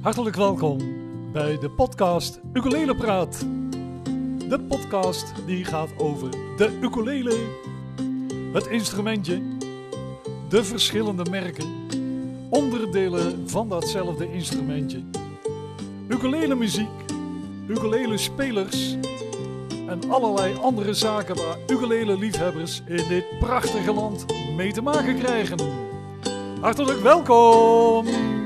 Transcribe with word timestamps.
Hartelijk 0.00 0.36
welkom 0.36 0.78
bij 1.32 1.58
de 1.58 1.70
podcast 1.70 2.40
Ukulele 2.52 2.96
Praat. 2.96 3.38
De 4.48 4.60
podcast 4.68 5.32
die 5.46 5.64
gaat 5.64 5.88
over 5.96 6.30
de 6.30 6.78
ukulele, 6.80 7.36
het 8.52 8.66
instrumentje, 8.66 9.42
de 10.48 10.64
verschillende 10.64 11.30
merken, 11.30 11.86
onderdelen 12.50 13.50
van 13.50 13.68
datzelfde 13.68 14.32
instrumentje, 14.32 15.02
ukulele 16.08 16.54
muziek, 16.54 17.04
ukulele 17.68 18.18
spelers 18.18 18.96
en 19.88 20.10
allerlei 20.10 20.54
andere 20.60 20.94
zaken 20.94 21.36
waar 21.36 21.58
ukulele 21.66 22.18
liefhebbers 22.18 22.82
in 22.86 23.08
dit 23.08 23.24
prachtige 23.40 23.92
land 23.92 24.24
mee 24.56 24.72
te 24.72 24.82
maken 24.82 25.18
krijgen. 25.18 25.58
Hartelijk 26.60 27.00
welkom! 27.00 28.37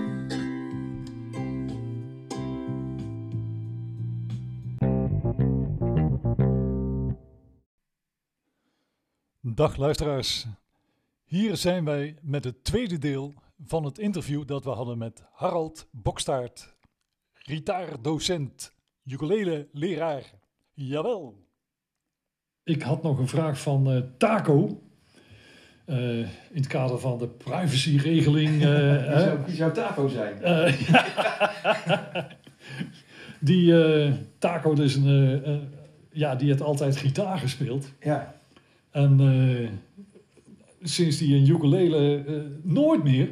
Dag 9.54 9.76
luisteraars. 9.76 10.46
Hier 11.24 11.56
zijn 11.56 11.84
wij 11.84 12.16
met 12.22 12.44
het 12.44 12.64
tweede 12.64 12.98
deel 12.98 13.34
van 13.64 13.84
het 13.84 13.98
interview 13.98 14.46
dat 14.46 14.64
we 14.64 14.70
hadden 14.70 14.98
met 14.98 15.22
Harald 15.32 15.88
Bokstaart, 15.90 16.76
gitaardocent, 17.32 18.74
ukulele-leraar. 19.04 20.22
Jawel. 20.72 21.46
Ik 22.64 22.82
had 22.82 23.02
nog 23.02 23.18
een 23.18 23.28
vraag 23.28 23.60
van 23.60 23.90
eh, 23.90 24.00
Taco. 24.18 24.82
Eh, 25.84 26.18
in 26.18 26.28
het 26.52 26.66
kader 26.66 26.98
van 26.98 27.18
de 27.18 27.28
privacyregeling. 27.28 28.62
eh, 28.62 28.68
Wie 28.68 28.70
hè? 28.70 29.20
zou, 29.20 29.38
wie 29.46 29.54
zou 29.54 29.72
Taco 29.72 30.08
zijn? 30.08 30.42
Eh, 30.42 30.72
die 33.40 33.84
eh, 33.84 34.12
Taco 34.38 34.74
dus 34.74 34.94
een, 34.94 35.06
eh, 35.06 35.54
eh, 35.54 35.60
ja, 36.10 36.34
die 36.34 36.48
heeft 36.48 36.62
altijd 36.62 36.96
gitaar 36.96 37.38
gespeeld. 37.38 37.92
Ja. 38.00 38.40
En 38.92 39.20
eh, 39.20 39.68
sinds 40.82 41.18
die 41.18 41.36
een 41.36 41.48
ukulele 41.48 42.22
eh, 42.26 42.34
nooit 42.62 43.04
meer. 43.04 43.28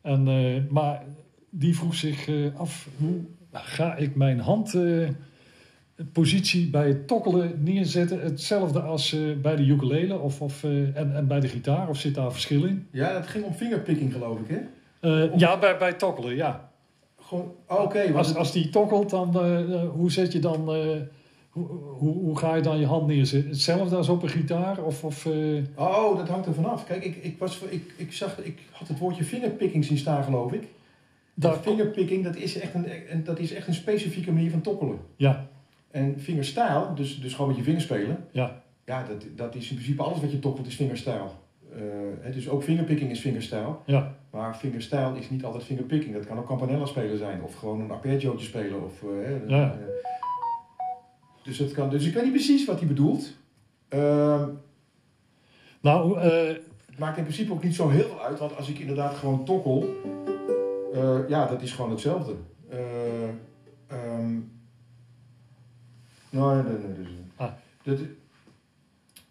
En, 0.00 0.28
eh, 0.28 0.56
maar 0.70 1.04
die 1.50 1.76
vroeg 1.76 1.94
zich 1.94 2.28
af, 2.56 2.88
hoe 2.98 3.20
ga 3.52 3.96
ik 3.96 4.14
mijn 4.16 4.40
handpositie 4.40 6.70
bij 6.70 6.88
het 6.88 7.06
tokkelen 7.06 7.62
neerzetten? 7.62 8.20
Hetzelfde 8.20 8.80
als 8.80 9.16
bij 9.42 9.56
de 9.56 9.66
ukulele 9.66 10.18
of, 10.18 10.40
of, 10.40 10.64
en, 10.64 11.14
en 11.14 11.26
bij 11.26 11.40
de 11.40 11.48
gitaar? 11.48 11.88
Of 11.88 11.98
zit 11.98 12.14
daar 12.14 12.32
verschil 12.32 12.64
in? 12.64 12.86
ja, 12.92 13.12
dat 13.12 13.26
ging 13.26 13.44
om 13.44 13.52
fingerpicking 13.52 14.12
geloof 14.12 14.38
ik, 14.40 14.48
hè? 14.48 14.58
Ja, 15.36 15.58
bij, 15.58 15.78
bij 15.78 15.92
tokkelen, 15.92 16.34
ja. 16.36 16.70
Gewoon, 17.20 17.52
oh, 17.68 17.82
oké. 17.82 18.12
Als, 18.14 18.28
het- 18.28 18.36
als 18.36 18.52
die 18.52 18.68
tokkelt, 18.68 19.10
dan 19.10 19.36
hoe 19.86 20.12
zet 20.12 20.32
je 20.32 20.38
dan... 20.38 20.70
hoe, 21.98 22.14
hoe, 22.14 22.38
ga 22.38 22.54
je 22.54 22.62
dan 22.62 22.78
je 22.78 22.86
hand 22.86 23.06
neerzetten? 23.06 23.50
Hetzelfde 23.50 23.96
als 23.96 24.08
op 24.08 24.22
een 24.22 24.28
gitaar? 24.28 24.82
Of, 24.82 25.04
of, 25.04 25.26
eh, 25.26 25.62
oh, 25.74 26.16
dat 26.16 26.28
hangt 26.28 26.46
er 26.46 26.54
vanaf. 26.54 26.84
Kijk, 26.84 27.04
ik, 27.04 27.16
ik, 27.16 27.38
was, 27.38 27.60
ik, 27.68 27.92
ik, 27.96 28.12
zag, 28.12 28.38
ik 28.38 28.58
had 28.70 28.88
het 28.88 28.98
woordje 28.98 29.24
fingerpicking 29.24 29.84
zien 29.84 29.98
staan, 29.98 30.24
geloof 30.24 30.52
ik. 30.52 30.62
Dat 31.34 31.58
fingerpicking, 31.62 32.24
dat 32.24 32.36
is, 32.36 32.58
echt 32.58 32.74
een, 32.74 32.86
dat 33.24 33.38
is 33.38 33.52
echt 33.52 33.66
een 33.66 33.74
specifieke 33.74 34.32
manier 34.32 34.50
van 34.50 34.60
tokkelen. 34.60 34.98
ja, 35.16 35.46
En 35.90 36.20
fingerstyle, 36.20 36.86
dus, 36.94 37.20
dus 37.20 37.32
gewoon 37.32 37.48
met 37.48 37.56
je 37.56 37.62
vingers 37.62 37.84
spelen, 37.84 38.26
ja, 38.30 38.62
ja, 38.84 39.04
dat, 39.08 39.24
dat 39.36 39.54
is 39.54 39.70
in 39.70 39.74
principe 39.74 40.02
alles 40.02 40.20
wat 40.20 40.30
je 40.30 40.38
tokkelt 40.38 40.66
is 40.66 40.74
fingerstyle. 40.74 41.28
Eh, 41.72 41.80
hè, 42.20 42.32
dus 42.32 42.48
ook 42.48 42.62
fingerpicking 42.62 43.10
is 43.10 43.20
fingerstyle. 43.20 43.76
ja, 43.84 44.14
Maar 44.30 44.54
fingerstyle 44.54 45.18
is 45.18 45.30
niet 45.30 45.44
altijd 45.44 45.64
fingerpicking. 45.64 46.14
Dat 46.14 46.26
kan 46.26 46.38
ook 46.38 46.46
campanella 46.46 46.86
spelen 46.86 47.18
zijn. 47.18 47.42
Of 47.42 47.54
gewoon 47.54 47.80
een 47.80 47.90
arpeggiootje 47.90 48.46
spelen. 48.46 48.84
Of, 48.84 49.02
eh, 49.02 49.48
Ja. 49.48 49.78
Dus, 51.48 51.58
het 51.58 51.72
kan, 51.72 51.90
dus 51.90 52.04
ik 52.06 52.14
weet 52.14 52.22
niet 52.22 52.32
precies 52.32 52.64
wat 52.66 52.78
hij 52.78 52.88
bedoelt. 52.88 53.32
Ehm, 53.88 54.48
Nou, 55.80 56.18
eh, 56.20 56.46
het 56.86 56.98
maakt 56.98 57.16
in 57.16 57.22
principe 57.22 57.52
ook 57.52 57.62
niet 57.64 57.74
zo 57.74 57.88
heel 57.88 58.08
veel 58.08 58.22
uit. 58.22 58.38
Want 58.38 58.56
als 58.56 58.68
ik 58.68 58.78
inderdaad 58.78 59.14
gewoon 59.16 59.44
tokkel. 59.44 59.94
eh, 60.94 61.18
ja, 61.28 61.46
dat 61.46 61.62
is 61.62 61.72
gewoon 61.72 61.90
hetzelfde. 61.90 62.34
Ehm, 62.68 64.32
nee, 66.30 66.42
nee, 66.54 66.62
nee. 66.62 66.94
Dus, 66.96 67.06
Ah. 67.36 67.50
dat, 67.82 67.98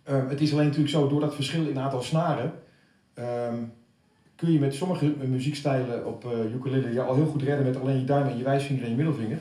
ehm, 0.03 0.27
het 0.27 0.41
is 0.41 0.51
alleen 0.51 0.65
natuurlijk 0.65 0.93
zo, 0.93 1.07
door 1.07 1.19
dat 1.19 1.35
verschil 1.35 1.67
in 1.67 1.79
aantal 1.79 2.01
snaren. 2.01 2.51
kun 4.35 4.51
je 4.51 4.59
met 4.59 4.73
sommige 4.73 5.05
muziekstijlen 5.05 6.05
op 6.05 6.25
ukulele 6.55 6.93
je 6.93 7.01
al 7.01 7.15
heel 7.15 7.25
goed 7.25 7.41
redden 7.41 7.65
met 7.65 7.75
alleen 7.79 7.99
je 7.99 8.05
duim 8.05 8.27
en 8.27 8.37
je 8.37 8.43
wijsvinger 8.43 8.83
en 8.83 8.89
je 8.89 8.95
middelvinger. 8.95 9.39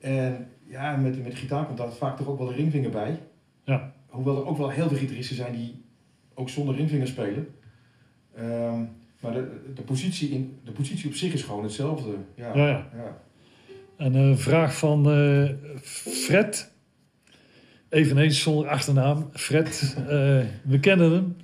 En 0.00 0.46
ja, 0.66 0.96
met, 0.96 1.22
met 1.24 1.34
gitaar 1.34 1.66
komt 1.66 1.78
daar 1.78 1.92
vaak 1.92 2.16
toch 2.16 2.26
ook 2.28 2.38
wel 2.38 2.48
een 2.48 2.54
ringvinger 2.56 2.90
bij. 2.90 3.18
Ja. 3.64 3.92
Hoewel 4.06 4.36
er 4.36 4.46
ook 4.46 4.58
wel 4.58 4.70
heel 4.70 4.88
veel 4.88 4.98
gitaristen 4.98 5.36
zijn 5.36 5.52
die 5.52 5.82
ook 6.34 6.48
zonder 6.48 6.74
ringvinger 6.74 7.06
spelen. 7.06 7.48
Ehm, 8.36 8.80
maar 9.20 9.32
de, 9.32 9.72
de, 9.74 9.82
positie 9.82 10.30
in, 10.30 10.58
de 10.64 10.72
positie 10.72 11.08
op 11.08 11.14
zich 11.14 11.32
is 11.32 11.42
gewoon 11.42 11.62
hetzelfde. 11.62 12.14
Ja. 12.34 12.56
ja, 12.56 12.66
ja. 12.68 12.88
Ja. 12.96 13.20
En 13.96 14.14
een 14.14 14.38
vraag 14.38 14.76
van 14.78 15.10
eh, 15.10 15.48
Fred. 15.82 16.72
Eveneens 17.88 18.42
zonder 18.42 18.68
achternaam. 18.68 19.28
Fred, 19.32 19.96
eh, 19.98 20.06
we 20.62 20.78
kennen 20.80 21.12
hem. 21.12 21.36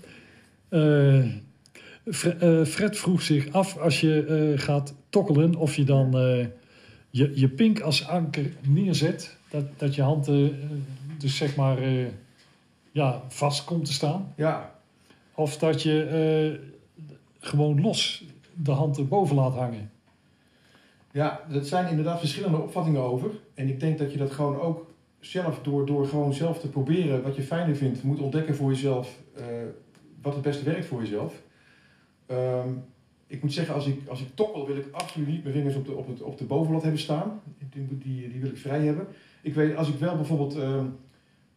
Eh, 0.68 1.32
Fre- 2.14 2.36
eh, 2.60 2.64
Fred 2.64 2.98
vroeg 2.98 3.22
zich 3.22 3.52
af 3.52 3.76
als 3.78 4.00
je 4.00 4.24
eh, 4.54 4.60
gaat 4.64 4.94
tokkelen 5.08 5.54
of 5.54 5.76
je 5.76 5.84
dan 5.84 6.18
eh, 6.18 6.46
je, 7.16 7.30
je 7.34 7.48
pink 7.48 7.80
als 7.80 8.08
anker 8.08 8.52
neerzet. 8.68 9.36
Dat, 9.48 9.64
dat 9.76 9.94
je 9.94 10.02
hand 10.02 10.28
eh, 10.28 10.46
dus 11.18 11.36
zeg 11.36 11.56
maar 11.56 11.78
eh, 11.78 12.06
ja, 12.92 13.22
vast 13.28 13.64
komt 13.64 13.84
te 13.84 13.92
staan. 13.92 14.32
ja, 14.36 14.74
Of 15.34 15.58
dat 15.58 15.82
je 15.82 16.02
eh, 16.02 16.70
gewoon 17.38 17.80
los 17.80 18.24
de 18.54 18.70
hand 18.70 18.98
erboven 18.98 19.36
laat 19.36 19.54
hangen. 19.54 19.90
Ja, 21.12 21.40
dat 21.48 21.66
zijn 21.66 21.88
inderdaad 21.88 22.18
verschillende 22.18 22.58
opvattingen 22.58 23.00
over. 23.00 23.30
En 23.54 23.68
ik 23.68 23.80
denk 23.80 23.98
dat 23.98 24.12
je 24.12 24.18
dat 24.18 24.32
gewoon 24.32 24.60
ook 24.60 24.94
zelf, 25.20 25.60
door, 25.62 25.86
door 25.86 26.06
gewoon 26.06 26.34
zelf 26.34 26.58
te 26.58 26.68
proberen 26.68 27.22
wat 27.22 27.36
je 27.36 27.42
fijner 27.42 27.76
vindt, 27.76 28.02
moet 28.02 28.20
ontdekken 28.20 28.56
voor 28.56 28.70
jezelf 28.70 29.18
wat 30.22 30.34
het 30.34 30.42
beste 30.42 30.64
werkt 30.64 30.86
voor 30.86 31.00
jezelf. 31.00 31.42
Ehm, 32.26 32.68
ik 33.26 33.42
moet 33.42 33.52
zeggen, 33.52 33.74
als 33.74 33.86
ik, 33.86 34.08
als 34.08 34.20
ik 34.20 34.28
tokkel, 34.34 34.66
wil 34.66 34.76
ik 34.76 34.86
absoluut 34.90 35.28
niet 35.28 35.42
mijn 35.42 35.54
vingers 35.54 35.74
op 35.76 35.86
de, 35.86 35.92
op 35.94 36.06
het, 36.08 36.22
op 36.22 36.38
de 36.38 36.44
bovenlat 36.44 36.82
hebben 36.82 37.00
staan. 37.00 37.40
Die, 37.70 37.86
die, 37.98 38.28
die 38.28 38.40
wil 38.40 38.50
ik 38.50 38.56
vrij 38.56 38.84
hebben. 38.84 39.06
Ik 39.42 39.54
weet, 39.54 39.76
als 39.76 39.88
ik 39.88 39.98
wel 39.98 40.16
bijvoorbeeld 40.16 40.56
ehm, 40.56 40.86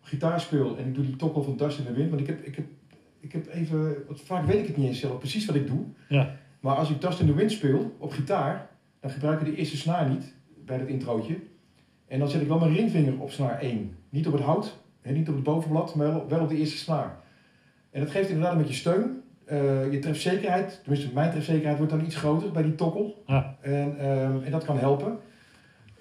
gitaar 0.01 0.41
speel 0.41 0.77
en 0.77 0.87
ik 0.87 0.95
doe 0.95 1.05
die 1.05 1.15
tokkel 1.15 1.43
van 1.43 1.57
Dust 1.57 1.79
in 1.79 1.85
de 1.85 1.93
Wind, 1.93 2.09
want 2.09 2.21
ik 2.21 2.27
heb, 2.27 2.45
ik 2.45 2.55
heb, 2.55 2.65
ik 3.19 3.31
heb 3.31 3.47
even, 3.47 3.95
vaak 4.09 4.45
weet 4.45 4.59
ik 4.59 4.67
het 4.67 4.77
niet 4.77 4.87
eens 4.87 4.99
zelf 4.99 5.17
precies 5.19 5.45
wat 5.45 5.55
ik 5.55 5.67
doe. 5.67 5.83
Ja, 6.09 6.35
Maar 6.59 6.75
als 6.75 6.89
ik 6.89 7.01
Dust 7.01 7.19
in 7.19 7.25
the 7.27 7.33
Wind 7.33 7.51
speel 7.51 7.95
op 7.97 8.11
gitaar, 8.11 8.69
dan 8.99 9.11
gebruik 9.11 9.39
ik 9.41 9.45
de 9.45 9.55
eerste 9.55 9.77
snaar 9.77 10.09
niet 10.09 10.33
bij 10.65 10.77
dat 10.77 10.87
introotje. 10.87 11.35
En 12.07 12.19
dan 12.19 12.29
zet 12.29 12.41
ik 12.41 12.47
wel 12.47 12.59
mijn 12.59 12.73
ringvinger 12.75 13.19
op 13.21 13.31
snaar 13.31 13.59
1. 13.59 13.95
Niet 14.09 14.27
op 14.27 14.33
het 14.33 14.41
hout, 14.41 14.77
hè, 15.01 15.11
niet 15.11 15.29
op 15.29 15.35
het 15.35 15.43
bovenblad, 15.43 15.95
maar 15.95 16.07
wel- 16.07 16.27
wel 16.27 16.41
op 16.41 16.49
de 16.49 16.57
eerste 16.57 16.77
snaar. 16.77 17.19
En 17.91 18.01
dat 18.01 18.11
geeft 18.11 18.27
inderdaad 18.29 18.51
een 18.51 18.57
beetje 18.57 18.73
steun. 18.73 19.21
Eh, 19.49 19.91
je 19.91 19.99
trefzekerheid, 19.99 20.79
tenminste 20.83 21.13
mijn 21.13 21.31
trefzekerheid 21.31 21.77
wordt 21.77 21.91
dan 21.93 22.05
iets 22.05 22.15
groter 22.15 22.51
bij 22.51 22.63
die 22.63 22.75
tokkel. 22.75 23.23
ja, 23.25 23.57
En, 23.61 23.99
ehm, 23.99 24.43
en 24.43 24.51
dat 24.51 24.65
kan 24.65 24.77
helpen. 24.77 25.17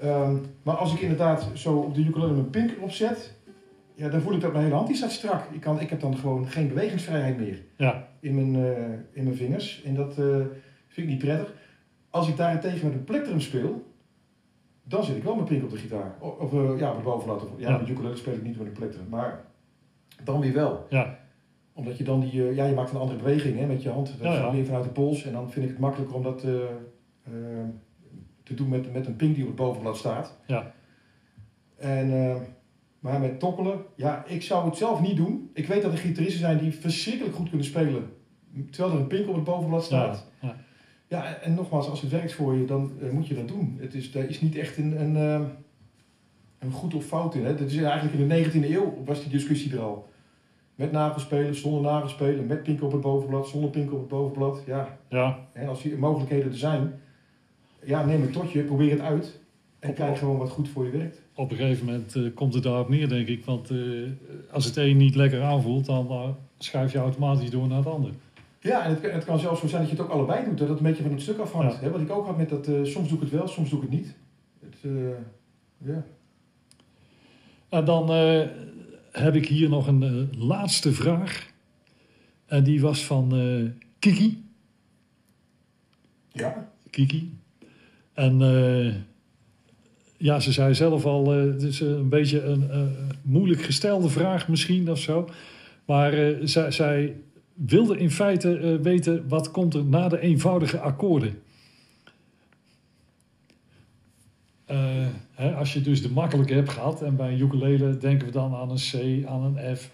Ehm, 0.01 0.37
maar 0.63 0.75
als 0.77 0.93
ik 0.95 1.01
inderdaad 1.01 1.49
zo 1.55 1.77
op 1.77 1.95
de 1.95 2.01
ukulele 2.05 2.33
mijn 2.33 2.51
pink 2.51 2.71
opzet, 2.81 3.35
ja, 3.95 4.09
dan 4.09 4.21
voel 4.21 4.35
ik 4.35 4.41
dat 4.41 4.53
mijn 4.53 4.63
hele 4.65 4.75
hand 4.77 4.87
die 4.87 4.97
staat 4.97 5.11
strak. 5.13 5.43
Ik, 5.53 5.61
kan, 5.61 5.81
ik 5.81 5.91
heb 5.91 6.01
dan 6.01 6.17
gewoon 6.17 6.49
geen 6.49 6.69
bewegingsvrijheid 6.69 7.39
meer 7.39 7.63
ja, 7.77 8.09
in 8.21 8.35
mijn, 8.35 8.65
eh, 8.65 8.83
in 9.13 9.25
mijn 9.25 9.37
vingers. 9.37 9.83
En 9.83 9.95
dat 9.95 10.11
eh, 10.19 10.25
vind 10.89 11.07
ik 11.07 11.07
niet 11.07 11.19
prettig. 11.19 11.53
Als 12.11 12.29
ik 12.29 12.37
daarentegen 12.37 12.87
met 12.87 12.97
een 12.97 13.05
plektrum 13.05 13.41
speel, 13.41 13.87
dan 14.83 15.05
zet 15.05 15.17
ik 15.17 15.23
wel 15.23 15.35
mijn 15.35 15.47
pink 15.47 15.63
op 15.63 15.71
de 15.71 15.77
gitaar. 15.77 16.15
Of, 16.19 16.53
ja, 16.79 16.91
op 16.91 16.97
de 16.97 17.03
bovenlat. 17.05 17.43
Of, 17.43 17.49
ja, 17.57 17.69
Ja. 17.71 17.79
met 17.79 17.89
ukulele 17.89 18.17
speel 18.17 18.35
ik 18.35 18.43
niet 18.43 18.59
met 18.59 18.67
een 18.67 18.73
plektrum. 18.73 19.07
Maar 19.09 19.45
dan 20.25 20.41
weer 20.41 20.53
wel. 20.55 20.87
ja, 20.91 21.19
Omdat 21.79 21.99
je 21.99 22.05
dan 22.05 22.21
die, 22.21 22.49
eh, 22.49 22.55
ja, 22.55 22.65
je 22.67 22.75
maakt 22.75 22.91
een 22.91 22.97
andere 22.97 23.19
beweging 23.19 23.59
hè, 23.59 23.67
met 23.67 23.83
je 23.83 23.89
hand. 23.89 24.07
Dat 24.07 24.33
Ja, 24.33 24.35
ja. 24.35 24.51
meer 24.51 24.65
vanuit 24.65 24.85
de 24.85 24.91
pols. 24.91 25.25
En 25.25 25.33
dan 25.33 25.51
vind 25.51 25.65
ik 25.65 25.71
het 25.71 25.81
makkelijker 25.81 26.17
om 26.17 26.23
dat 26.23 26.45
eh, 26.45 26.55
eh, 27.23 27.33
te 28.43 28.55
doen 28.55 28.69
met, 28.69 28.93
met 28.93 29.07
een 29.07 29.17
pink 29.17 29.35
die 29.35 29.43
op 29.43 29.49
het 29.49 29.59
bovenblad 29.59 29.97
staat. 29.97 30.39
ja, 30.47 30.75
En, 31.77 32.39
maar 32.99 33.21
met 33.21 33.41
tokkelen, 33.41 33.81
ja, 33.97 34.25
ik 34.27 34.43
zou 34.43 34.65
het 34.65 34.77
zelf 34.77 35.01
niet 35.01 35.17
doen. 35.17 35.51
Ik 35.55 35.67
weet 35.67 35.83
dat 35.83 35.93
er 35.93 35.99
gitaristen 35.99 36.41
zijn 36.41 36.59
die 36.59 36.73
verschrikkelijk 36.73 37.37
goed 37.37 37.49
kunnen 37.49 37.67
spelen. 37.67 38.11
Terwijl 38.71 38.95
er 38.95 39.01
een 39.01 39.07
pink 39.07 39.29
op 39.29 39.35
het 39.35 39.45
bovenblad 39.45 39.85
staat. 39.85 40.27
ja, 40.41 40.49
ja. 40.49 40.57
Ja, 41.09 41.35
en 41.35 41.55
nogmaals, 41.55 41.89
als 41.89 42.01
het 42.01 42.11
werkt 42.11 42.33
voor 42.33 42.55
je, 42.55 42.65
dan 42.65 42.93
moet 43.13 43.27
je 43.27 43.35
dat 43.35 43.49
doen. 43.49 43.77
Het 43.81 43.95
is, 43.95 44.13
daar 44.13 44.25
is 44.25 44.41
niet 44.41 44.57
echt 44.57 44.77
een, 44.77 45.01
een, 45.01 45.15
een 46.59 46.73
goed 46.73 46.95
of 46.95 47.05
fout 47.05 47.35
in. 47.35 47.45
Hè? 47.45 47.55
Dat 47.55 47.71
is 47.71 47.77
eigenlijk 47.77 48.15
in 48.15 48.29
de 48.29 48.45
19e 48.45 48.71
eeuw 48.71 49.03
was 49.05 49.21
die 49.21 49.31
discussie 49.31 49.73
er 49.73 49.81
al. 49.81 50.09
Met 50.79 50.93
nagelspelen, 50.93 51.55
zonder 51.55 51.81
nagelspelen, 51.81 52.47
met 52.47 52.63
pink 52.63 52.83
op 52.83 52.93
het 52.93 53.01
bovenblad, 53.01 53.49
zonder 53.49 53.71
pink 53.71 53.93
op 53.93 53.99
het 53.99 54.09
bovenblad. 54.09 54.63
Ja, 54.67 54.99
ja. 55.09 55.39
en 55.53 55.69
als 55.69 55.83
die 55.83 55.97
mogelijkheden 55.97 56.51
er 56.51 56.59
zijn, 56.59 57.01
ja, 57.85 58.05
neem 58.05 58.23
het 58.23 58.33
tot 58.33 58.51
je, 58.53 58.63
probeer 58.63 58.91
het 58.91 59.01
uit. 59.01 59.41
En 59.79 59.95
kijk 59.95 60.19
gewoon 60.19 60.37
wat 60.37 60.51
goed 60.51 60.69
voor 60.69 60.85
je 60.85 60.91
werkt. 60.91 61.23
Op 61.35 61.51
een 61.51 61.57
gegeven 61.57 61.87
moment 61.87 62.15
eh, 62.15 62.23
komt 62.35 62.55
het 62.55 62.63
daarop 62.63 62.89
neer, 62.89 63.09
denk 63.09 63.29
ik. 63.29 63.45
Want 63.45 63.71
eh, 63.71 63.79
als 64.51 64.65
het 64.65 64.77
een 64.77 64.97
niet 64.97 65.15
lekker 65.15 65.43
aanvoelt, 65.43 65.87
dan 65.87 66.09
eh, 66.09 66.29
schuif 66.59 66.93
je 66.93 66.99
automatisch 66.99 67.51
door 67.51 67.69
naar 67.69 67.79
het 67.79 67.87
ander. 67.87 68.11
Ja, 68.61 68.85
en 68.85 68.91
het, 68.91 69.01
kan- 69.01 69.11
het 69.11 69.25
kan 69.25 69.39
zelfs 69.39 69.61
zo 69.61 69.67
zijn 69.67 69.81
dat 69.83 69.91
je 69.91 69.97
het 69.97 70.05
ook 70.07 70.13
allebei 70.13 70.45
doet. 70.45 70.59
Dat 70.59 70.69
het 70.69 70.79
een 70.79 70.85
beetje 70.85 71.03
van 71.03 71.13
het 71.13 71.23
stuk 71.23 71.39
afhangt. 71.39 71.75
Ja. 71.75 71.81
Hè, 71.81 71.91
wat 71.91 72.01
ik 72.01 72.11
ook 72.11 72.27
had 72.27 72.37
met 72.37 72.49
dat, 72.49 72.65
soms 72.83 73.09
doe 73.09 73.17
ik 73.17 73.21
het 73.23 73.31
wel, 73.31 73.49
soms 73.49 73.71
doe 73.71 73.83
ik 73.83 73.91
het 73.91 73.99
niet. 74.01 74.15
Het, 74.61 74.93
ja. 75.79 76.05
En 77.69 77.85
dan 77.85 78.07
heb 79.19 79.35
ik 79.35 79.47
hier 79.47 79.69
nog 79.69 79.87
een 79.87 80.03
eh, 80.03 80.41
laatste 80.41 80.93
vraag. 80.93 81.47
En 82.47 82.65
die 82.65 82.81
was 82.81 83.05
van 83.05 83.37
eh, 83.37 83.87
Kiki. 83.99 84.45
ja, 86.33 86.71
Kiki. 86.91 87.33
En 88.13 88.43
eh, 88.43 88.95
ja, 90.17 90.41
ze 90.41 90.53
zei 90.53 90.75
zelf 90.75 91.05
al, 91.05 91.31
het 91.31 91.63
is 91.63 91.81
een 91.81 92.09
beetje 92.09 92.43
een 92.43 92.93
moeilijk 93.23 93.63
gestelde 93.63 94.09
vraag 94.09 94.49
misschien 94.49 94.91
of 94.91 94.99
zo. 94.99 95.29
Maar 95.85 96.37
zij, 96.43 96.71
zij 96.71 97.17
wilde 97.55 97.99
in 97.99 98.11
feite 98.11 98.79
weten 98.83 99.29
wat 99.29 99.51
komt 99.51 99.75
er 99.75 99.85
na 99.85 100.09
de 100.09 100.21
eenvoudige 100.21 100.79
akkoorden. 100.79 101.43
Eh, 104.69 105.07
hè, 105.35 105.55
als 105.55 105.73
je 105.73 105.81
dus 105.81 106.03
de 106.03 106.11
makkelijke 106.11 106.55
hebt 106.55 106.69
gehad 106.69 107.03
en 107.03 107.17
bij 107.17 107.33
een 107.33 107.41
ukulele 107.41 107.97
denken 107.99 108.27
we 108.27 108.33
dan 108.33 108.55
aan 108.55 108.71
een 108.71 108.77
C, 108.77 109.27
aan 109.27 109.43
een 109.43 109.77
F, 109.77 109.91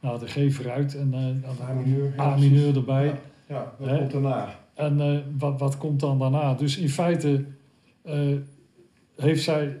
nou 0.00 0.18
de 0.18 0.26
G 0.26 0.54
vooruit 0.54 0.96
en 0.96 1.10
dan 1.10 1.42
A 1.68 1.72
mineur. 1.72 2.20
A 2.20 2.36
mineur 2.36 2.76
erbij. 2.76 3.06
Ja, 3.06 3.14
ja 3.48 3.74
wat 3.78 3.88
Hè? 3.88 3.96
komt 3.98 4.10
daarna? 4.10 4.58
En 4.74 5.00
eh, 5.00 5.18
wat, 5.38 5.60
wat 5.60 5.78
komt 5.78 6.00
dan 6.00 6.18
daarna? 6.18 6.54
Dus 6.54 6.76
in 6.76 6.88
feite 6.88 7.44
heeft 9.16 9.42
zij 9.42 9.76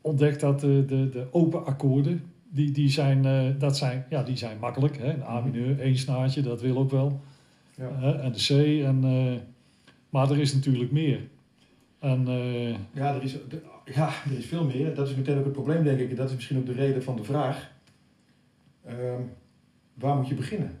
ontdekt 0.00 0.40
dat 0.40 0.60
de, 0.60 0.84
de, 0.86 1.08
de 1.08 1.26
open 1.30 1.66
akkoorden, 1.66 2.22
die, 2.48 2.70
die, 2.70 2.88
zijn, 2.88 3.22
dat 3.58 3.76
zijn, 3.76 4.04
ja, 4.10 4.22
die 4.22 4.36
zijn 4.36 4.58
makkelijk. 4.58 4.98
Hè? 4.98 5.12
Een 5.12 5.22
A 5.22 5.40
mineur, 5.40 5.80
één 5.80 5.96
snaartje, 5.96 6.42
dat 6.42 6.60
wil 6.60 6.78
ook 6.78 6.90
wel. 6.90 7.20
Ja. 7.74 8.18
En 8.20 8.32
de 8.32 8.38
C. 8.46 8.84
En, 8.84 9.00
maar 10.10 10.30
er 10.30 10.38
is 10.38 10.54
natuurlijk 10.54 10.92
meer. 10.92 11.20
En 12.00 12.28
eh, 12.28 12.70
Ja, 12.92 13.14
er 13.14 13.22
is, 13.22 13.36
ja, 13.84 14.10
er 14.30 14.38
is 14.38 14.46
veel 14.46 14.64
meer. 14.64 14.94
Dat 14.94 15.08
is 15.08 15.14
meteen 15.14 15.38
ook 15.38 15.44
het 15.44 15.52
probleem, 15.52 15.84
denk 15.84 16.00
ik. 16.00 16.10
En 16.10 16.16
dat 16.16 16.28
is 16.28 16.34
misschien 16.34 16.58
ook 16.58 16.66
de 16.66 16.72
reden 16.72 17.02
van 17.02 17.16
de 17.16 17.24
vraag. 17.24 17.70
Ehm, 18.84 19.20
waar 19.94 20.16
moet 20.16 20.28
je 20.28 20.34
beginnen? 20.34 20.78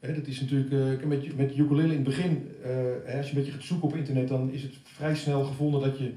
Hè, 0.00 0.14
dat 0.14 0.26
is 0.26 0.40
natuurlijk, 0.40 1.00
eh, 1.00 1.06
met, 1.06 1.36
met 1.36 1.56
ukulele 1.56 1.88
in 1.88 1.94
het 1.94 2.02
begin, 2.02 2.48
eh, 2.62 2.70
hè, 3.04 3.16
als 3.16 3.30
je 3.30 3.32
een 3.32 3.38
beetje 3.38 3.52
gaat 3.52 3.62
zoeken 3.62 3.88
op 3.88 3.96
internet, 3.96 4.28
dan 4.28 4.50
is 4.52 4.62
het 4.62 4.72
vrij 4.82 5.14
snel 5.14 5.44
gevonden 5.44 5.80
dat 5.80 5.98
je 5.98 6.12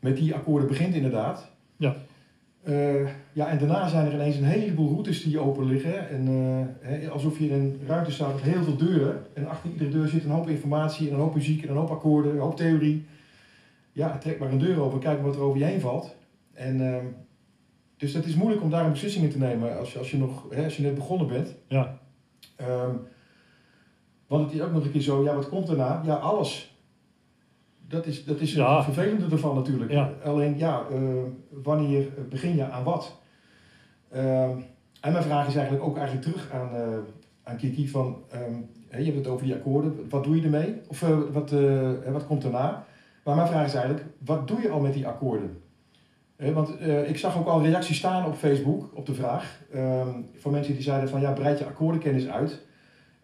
met 0.00 0.16
die 0.16 0.34
akkoorden 0.34 0.68
begint 0.68 0.94
inderdaad. 0.94 1.50
Ja. 1.76 1.96
Ja, 3.32 3.48
en 3.48 3.58
daarna 3.58 3.88
zijn 3.88 4.06
er 4.06 4.12
ineens 4.14 4.36
een 4.36 4.44
heleboel 4.44 4.88
routes 4.88 5.22
die 5.22 5.38
open 5.38 5.64
liggen. 5.64 6.08
En, 6.08 6.26
hè, 6.80 7.08
alsof 7.08 7.38
je 7.38 7.48
in 7.48 7.52
een 7.52 7.80
ruimte 7.86 8.10
staat 8.10 8.34
met 8.34 8.42
heel 8.42 8.62
veel 8.62 8.76
deuren. 8.76 9.22
En 9.34 9.48
achter 9.48 9.70
iedere 9.70 9.90
deur 9.90 10.08
zit 10.08 10.24
een 10.24 10.30
hoop 10.30 10.48
informatie, 10.48 11.08
en 11.08 11.14
een 11.14 11.20
hoop 11.20 11.34
muziek, 11.34 11.62
en 11.62 11.68
een 11.68 11.76
hoop 11.76 11.90
akkoorden, 11.90 12.32
een 12.32 12.38
hoop 12.38 12.56
theorie. 12.56 13.04
Ja, 13.92 14.18
trek 14.18 14.38
maar 14.38 14.50
een 14.52 14.58
deur 14.58 14.80
open, 14.80 14.98
kijk 14.98 15.22
wat 15.22 15.34
er 15.34 15.40
over 15.42 15.58
je 15.58 15.64
heen 15.64 15.80
valt. 15.80 16.14
En, 16.52 16.80
ehm, 16.94 17.06
dus 17.96 18.12
dat 18.12 18.24
is 18.24 18.34
moeilijk 18.34 18.62
om 18.62 18.70
daar 18.70 18.84
een 18.84 18.90
beslissing 18.92 19.24
in 19.24 19.30
te 19.30 19.38
nemen 19.38 19.78
als 19.78 19.92
je, 19.92 19.98
als 19.98 20.10
je, 20.10 20.18
nog, 20.18 20.46
hè, 20.50 20.64
als 20.64 20.76
je 20.76 20.82
net 20.82 20.94
begonnen 20.94 21.26
bent. 21.28 21.54
ja, 21.68 21.98
Ehm, 22.56 22.94
want 24.26 24.44
het 24.44 24.52
is 24.54 24.60
ook 24.60 24.72
nog 24.72 24.84
een 24.84 24.90
keer 24.90 25.00
zo, 25.00 25.22
ja, 25.24 25.34
wat 25.34 25.48
komt 25.48 25.66
daarna? 25.66 26.02
Ja, 26.04 26.14
alles. 26.14 26.76
Dat 27.88 28.06
is, 28.06 28.24
dat 28.24 28.40
is 28.40 28.54
Ja. 28.54 28.74
het 28.76 28.84
vervelende 28.84 29.26
ervan 29.30 29.54
natuurlijk. 29.54 29.90
Ja. 29.90 30.12
Alleen, 30.24 30.58
ja, 30.58 30.82
eh, 30.90 30.98
wanneer 31.50 32.08
begin 32.28 32.56
je 32.56 32.64
aan 32.70 32.84
wat? 32.84 33.20
Ehm, 34.10 34.58
en 35.00 35.12
mijn 35.12 35.24
vraag 35.24 35.46
is 35.46 35.54
eigenlijk 35.54 35.84
ook 35.84 35.96
eigenlijk 35.96 36.26
terug 36.26 36.50
aan, 36.52 36.74
eh, 36.74 36.98
aan 37.42 37.56
Kiki 37.56 37.88
van, 37.88 38.22
je 38.90 39.04
hebt 39.04 39.16
het 39.16 39.26
over 39.26 39.46
die 39.46 39.54
akkoorden, 39.54 40.08
wat 40.08 40.24
doe 40.24 40.36
je 40.36 40.42
ermee? 40.42 40.80
Of 40.88 41.02
eh, 41.02 41.18
wat, 41.32 41.50
wat 42.12 42.26
komt 42.26 42.42
daarna? 42.42 42.86
Maar 43.24 43.36
mijn 43.36 43.48
vraag 43.48 43.66
is 43.66 43.74
eigenlijk, 43.74 44.06
wat 44.18 44.48
doe 44.48 44.60
je 44.60 44.70
al 44.70 44.80
met 44.80 44.92
die 44.92 45.06
akkoorden? 45.06 45.60
Hè, 46.36 46.52
want 46.52 46.76
eh, 46.78 47.08
ik 47.08 47.18
zag 47.18 47.38
ook 47.38 47.46
al 47.46 47.62
reacties 47.62 47.96
staan 47.96 48.26
op 48.26 48.34
Facebook 48.34 48.90
op 48.94 49.06
de 49.06 49.14
vraag 49.14 49.60
ehm, 49.72 50.08
van 50.36 50.52
mensen 50.52 50.74
die 50.74 50.82
zeiden 50.82 51.08
van 51.08 51.20
ja, 51.20 51.32
breid 51.32 51.58
je 51.58 51.66
akkoordenkennis 51.66 52.28
uit. 52.28 52.60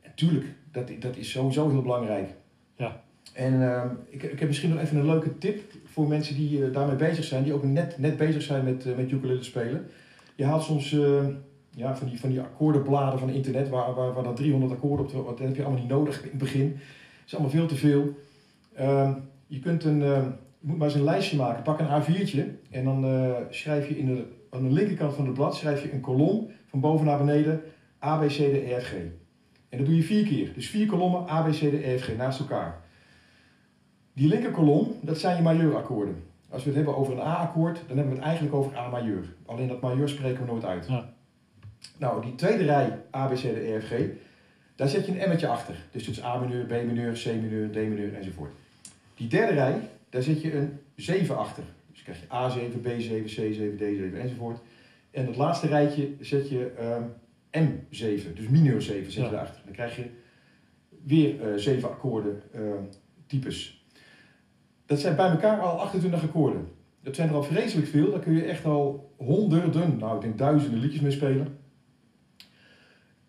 En 0.00 0.12
tuurlijk, 0.14 0.46
dat, 0.72 0.90
dat 1.00 1.16
is 1.16 1.30
sowieso 1.30 1.70
heel 1.70 1.82
belangrijk. 1.82 2.30
Ja. 2.76 3.00
En 3.32 3.62
ehm, 3.62 3.88
ik, 4.08 4.22
ik 4.22 4.38
heb 4.38 4.48
misschien 4.48 4.70
nog 4.70 4.80
even 4.80 4.96
een 4.96 5.06
leuke 5.06 5.38
tip 5.38 5.60
voor 5.84 6.08
mensen 6.08 6.34
die 6.34 6.64
eh, 6.64 6.72
daarmee 6.72 6.96
bezig 6.96 7.24
zijn, 7.24 7.44
die 7.44 7.52
ook 7.52 7.62
net, 7.62 7.98
net 7.98 8.16
bezig 8.16 8.42
zijn 8.42 8.64
met, 8.64 8.86
eh, 8.86 8.96
met 8.96 9.10
ukulele 9.10 9.42
spelen. 9.42 9.86
Je 10.34 10.44
haalt 10.44 10.62
soms 10.62 10.92
eh, 10.92 11.26
ja, 11.70 11.96
van, 11.96 12.08
die, 12.08 12.20
van 12.20 12.30
die 12.30 12.40
akkoordenbladen 12.40 13.18
van 13.18 13.30
internet 13.30 13.68
waar, 13.68 13.94
waar, 13.94 14.12
waar 14.12 14.24
dan 14.24 14.34
300 14.34 14.72
akkoorden 14.72 15.06
op, 15.06 15.26
dat 15.26 15.38
heb 15.38 15.56
je 15.56 15.62
allemaal 15.62 15.80
niet 15.80 15.90
nodig 15.90 16.22
in 16.22 16.28
het 16.28 16.38
begin. 16.38 16.66
Het 16.66 17.26
is 17.26 17.32
allemaal 17.32 17.50
veel 17.50 17.66
te 17.66 17.76
veel. 17.76 18.16
Ehm, 18.74 19.12
je 19.48 19.58
kunt 19.58 19.84
een, 19.84 20.00
je 20.60 20.66
moet 20.66 20.78
maar 20.78 20.86
eens 20.86 20.96
een 20.96 21.04
lijstje 21.04 21.36
maken. 21.36 21.62
Pak 21.62 21.78
een 21.78 22.02
A4'tje 22.02 22.70
en 22.70 22.84
dan 22.84 23.04
eh, 23.04 23.34
schrijf 23.50 23.88
je 23.88 23.98
in 23.98 24.06
de, 24.06 24.24
aan 24.50 24.62
de 24.62 24.72
linkerkant 24.72 25.14
van 25.14 25.24
het 25.24 25.34
blad 25.34 25.56
schrijf 25.56 25.82
je 25.82 25.92
een 25.92 26.00
kolom 26.00 26.50
van 26.66 26.80
boven 26.80 27.06
naar 27.06 27.18
beneden 27.18 27.62
A, 28.04 28.16
B, 28.16 28.26
C, 28.26 28.32
D, 28.32 28.40
E, 28.40 28.80
F, 28.80 28.84
G. 28.84 28.92
En 29.68 29.78
dat 29.78 29.86
doe 29.86 29.96
je 29.96 30.02
vier 30.02 30.26
keer. 30.26 30.54
Dus 30.54 30.68
vier 30.68 30.86
kolommen 30.86 31.30
A, 31.30 31.42
B, 31.42 31.50
C, 31.50 31.56
D, 31.56 31.62
E, 31.62 31.98
F, 31.98 32.04
G 32.04 32.16
naast 32.16 32.40
elkaar. 32.40 32.80
Die 34.12 34.28
linkerkolom, 34.28 34.92
dat 35.00 35.18
zijn 35.18 35.36
je 35.36 35.42
majeurakkoorden. 35.42 36.22
Als 36.48 36.62
we 36.62 36.68
het 36.68 36.76
hebben 36.76 36.96
over 36.96 37.12
een 37.12 37.26
A-akkoord, 37.26 37.80
dan 37.86 37.96
hebben 37.96 38.14
we 38.14 38.18
het 38.18 38.28
eigenlijk 38.28 38.56
over 38.56 38.76
A 38.76 38.88
majeur. 38.88 39.34
Alleen 39.46 39.68
dat 39.68 39.80
majeur 39.80 40.08
spreken 40.08 40.44
we 40.44 40.50
nooit 40.50 40.64
uit. 40.64 40.86
Ja. 40.88 41.14
Nou, 41.98 42.22
die 42.22 42.34
tweede 42.34 42.64
rij 42.64 42.98
A, 43.14 43.26
B, 43.26 43.32
C, 43.32 43.38
D, 43.38 43.44
E, 43.44 43.80
F, 43.80 43.84
G, 43.84 43.92
daar 44.76 44.88
zet 44.88 45.06
je 45.06 45.12
een 45.12 45.18
emmetje 45.18 45.48
achter. 45.48 45.74
Dus 45.90 46.06
het 46.06 46.16
is 46.16 46.22
A 46.22 46.38
mineur, 46.38 46.64
B 46.64 46.70
mineur, 46.70 47.12
C 47.12 47.24
mineur, 47.26 47.70
D 47.70 47.74
mineur 47.74 48.14
enzovoort. 48.14 48.52
Die 49.18 49.28
derde 49.28 49.52
rij, 49.54 49.80
daar 50.10 50.22
zet 50.22 50.42
je 50.42 50.54
een 50.56 50.78
7 50.94 51.36
achter. 51.38 51.64
Dus 51.92 52.02
krijg 52.02 52.20
je 52.20 52.26
A7, 52.26 52.74
B7, 52.86 53.34
C7, 53.36 53.78
D7 53.82 54.18
enzovoort. 54.20 54.60
En 55.10 55.26
het 55.26 55.36
laatste 55.36 55.66
rijtje 55.66 56.10
zet 56.20 56.48
je 56.48 56.70
ehm, 56.78 57.02
M7, 57.68 58.32
dus 58.34 58.48
mineur 58.50 58.82
7 58.82 59.12
zet 59.12 59.24
je 59.24 59.30
Ja. 59.30 59.36
erachter. 59.36 59.60
Dan 59.64 59.72
krijg 59.72 59.96
je 59.96 60.04
weer 61.04 61.52
eh 61.52 61.56
7 61.58 61.88
akkoorden 61.88 62.42
ehm, 62.52 62.82
types. 63.26 63.86
Dat 64.86 65.00
zijn 65.00 65.16
bij 65.16 65.30
elkaar 65.30 65.60
al 65.60 65.80
28 65.80 66.22
akkoorden. 66.22 66.68
Dat 67.02 67.14
zijn 67.14 67.28
er 67.28 67.34
al 67.34 67.42
vreselijk 67.42 67.88
veel. 67.88 68.10
Daar 68.10 68.20
kun 68.20 68.34
je 68.34 68.44
echt 68.44 68.64
al 68.64 69.14
honderden, 69.16 69.96
nou 69.98 70.14
ik 70.16 70.20
denk 70.22 70.38
duizenden 70.38 70.80
liedjes 70.80 71.00
mee 71.00 71.10
spelen. 71.10 71.58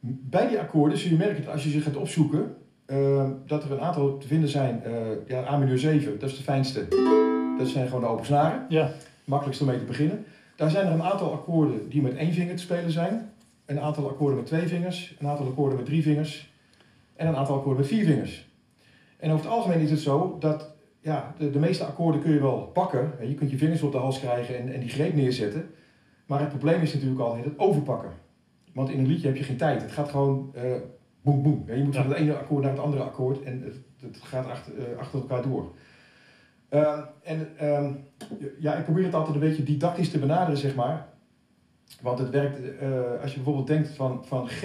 Bij 0.02 0.48
die 0.48 0.60
akkoorden 0.60 0.98
zul 0.98 1.12
je 1.12 1.18
merken 1.18 1.44
dat 1.44 1.54
als 1.54 1.64
je 1.64 1.70
ze 1.70 1.82
gaat 1.82 1.96
opzoeken, 1.98 2.56
eh, 2.90 3.30
dat 3.46 3.64
er 3.64 3.72
een 3.72 3.82
aantal 3.82 4.18
te 4.18 4.28
vinden 4.28 4.50
zijn. 4.50 4.84
eh, 4.84 4.92
ja, 5.28 5.44
A 5.48 5.58
mineur 5.58 5.80
7, 5.80 6.20
dat 6.20 6.30
is 6.30 6.38
de 6.38 6.44
fijnste. 6.44 6.88
Dat 7.58 7.68
zijn 7.68 7.86
gewoon 7.88 8.02
de 8.02 8.08
open 8.08 8.26
snaren. 8.26 8.66
ja, 8.70 8.92
Makkelijkst 9.24 9.62
om 9.62 9.68
mee 9.68 9.78
te 9.80 9.86
beginnen. 9.86 10.26
Daar 10.56 10.70
zijn 10.70 10.86
er 10.88 10.94
een 10.94 11.04
aantal 11.04 11.34
akkoorden 11.34 11.90
die 11.90 12.02
met 12.02 12.16
één 12.16 12.34
vinger 12.34 12.56
te 12.56 12.62
spelen 12.62 12.92
zijn. 12.92 13.32
Een 13.66 13.80
aantal 13.80 14.10
akkoorden 14.10 14.38
met 14.38 14.46
twee 14.46 14.68
vingers. 14.68 15.16
Een 15.20 15.28
aantal 15.28 15.48
akkoorden 15.48 15.78
met 15.78 15.86
drie 15.86 16.04
vingers. 16.04 16.54
En 17.16 17.28
een 17.28 17.36
aantal 17.36 17.56
akkoorden 17.56 17.80
met 17.82 17.90
vier 17.92 18.06
vingers. 18.06 18.48
En 19.18 19.32
over 19.32 19.46
het 19.46 19.54
algemeen 19.54 19.80
is 19.80 19.92
het 19.92 20.00
zo 20.00 20.38
dat 20.40 20.76
ja, 21.02 21.34
de, 21.38 21.50
de 21.50 21.60
meeste 21.60 21.84
akkoorden 21.84 22.22
kun 22.22 22.34
je 22.34 22.40
wel 22.40 22.70
pakken. 22.74 23.12
Je 23.28 23.34
kunt 23.34 23.52
je 23.52 23.58
vingers 23.58 23.82
op 23.82 23.92
de 23.92 23.98
hals 23.98 24.20
krijgen 24.20 24.58
en, 24.58 24.74
en 24.74 24.80
die 24.80 24.90
greep 24.90 25.14
neerzetten. 25.14 25.70
Maar 26.26 26.40
het 26.40 26.50
probleem 26.50 26.82
is 26.82 26.94
natuurlijk 26.94 27.22
altijd 27.22 27.46
het 27.46 27.60
overpakken. 27.60 28.12
Want 28.74 28.90
in 28.90 29.00
een 29.00 29.08
liedje 29.08 29.28
heb 29.28 29.36
je 29.38 29.44
geen 29.44 29.58
tijd. 29.58 29.82
Het 29.82 29.92
gaat 29.92 30.10
gewoon 30.10 30.52
eh 30.56 30.64
boem 31.32 31.44
boem. 31.44 31.76
Je 31.78 31.84
moet 31.84 31.94
Ja. 31.94 32.02
van 32.02 32.12
het 32.12 32.20
ene 32.20 32.34
akkoord 32.38 32.62
naar 32.64 32.72
het 32.72 32.82
andere 32.82 33.04
akkoord 33.04 33.44
en 33.44 33.62
het, 33.64 33.76
het 34.02 34.18
gaat 34.24 34.46
achter, 34.48 34.74
eh, 34.78 34.98
achter 35.00 35.20
elkaar 35.20 35.42
door. 35.42 35.72
Ehm, 36.70 37.00
en 37.24 37.48
ehm, 37.58 37.92
ja, 38.60 38.76
ik 38.76 38.84
probeer 38.84 39.04
het 39.04 39.14
altijd 39.14 39.36
een 39.36 39.42
beetje 39.42 39.64
didactisch 39.64 40.10
te 40.12 40.20
benaderen, 40.20 40.58
zeg 40.58 40.76
maar. 40.76 41.08
Want 42.02 42.20
het 42.20 42.30
werkt, 42.30 42.78
eh, 42.80 42.90
als 43.22 43.30
je 43.32 43.36
bijvoorbeeld 43.36 43.68
denkt 43.68 43.90
van, 43.90 44.26
van 44.26 44.48
G 44.48 44.64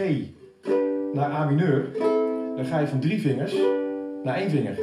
naar 1.12 1.30
A 1.30 1.44
mineur, 1.44 1.88
dan 2.56 2.64
ga 2.64 2.78
je 2.78 2.86
van 2.86 3.00
drie 3.00 3.20
vingers 3.20 3.54
naar 4.24 4.36
één 4.36 4.50
vinger. 4.50 4.78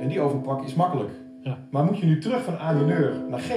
En 0.00 0.08
die 0.08 0.20
overpak 0.20 0.64
is 0.64 0.74
makkelijk. 0.74 1.10
Ja. 1.42 1.58
Maar 1.70 1.84
moet 1.84 1.98
je 1.98 2.06
nu 2.06 2.18
terug 2.18 2.42
van 2.42 2.54
A 2.54 2.72
mineur 2.72 3.14
naar 3.30 3.40
G, 3.40 3.48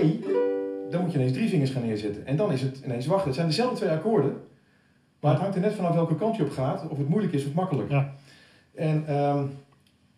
dan 0.89 1.01
moet 1.01 1.11
je 1.11 1.17
ineens 1.17 1.33
drie 1.33 1.49
vingers 1.49 1.71
gaan 1.71 1.85
neerzetten. 1.85 2.25
En 2.25 2.35
dan 2.35 2.51
is 2.51 2.61
het 2.61 2.81
ineens 2.85 3.05
wachten. 3.05 3.25
Het 3.27 3.35
zijn 3.35 3.47
dezelfde 3.47 3.75
twee 3.75 3.89
akkoorden, 3.89 4.33
maar 5.19 5.31
het 5.31 5.41
hangt 5.41 5.55
er 5.55 5.61
net 5.61 5.73
vanaf 5.73 5.93
welke 5.93 6.15
kant 6.15 6.35
je 6.35 6.43
op 6.43 6.51
gaat, 6.51 6.87
of 6.89 6.97
het 6.97 7.09
moeilijk 7.09 7.33
is 7.33 7.45
of 7.45 7.53
makkelijk. 7.53 7.89
Ja. 7.89 8.13
En 8.75 9.03
ehm, 9.07 9.43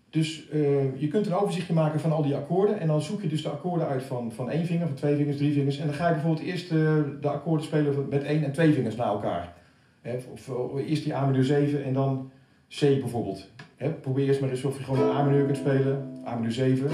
dus 0.09 0.49
eh, 0.49 0.99
je 0.99 1.07
kunt 1.07 1.25
een 1.25 1.33
overzichtje 1.33 1.73
maken 1.73 1.99
van 1.99 2.11
al 2.11 2.21
die 2.21 2.35
akkoorden 2.35 2.79
en 2.79 2.87
dan 2.87 3.01
zoek 3.01 3.21
je 3.21 3.27
dus 3.27 3.43
de 3.43 3.49
akkoorden 3.49 3.87
uit 3.87 4.03
van, 4.03 4.31
van 4.31 4.49
één 4.49 4.65
vinger, 4.65 4.87
van 4.87 4.95
twee 4.95 5.15
vingers, 5.15 5.37
drie 5.37 5.53
vingers. 5.53 5.77
En 5.77 5.85
dan 5.85 5.95
ga 5.95 6.07
je 6.07 6.13
bijvoorbeeld 6.13 6.47
eerst 6.47 6.71
eh, 6.71 6.77
de 7.21 7.29
akkoorden 7.29 7.65
spelen 7.65 8.07
met 8.09 8.23
één 8.23 8.43
en 8.43 8.51
twee 8.51 8.73
vingers 8.73 8.95
na 8.95 9.05
elkaar. 9.05 9.53
Hè, 10.01 10.17
of, 10.31 10.49
of 10.49 10.79
eerst 10.79 11.03
die 11.03 11.15
A 11.15 11.25
mineur 11.25 11.43
7 11.43 11.83
en 11.83 11.93
dan 11.93 12.31
C 12.67 12.79
bijvoorbeeld. 12.79 13.49
Hè, 13.75 13.89
probeer 13.89 14.27
eerst 14.27 14.41
maar 14.41 14.49
eens 14.49 14.63
of 14.63 14.77
je 14.77 14.83
gewoon 14.83 15.09
een 15.09 15.15
A 15.15 15.23
mineur 15.23 15.45
kunt 15.45 15.57
spelen, 15.57 16.21
A 16.27 16.35
mineur 16.35 16.51
7. 16.51 16.89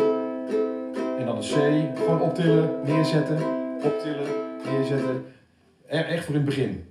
En 1.19 1.25
dan 1.25 1.35
een 1.35 1.41
C. 1.41 1.97
Gewoon 1.97 2.21
optillen, 2.21 2.69
neerzetten, 2.85 3.37
optillen, 3.83 4.27
neerzetten. 4.65 5.25
Er, 5.85 6.05
echt 6.05 6.25
voor 6.25 6.35
in 6.35 6.41
het 6.41 6.49
begin. 6.49 6.83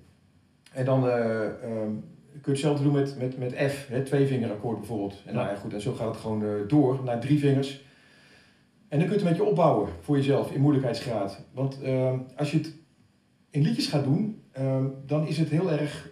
En 0.76 0.84
dan 0.84 1.08
eh, 1.08 1.44
ehm, 1.44 1.92
kun 2.30 2.42
je 2.42 2.50
hetzelfde 2.50 2.82
doen 2.82 2.92
met, 2.92 3.18
met, 3.18 3.38
met 3.38 3.54
F, 3.72 3.86
het 3.88 4.06
tweevingerakkoord 4.06 4.78
bijvoorbeeld. 4.78 5.22
En, 5.24 5.34
nou 5.34 5.48
ja, 5.48 5.54
goed, 5.54 5.72
en 5.72 5.80
zo 5.80 5.92
gaat 5.92 6.08
het 6.08 6.16
gewoon 6.16 6.44
eh, 6.44 6.50
door 6.68 7.00
naar 7.04 7.20
drie 7.20 7.38
vingers. 7.38 7.84
En 8.88 8.98
dan 8.98 9.08
kun 9.08 9.08
je 9.08 9.12
het 9.12 9.22
een 9.22 9.28
beetje 9.28 9.50
opbouwen 9.50 9.88
voor 10.00 10.16
jezelf 10.16 10.52
in 10.52 10.60
moeilijkheidsgraad. 10.60 11.44
Want 11.52 11.82
ehm, 11.82 12.18
als 12.36 12.50
je 12.50 12.56
het 12.56 12.74
in 13.50 13.62
liedjes 13.62 13.86
gaat 13.86 14.04
doen, 14.04 14.42
ehm, 14.52 14.84
dan 15.06 15.26
is 15.26 15.38
het 15.38 15.48
heel 15.48 15.70
erg. 15.70 16.10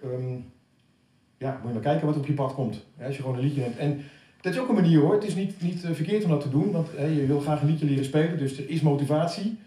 ja, 1.38 1.52
moet 1.52 1.66
je 1.66 1.72
maar 1.72 1.82
kijken 1.82 2.06
wat 2.06 2.16
op 2.16 2.26
je 2.26 2.32
pad 2.32 2.54
komt. 2.54 2.86
Hè, 2.96 3.06
als 3.06 3.16
je 3.16 3.22
gewoon 3.22 3.36
een 3.36 3.44
liedje 3.44 3.60
neemt. 3.60 3.76
En 3.76 4.00
dat 4.44 4.52
is 4.52 4.58
ook 4.58 4.68
een 4.68 4.74
manier 4.74 5.00
hoor. 5.00 5.14
Het 5.14 5.24
is 5.24 5.34
niet, 5.34 5.62
niet 5.62 5.84
eh, 5.84 5.90
verkeerd 5.92 6.24
om 6.24 6.30
dat 6.30 6.40
te 6.40 6.50
doen, 6.50 6.70
want 6.70 6.88
hè, 6.96 7.06
je 7.06 7.26
wil 7.26 7.40
graag 7.40 7.60
een 7.60 7.68
liedje 7.68 7.86
leren 7.86 8.04
spelen, 8.04 8.38
dus 8.38 8.58
er 8.58 8.68
is 8.68 8.80
motivatie. 8.80 9.58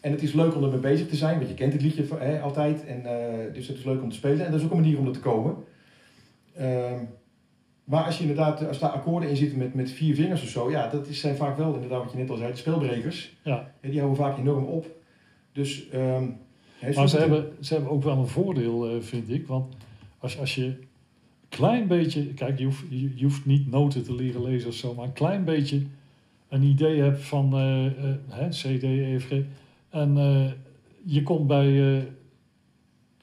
En 0.00 0.10
het 0.10 0.22
is 0.22 0.32
leuk 0.32 0.56
om 0.56 0.64
ermee 0.64 0.78
bezig 0.78 1.08
te 1.08 1.16
zijn, 1.16 1.36
want 1.36 1.48
je 1.48 1.54
kent 1.54 1.72
het 1.72 1.82
liedje 1.82 2.04
hè, 2.18 2.40
altijd. 2.40 2.86
En, 2.86 3.06
eh, 3.06 3.54
dus 3.54 3.68
het 3.68 3.76
is 3.76 3.84
leuk 3.84 4.02
om 4.02 4.08
te 4.08 4.16
spelen. 4.16 4.46
En 4.46 4.50
dat 4.50 4.60
is 4.60 4.66
ook 4.66 4.72
een 4.72 4.80
manier 4.80 4.98
om 4.98 5.06
er 5.06 5.12
te 5.12 5.20
komen. 5.20 5.54
Ehm, 6.54 7.04
maar 7.84 8.04
als 8.04 8.16
je 8.16 8.22
inderdaad, 8.22 8.66
als 8.66 8.78
daar 8.78 8.90
akkoorden 8.90 9.28
in 9.28 9.36
zitten 9.36 9.58
met, 9.58 9.74
met 9.74 9.90
vier 9.90 10.14
vingers 10.14 10.42
of 10.42 10.48
zo, 10.48 10.70
ja, 10.70 10.88
dat 10.88 11.08
is, 11.08 11.20
zijn 11.20 11.36
vaak 11.36 11.56
wel 11.56 11.74
inderdaad 11.74 12.02
wat 12.02 12.12
je 12.12 12.18
net 12.18 12.30
al 12.30 12.36
zei, 12.36 12.50
de 12.50 12.58
spelbrekers. 12.58 13.36
Ja. 13.42 13.72
Hè, 13.80 13.90
die 13.90 13.98
houden 13.98 14.24
vaak 14.24 14.38
enorm 14.38 14.64
op. 14.64 14.86
Dus, 15.52 15.88
ehm, 15.88 16.24
hè, 16.78 16.92
Maar 16.92 17.08
ze 17.08 17.18
hebben, 17.18 17.52
ze 17.60 17.74
hebben 17.74 17.92
ook 17.92 18.02
wel 18.02 18.18
een 18.18 18.26
voordeel, 18.26 18.88
eh, 18.88 19.00
vind 19.00 19.30
ik. 19.30 19.46
Want 19.46 19.76
als, 20.18 20.38
als 20.38 20.54
je 20.54 20.64
een 20.64 20.86
klein 21.48 21.86
beetje... 21.86 22.34
Kijk, 22.34 22.58
je 22.58 22.64
hoeft, 22.64 22.84
je, 22.88 23.12
je 23.16 23.24
hoeft 23.24 23.46
niet 23.46 23.70
noten 23.70 24.02
te 24.02 24.14
leren 24.14 24.42
lezen 24.42 24.68
of 24.68 24.74
zo. 24.74 24.94
Maar 24.94 25.04
een 25.04 25.12
klein 25.12 25.44
beetje 25.44 25.82
een 26.48 26.62
idee 26.62 27.00
hebt 27.00 27.22
van 27.22 27.52
eh, 27.52 28.14
hè, 28.28 28.48
C, 28.48 28.78
D, 28.80 28.82
E, 28.82 29.18
F, 29.18 29.26
G. 29.26 29.32
En 29.90 30.16
eh, 30.18 30.50
je 31.04 31.22
komt 31.22 31.46
bij... 31.46 31.96
eh, 31.96 32.02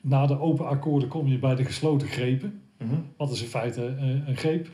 na 0.01 0.25
de 0.25 0.39
open 0.39 0.67
akkoorden 0.67 1.09
kom 1.09 1.27
je 1.27 1.39
bij 1.39 1.55
de 1.55 1.65
gesloten 1.65 2.07
grepen. 2.07 2.61
Mhm. 2.77 2.95
Wat 3.17 3.31
is 3.31 3.41
in 3.41 3.47
feite 3.47 3.85
eh, 3.85 4.27
een 4.27 4.37
greep. 4.37 4.67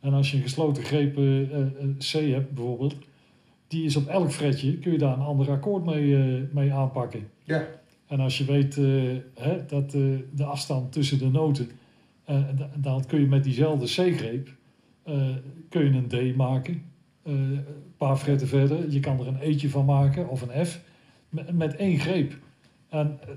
En 0.00 0.12
als 0.12 0.30
je 0.30 0.36
een 0.36 0.42
gesloten 0.42 0.82
greep 0.82 1.14
C 1.98 2.12
hebt 2.12 2.50
bijvoorbeeld... 2.54 2.96
Die 3.66 3.84
is 3.84 3.96
op 3.96 4.06
elk 4.06 4.32
fretje, 4.32 4.78
kun 4.78 4.92
je 4.92 4.98
daar 4.98 5.12
een 5.12 5.24
ander 5.24 5.50
akkoord 5.50 5.84
mee, 5.84 6.46
mee 6.52 6.72
aanpakken. 6.72 7.28
Ja, 7.44 7.66
En 8.06 8.20
als 8.20 8.38
je 8.38 8.44
weet 8.44 8.74
hè, 9.34 9.66
dat 9.66 9.90
de 9.90 10.44
afstand 10.44 10.92
tussen 10.92 11.18
de 11.18 11.28
noten, 11.30 11.68
da- 12.26 12.70
dan 12.76 13.06
kun 13.06 13.20
je 13.20 13.26
met 13.26 13.44
diezelfde 13.44 13.84
C-greep, 13.86 14.48
kun 15.68 15.84
je 15.84 15.90
een 16.18 16.32
D 16.32 16.36
maken. 16.36 16.82
Een 17.22 17.64
paar 17.96 18.16
fretten 18.16 18.48
verder, 18.48 18.90
je 18.90 19.00
kan 19.00 19.20
er 19.20 19.26
een 19.26 19.40
E'tje 19.40 19.70
van 19.70 19.84
maken 19.84 20.28
of 20.28 20.42
een 20.42 20.66
F, 20.66 20.80
met, 21.52 21.76
één 21.76 21.98
greep. 21.98 22.32
En 22.88 23.18
eh, 23.22 23.28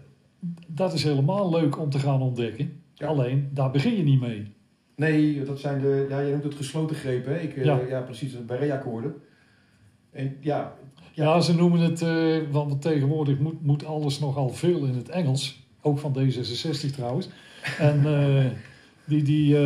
dat 0.68 0.94
is 0.94 1.04
helemaal 1.04 1.50
leuk 1.50 1.80
om 1.80 1.90
te 1.90 2.00
gaan 2.00 2.22
ontdekken. 2.22 2.82
Ja. 2.94 3.08
Alleen, 3.08 3.50
daar 3.54 3.72
begin 3.72 3.96
je 3.98 4.04
niet 4.04 4.20
mee. 4.22 4.52
Nee, 4.96 5.44
dat 5.44 5.60
zijn 5.60 5.82
de, 5.82 6.06
ja, 6.10 6.20
je 6.20 6.32
noemt 6.32 6.44
het 6.44 6.56
gesloten 6.56 6.96
grepen. 6.96 7.34
Hè? 7.34 7.40
Ik, 7.40 7.56
eh, 7.56 7.66
Ja. 7.66 7.80
ja. 7.90 8.02
precies, 8.02 8.32
de 8.32 8.38
barré-akkoorden. 8.42 9.14
En 10.12 10.38
ja, 10.40 10.74
Ja, 11.12 11.24
Ja. 11.24 11.40
ze 11.42 11.56
noemen 11.56 11.80
het, 11.80 12.02
eh, 12.02 12.38
want 12.52 12.82
tegenwoordig 12.82 13.40
moet, 13.40 13.66
moet 13.66 13.86
alles 13.86 14.20
nogal 14.20 14.50
veel 14.50 14.86
in 14.86 14.96
het 14.96 15.10
Engels. 15.10 15.62
Ook 15.82 16.00
van 16.00 16.14
D66 16.18 16.92
trouwens. 16.92 17.30
En 17.80 18.04
die, 19.06 19.24
die, 19.24 19.58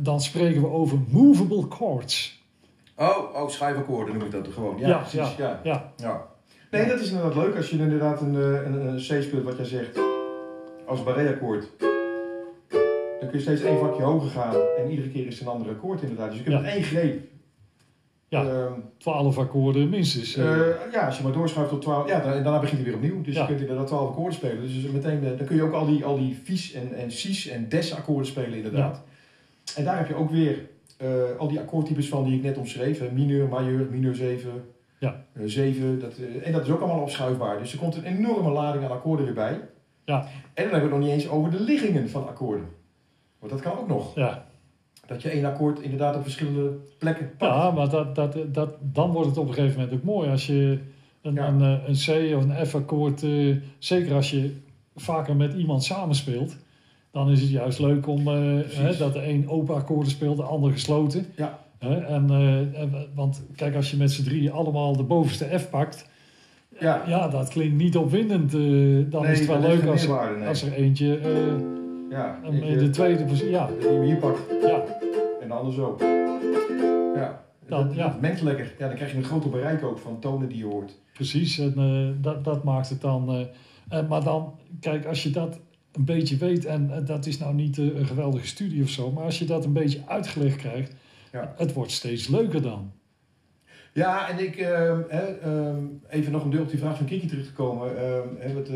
dan 0.00 0.20
spreken 0.20 0.60
we 0.60 0.68
over 0.68 0.98
movable 1.08 1.66
chords. 1.68 2.42
oh, 2.96 3.34
oh, 3.34 3.48
schijfakkoorden 3.48 4.14
noem 4.14 4.24
ik 4.26 4.30
dat 4.32 4.48
gewoon. 4.48 4.78
Ja, 4.78 4.88
Ja, 4.88 4.98
precies. 4.98 5.36
Ja. 5.36 5.60
Ja, 5.64 5.92
Ja. 5.96 6.26
Nee, 6.74 6.86
dat 6.88 7.00
is 7.00 7.10
inderdaad 7.10 7.34
leuk 7.34 7.56
als 7.56 7.70
je 7.70 7.78
inderdaad 7.78 8.20
een, 8.20 8.34
eh, 8.34 8.64
een, 8.64 8.86
een 8.86 8.96
C 8.96 9.22
speelt, 9.22 9.42
wat 9.44 9.56
jij 9.56 9.66
zegt, 9.66 9.98
als 10.86 11.02
barré-akkoord. 11.02 11.68
Dan 13.20 13.28
kun 13.30 13.38
je 13.38 13.40
steeds 13.40 13.62
één 13.62 13.78
vakje 13.78 14.02
hoger 14.02 14.30
gaan 14.30 14.54
en 14.78 14.90
iedere 14.90 15.08
keer 15.10 15.26
is 15.26 15.38
het 15.38 15.46
een 15.48 15.52
ander 15.54 15.70
akkoord 15.70 16.02
inderdaad. 16.02 16.28
Dus 16.28 16.38
je 16.38 16.44
kunt 16.44 16.56
Ja. 16.56 16.62
met 16.62 16.70
één 16.72 16.82
greep. 16.82 17.22
Ja. 18.28 18.44
ehm, 18.44 18.72
12 18.98 19.38
akkoorden 19.38 19.88
minstens. 19.88 20.36
eh. 20.36 20.60
Eh, 20.60 20.74
ja, 20.92 21.06
als 21.06 21.16
je 21.16 21.22
maar 21.22 21.32
doorschuift 21.32 21.70
tot 21.70 21.82
12, 21.82 22.08
ja, 22.08 22.20
dan, 22.20 22.32
en 22.32 22.42
daarna 22.42 22.60
begint 22.60 22.80
hij 22.80 22.90
weer 22.90 22.96
opnieuw. 22.96 23.22
Dus 23.22 23.34
Ja. 23.34 23.40
je 23.40 23.46
kunt 23.46 23.60
inderdaad 23.60 23.86
12 23.86 24.08
akkoorden 24.08 24.34
spelen. 24.34 24.60
Dus 24.60 24.90
meteen, 24.92 25.20
dan 25.36 25.46
kun 25.46 25.56
je 25.56 25.62
ook 25.62 25.72
al 25.72 25.86
die, 25.86 26.04
al 26.04 26.16
die 26.18 26.34
Fies 26.44 26.72
en, 26.72 26.94
en 26.94 27.10
Cis 27.10 27.48
en 27.48 27.68
Des 27.68 27.94
akkoorden 27.94 28.26
spelen 28.26 28.54
inderdaad. 28.56 29.02
En 29.76 29.84
daar 29.84 29.98
heb 29.98 30.08
je 30.08 30.14
ook 30.14 30.30
weer 30.30 30.66
al 31.38 31.48
die 31.48 31.58
akkoordtypes 31.60 32.08
van 32.08 32.24
die 32.24 32.36
ik 32.36 32.42
net 32.42 32.56
omschreef. 32.58 32.98
hè. 32.98 33.10
Mineur, 33.12 33.48
majeur, 33.48 33.86
mineur 33.90 34.14
7, 34.14 34.50
Ja. 34.98 35.24
eh, 35.32 35.42
7. 35.46 36.00
Dat, 36.00 36.12
eh, 36.16 36.46
en 36.46 36.52
dat 36.52 36.62
is 36.62 36.70
ook 36.70 36.80
allemaal 36.80 37.00
opschuifbaar. 37.02 37.58
Dus 37.58 37.72
er 37.72 37.78
komt 37.78 37.96
een 37.96 38.04
enorme 38.04 38.50
lading 38.50 38.84
aan 38.84 38.90
akkoorden 38.90 39.24
weer 39.24 39.34
bij. 39.34 39.60
Ja. 40.04 40.20
En 40.54 40.62
dan 40.64 40.72
hebben 40.72 40.72
we 40.72 40.80
het 40.80 40.90
nog 40.90 40.98
niet 40.98 41.10
eens 41.10 41.28
over 41.28 41.50
de 41.50 41.60
liggingen 41.60 42.10
van 42.10 42.28
akkoorden. 42.28 42.66
Want 43.38 43.52
dat 43.52 43.60
kan 43.60 43.78
ook 43.78 43.88
nog. 43.88 44.14
ja. 44.14 44.46
Dat 45.06 45.22
je 45.22 45.30
één 45.30 45.44
akkoord 45.44 45.80
inderdaad 45.80 46.16
op 46.16 46.22
verschillende 46.22 46.72
plekken 46.98 47.30
pakt. 47.38 47.54
ja, 47.54 47.70
maar 47.70 47.88
dat, 47.88 48.14
dat, 48.14 48.36
dat, 48.46 48.70
dan 48.80 49.10
wordt 49.10 49.28
het 49.28 49.38
op 49.38 49.48
een 49.48 49.54
gegeven 49.54 49.80
moment 49.80 49.98
ook 49.98 50.04
mooi. 50.04 50.30
Als 50.30 50.46
je 50.46 50.78
een, 51.22 51.34
Ja. 51.34 51.46
een, 51.48 51.60
eh, 51.60 51.88
een 51.88 51.94
C 51.94 52.36
of 52.36 52.44
een 52.44 52.66
F 52.66 52.74
akkoord, 52.74 53.22
eh, 53.22 53.56
zeker 53.78 54.14
als 54.14 54.30
je 54.30 54.56
vaker 54.96 55.36
met 55.36 55.54
iemand 55.54 55.84
samenspeelt, 55.84 56.56
dan 57.10 57.30
is 57.30 57.40
het 57.40 57.50
juist 57.50 57.78
leuk 57.78 58.06
om 58.06 58.26
hè, 58.26 58.96
dat 58.96 59.12
de 59.12 59.28
een 59.28 59.48
open 59.48 59.74
akkoorden 59.74 60.10
speelt, 60.10 60.36
de 60.36 60.42
ander 60.42 60.72
gesloten. 60.72 61.26
Ja. 61.36 61.63
En, 61.90 62.30
eh, 62.30 62.80
en- 62.80 63.06
want 63.14 63.42
kijk, 63.56 63.74
als 63.76 63.90
je 63.90 63.96
met 63.96 64.12
z'n 64.12 64.24
drieën 64.24 64.52
allemaal 64.52 64.96
de 64.96 65.02
bovenste 65.02 65.58
F 65.58 65.70
pakt, 65.70 66.08
Ja. 66.80 67.02
ja, 67.06 67.28
dat 67.28 67.48
klinkt 67.48 67.76
niet 67.76 67.96
opwindend. 67.96 68.54
eh, 68.54 68.60
dan 69.10 69.22
Nee, 69.22 69.32
is 69.32 69.38
het 69.38 69.48
wel 69.48 69.60
leuk 69.60 69.86
als, 69.86 70.06
nee. 70.06 70.46
als 70.48 70.62
er 70.62 70.72
eentje 70.72 71.18
eh, 71.18 71.30
ja, 72.10 72.38
een- 72.44 72.78
de 72.78 72.90
tweede 72.90 73.24
positie. 73.24 73.50
Ja, 73.50 73.68
Die 73.80 74.02
hier 74.04 74.16
pakt. 74.16 74.40
ja, 74.62 74.82
En 75.40 75.48
de 75.48 75.54
ander 75.54 75.72
zo. 75.74 75.96
Ja. 77.14 77.42
Dan, 77.68 77.86
dat, 77.86 77.96
ja. 77.96 78.08
dat 78.08 78.20
mengt 78.20 78.40
lekker. 78.42 78.74
Ja, 78.78 78.86
dan 78.86 78.96
krijg 78.96 79.10
je 79.10 79.16
een 79.16 79.24
groter 79.24 79.50
bereik 79.50 79.84
ook 79.84 79.98
van 79.98 80.18
tonen 80.20 80.48
die 80.48 80.58
je 80.58 80.64
hoort. 80.64 80.98
Precies, 81.12 81.58
en 81.58 82.18
dat, 82.20 82.44
dat 82.44 82.64
maakt 82.64 82.88
het 82.88 83.00
dan. 83.00 83.46
maar 84.08 84.24
dan, 84.24 84.54
kijk, 84.80 85.06
als 85.06 85.22
je 85.22 85.30
dat 85.30 85.58
een 85.92 86.04
beetje 86.04 86.36
weet, 86.36 86.64
en 86.64 86.90
dat 87.04 87.26
is 87.26 87.38
nou 87.38 87.54
niet 87.54 87.78
een 87.78 88.06
geweldige 88.06 88.46
studie 88.46 88.82
of 88.82 88.88
zo, 88.88 89.10
maar 89.10 89.24
als 89.24 89.38
je 89.38 89.44
dat 89.44 89.64
een 89.64 89.72
beetje 89.72 90.00
uitgelegd 90.06 90.56
krijgt, 90.56 90.94
Ja. 91.34 91.54
het 91.56 91.72
wordt 91.72 91.90
steeds 91.90 92.28
leuker 92.28 92.62
dan. 92.62 92.92
Ja, 93.92 94.28
en 94.28 94.38
ik, 94.38 94.56
ehm, 94.56 95.00
ehm, 95.08 95.84
even 96.08 96.32
nog 96.32 96.42
om 96.42 96.50
deel 96.50 96.62
op 96.62 96.70
die 96.70 96.78
vraag 96.78 96.96
van 96.96 97.06
Kiki 97.06 97.26
terug 97.26 97.46
te 97.46 97.52
komen. 97.52 97.96
ehm, 97.96 98.54
wat, 98.54 98.68
eh, 98.68 98.74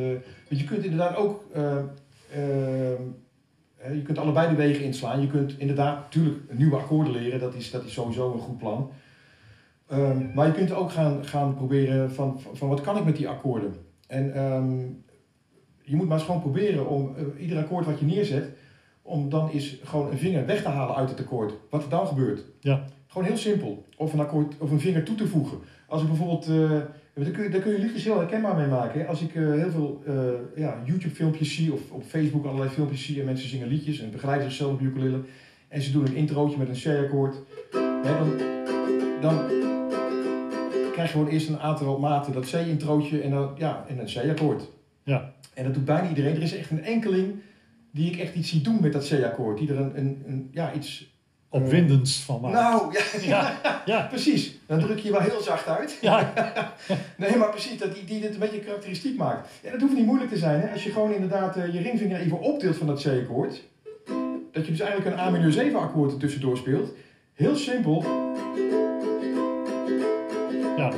want 0.49 0.61
je 0.61 0.65
kunt 0.65 0.85
inderdaad 0.85 1.17
ook, 1.17 1.45
je 3.93 4.03
kunt 4.03 4.19
allebei 4.19 4.49
de 4.49 4.55
wegen 4.55 4.85
inslaan. 4.85 5.21
Je 5.21 5.27
kunt 5.27 5.59
inderdaad 5.59 5.99
natuurlijk 5.99 6.53
nieuwe 6.53 6.77
akkoorden 6.77 7.12
leren, 7.12 7.41
dat 7.41 7.55
is, 7.55 7.71
dat 7.71 7.85
is 7.85 7.93
sowieso 7.93 8.33
een 8.33 8.38
goed 8.38 8.59
plan. 8.59 8.91
Maar 10.35 10.47
je 10.47 10.53
kunt 10.53 10.73
ook 10.73 10.91
gaan, 10.91 11.25
gaan 11.25 11.55
proberen 11.55 12.12
van, 12.12 12.41
van, 12.41 12.57
van 12.57 12.69
wat 12.69 12.81
kan 12.81 12.97
ik 12.97 13.05
met 13.05 13.17
die 13.17 13.29
akkoorden. 13.29 13.75
En 14.07 14.33
je 15.88 15.97
moet 15.97 16.09
maar 16.09 16.17
eens 16.17 16.27
gewoon 16.27 16.41
proberen 16.41 16.88
om 16.88 17.15
eh, 17.17 17.43
ieder 17.43 17.59
akkoord 17.59 17.87
wat 17.87 17.99
je 17.99 18.07
neerzet, 18.07 18.49
om 19.09 19.29
dan 19.29 19.49
eens 19.49 19.77
gewoon 19.85 20.11
een 20.11 20.19
vinger 20.19 20.47
weg 20.47 20.62
te 20.62 20.69
halen 20.69 20.97
uit 20.97 21.09
het 21.11 21.21
akkoord. 21.21 21.53
Wat 21.71 21.83
er 21.83 21.88
dan 21.88 22.07
gebeurt. 22.07 22.45
Ja. 22.61 22.85
Gewoon 23.07 23.27
heel 23.27 23.37
simpel. 23.37 23.85
Of 23.97 24.12
een 24.12 24.21
akkoord 24.21 24.55
of 24.59 24.71
een 24.71 24.81
vinger 24.81 25.03
toe 25.03 25.15
te 25.15 25.27
voegen. 25.27 25.59
Als 25.87 26.03
ik 26.03 26.09
bijvoorbeeld, 26.09 26.47
eh, 26.47 26.71
daar, 27.15 27.31
kun 27.33 27.43
je, 27.43 27.49
daar 27.50 27.61
kun 27.61 27.73
je 27.73 27.79
liedjes 27.79 28.05
heel 28.05 28.19
herkenbaar 28.19 28.57
mee 28.57 28.67
maken. 28.67 29.00
hè. 29.00 29.07
Als 29.07 29.21
ik 29.21 29.35
eh, 29.35 29.53
heel 29.53 29.71
veel 29.71 30.03
eh, 30.07 30.15
ja, 30.62 30.83
YouTube 30.85 31.15
filmpjes 31.15 31.55
zie 31.55 31.73
of 31.73 31.91
op 31.91 32.03
Facebook 32.03 32.45
allerlei 32.45 32.71
filmpjes 32.71 33.05
zie 33.05 33.21
en 33.21 33.25
mensen 33.25 33.49
zingen 33.49 33.69
liedjes 33.69 34.00
en 34.00 34.11
begeleiden 34.11 34.50
zichzelf 34.50 34.73
op 34.73 34.81
ukulele. 34.81 35.21
En 35.69 35.83
ze 35.83 35.93
doen 35.93 36.07
een 36.07 36.15
introotje 36.15 36.59
met 36.59 36.69
een 36.69 37.03
C-akkoord. 37.03 37.37
Dan, 38.03 38.38
dan 39.21 39.37
krijg 40.93 41.12
je 41.12 41.19
gewoon 41.19 41.29
eerst 41.29 41.49
een 41.49 41.59
aantal 41.59 41.99
maten 41.99 42.33
dat 42.33 42.50
C-introotje 42.50 43.21
en, 43.21 43.31
dan, 43.31 43.55
ja, 43.57 43.85
en 43.88 43.99
een 43.99 44.07
C-akkoord. 44.07 44.71
Ja. 45.03 45.33
En 45.55 45.65
dat 45.65 45.75
doet 45.75 45.85
bijna 45.85 46.09
iedereen. 46.09 46.35
Er 46.35 46.43
is 46.43 46.57
echt 46.57 46.71
een 46.71 46.85
enkeling 46.85 47.35
die 47.99 48.12
ik 48.12 48.19
echt 48.19 48.35
iets 48.35 48.49
zie 48.49 48.61
doen 48.61 48.78
met 48.81 48.93
dat 48.93 49.09
C-akkoord. 49.09 49.59
Die 49.59 49.69
er 49.69 49.78
een, 49.81 49.99
een, 49.99 50.23
een, 50.26 50.49
ja, 50.52 50.73
iets... 50.73 51.17
Opwindends 51.50 52.21
van 52.21 52.40
maakt. 52.40 52.55
Nou, 52.55 52.93
ja, 52.93 53.21
ja, 53.21 53.83
ja, 53.87 54.07
precies. 54.14 54.59
Dan 54.67 54.78
druk 54.81 54.99
je 54.99 55.05
je 55.05 55.12
wel 55.12 55.21
heel 55.21 55.40
zacht 55.40 55.67
uit. 55.67 55.99
ja, 56.00 56.33
Nee, 57.17 57.37
maar 57.37 57.50
precies, 57.50 57.78
dat 57.78 57.95
die, 57.95 58.05
die 58.05 58.21
dit 58.21 58.33
een 58.33 58.38
beetje 58.38 58.59
karakteristiek 58.59 59.17
maakt. 59.17 59.49
En 59.62 59.73
dat 59.73 59.81
hoeft 59.81 59.95
niet 59.95 60.07
moeilijk 60.07 60.31
te 60.31 60.37
zijn. 60.38 60.61
Hè? 60.61 60.73
Als 60.73 60.85
je 60.85 60.90
gewoon 60.90 61.12
inderdaad 61.12 61.57
eh, 61.57 61.73
je 61.73 61.81
ringvinger 61.81 62.21
even 62.21 62.40
optilt 62.40 62.76
van 62.76 62.87
dat 62.87 63.02
C-akkoord. 63.02 63.62
Dat 64.52 64.64
je 64.64 64.71
dus 64.71 64.81
eigenlijk 64.81 65.17
een 65.17 65.23
A 65.23 65.31
mineur 65.31 65.52
7 65.52 65.81
akkoord 65.81 66.12
er 66.12 66.19
tussendoor 66.19 66.57
speelt. 66.57 66.93
Heel 67.35 67.57
simpel. 67.57 68.05
ja, 70.76 70.93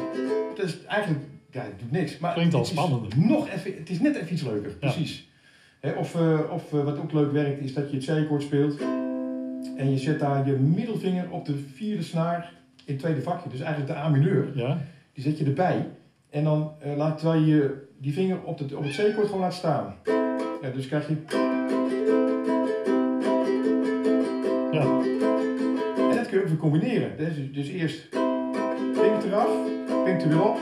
Dat 0.56 0.66
is 0.66 0.84
eigenlijk, 0.84 1.24
ja, 1.50 1.62
het 1.62 1.78
doet 1.78 1.90
niks. 1.90 2.18
Maar 2.18 2.32
Klinkt 2.32 2.54
al 2.54 2.64
spannender. 2.64 3.08
Nog 3.16 3.48
even, 3.48 3.74
het 3.76 3.90
is 3.90 4.00
net 4.00 4.16
even 4.16 4.32
iets 4.32 4.42
leuker, 4.42 4.70
precies. 4.70 5.28
Of 5.96 6.14
eh, 6.14 6.38
of 6.52 6.72
eh, 6.74 6.84
wat 6.84 6.98
ook 6.98 7.12
leuk 7.12 7.32
werkt, 7.32 7.60
is 7.60 7.74
dat 7.74 7.90
je 7.90 7.96
het 7.96 8.06
C-akkoord 8.06 8.42
speelt. 8.42 8.80
En 9.76 9.90
je 9.90 9.98
zet 9.98 10.18
daar 10.20 10.46
je 10.46 10.52
middelvinger 10.52 11.30
op 11.30 11.44
de 11.46 11.56
vierde 11.74 12.02
snaar 12.02 12.52
in 12.84 12.92
het 12.92 12.98
tweede 13.02 13.22
vakje. 13.22 13.48
Dus 13.50 13.60
eigenlijk 13.60 13.92
de 13.92 13.98
A 13.98 14.08
mineur. 14.08 14.50
ja, 14.54 14.78
Die 15.12 15.22
zet 15.24 15.38
je 15.38 15.44
erbij. 15.44 15.86
En 16.30 16.44
dan 16.44 16.72
eh, 16.80 16.96
laat 16.96 17.18
terwijl 17.18 17.42
je 17.42 17.88
die 17.98 18.12
vinger 18.12 18.42
op, 18.42 18.58
de, 18.68 18.76
op 18.76 18.82
het 18.84 18.92
C-koord 18.96 19.26
gewoon 19.26 19.40
laat 19.40 19.54
staan. 19.54 19.94
Ja, 20.62 20.70
dus 20.74 20.86
krijg 20.88 21.08
je. 21.08 21.16
Ja. 24.72 24.82
En 26.10 26.16
dat 26.16 26.28
kun 26.28 26.36
je 26.38 26.42
ook 26.42 26.48
weer 26.48 26.56
combineren. 26.56 27.16
Dus, 27.16 27.52
dus 27.52 27.68
eerst 27.68 28.08
vinger 28.92 29.24
eraf, 29.26 29.50
vinger 30.04 30.20
er 30.22 30.28
weer 30.28 30.42
op, 30.44 30.58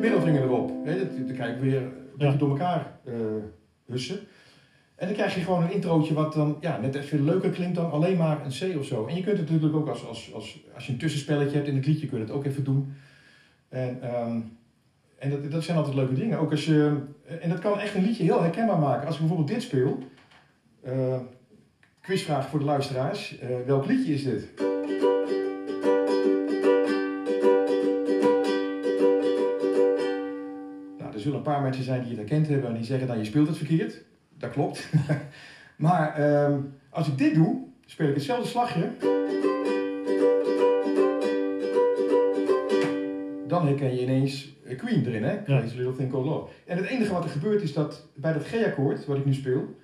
middelvinger 0.00 0.42
erop. 0.42 0.72
Dat- 0.86 1.26
Dan 1.26 1.34
krijg 1.34 1.54
je 1.54 1.60
weer 1.60 1.82
een 1.82 1.92
beetje 2.18 2.38
door 2.38 2.48
elkaar 2.50 2.92
hussen. 3.86 4.18
En 4.96 5.06
dan 5.06 5.16
krijg 5.16 5.34
je 5.34 5.40
gewoon 5.40 5.62
een 5.62 5.72
introotje 5.72 6.14
wat 6.14 6.32
dan 6.32 6.56
ja, 6.60 6.78
net 6.80 6.94
even 6.94 7.24
leuker 7.24 7.50
klinkt 7.50 7.74
dan 7.74 7.90
alleen 7.90 8.16
maar 8.16 8.44
een 8.44 8.72
C 8.74 8.78
of 8.78 8.84
zo. 8.86 9.06
En 9.06 9.16
je 9.16 9.22
kunt 9.22 9.38
het 9.38 9.50
natuurlijk 9.50 9.76
ook 9.76 9.88
als, 9.88 10.06
als, 10.06 10.34
als, 10.34 10.60
als 10.74 10.86
je 10.86 10.92
een 10.92 10.98
tussenspelletje 10.98 11.56
hebt 11.56 11.68
in 11.68 11.76
het 11.76 11.86
liedje, 11.86 12.06
kun 12.06 12.18
je 12.18 12.24
het 12.24 12.32
ook 12.32 12.44
even 12.44 12.64
doen. 12.64 12.94
En, 13.68 14.02
ehm, 14.02 14.40
en 15.18 15.30
dat, 15.30 15.50
dat 15.50 15.64
zijn 15.64 15.76
altijd 15.76 15.94
leuke 15.96 16.14
dingen. 16.14 16.38
Ook 16.38 16.50
als 16.50 16.64
je, 16.64 16.96
en 17.40 17.48
dat 17.48 17.58
kan 17.58 17.78
echt 17.80 17.94
een 17.94 18.04
liedje 18.04 18.22
heel 18.22 18.42
herkenbaar 18.42 18.78
maken. 18.78 19.06
Als 19.06 19.14
ik 19.14 19.20
bijvoorbeeld 19.20 19.48
dit 19.50 19.62
speel. 19.62 19.98
eh, 20.82 21.18
quizvraag 22.00 22.48
voor 22.48 22.58
de 22.58 22.64
luisteraars. 22.64 23.38
Eh, 23.38 23.48
welk 23.66 23.86
liedje 23.86 24.12
is 24.14 24.24
dit? 24.24 24.48
Nou, 30.98 31.12
er 31.12 31.20
zullen 31.20 31.36
een 31.36 31.42
paar 31.42 31.62
mensen 31.62 31.84
zijn 31.84 32.00
die 32.00 32.08
het 32.08 32.18
herkend 32.18 32.48
hebben 32.48 32.68
en 32.70 32.76
die 32.76 32.84
zeggen 32.84 33.06
dan 33.06 33.18
je 33.18 33.24
speelt 33.24 33.48
het 33.48 33.56
verkeerd. 33.56 34.04
Dat 34.38 34.50
klopt. 34.50 34.88
maar 35.76 36.14
ehm, 36.14 36.58
als 36.90 37.08
ik 37.08 37.18
dit 37.18 37.34
doe, 37.34 37.56
speel 37.86 38.08
ik 38.08 38.14
hetzelfde 38.14 38.48
slagje. 38.48 38.90
Dan 43.46 43.66
herken 43.66 43.94
je 43.94 44.02
ineens 44.02 44.54
Queen 44.76 45.06
erin, 45.06 45.22
hè? 45.24 45.42
Crazy 45.42 45.76
Little 45.76 45.96
Thing 45.96 46.10
Called 46.10 46.26
Love. 46.26 46.52
En 46.66 46.76
het 46.76 46.86
enige 46.86 47.12
wat 47.12 47.24
er 47.24 47.30
gebeurt 47.30 47.62
is 47.62 47.72
dat 47.72 48.06
bij 48.14 48.32
dat 48.32 48.46
G-akkoord, 48.46 49.06
wat 49.06 49.16
ik 49.16 49.24
nu 49.24 49.34
speel, 49.34 49.74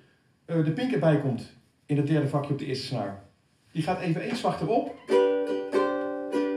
eh, 0.45 0.65
de 0.65 0.71
pink 0.71 0.91
erbij 0.91 1.19
komt 1.19 1.53
in 1.85 1.97
het 1.97 2.07
derde 2.07 2.27
vakje 2.27 2.51
op 2.53 2.59
de 2.59 2.65
eerste 2.65 2.85
snaar. 2.85 3.23
Die 3.71 3.83
gaat 3.83 4.01
even 4.01 4.21
één 4.21 4.35
slag 4.35 4.61
erop 4.61 4.95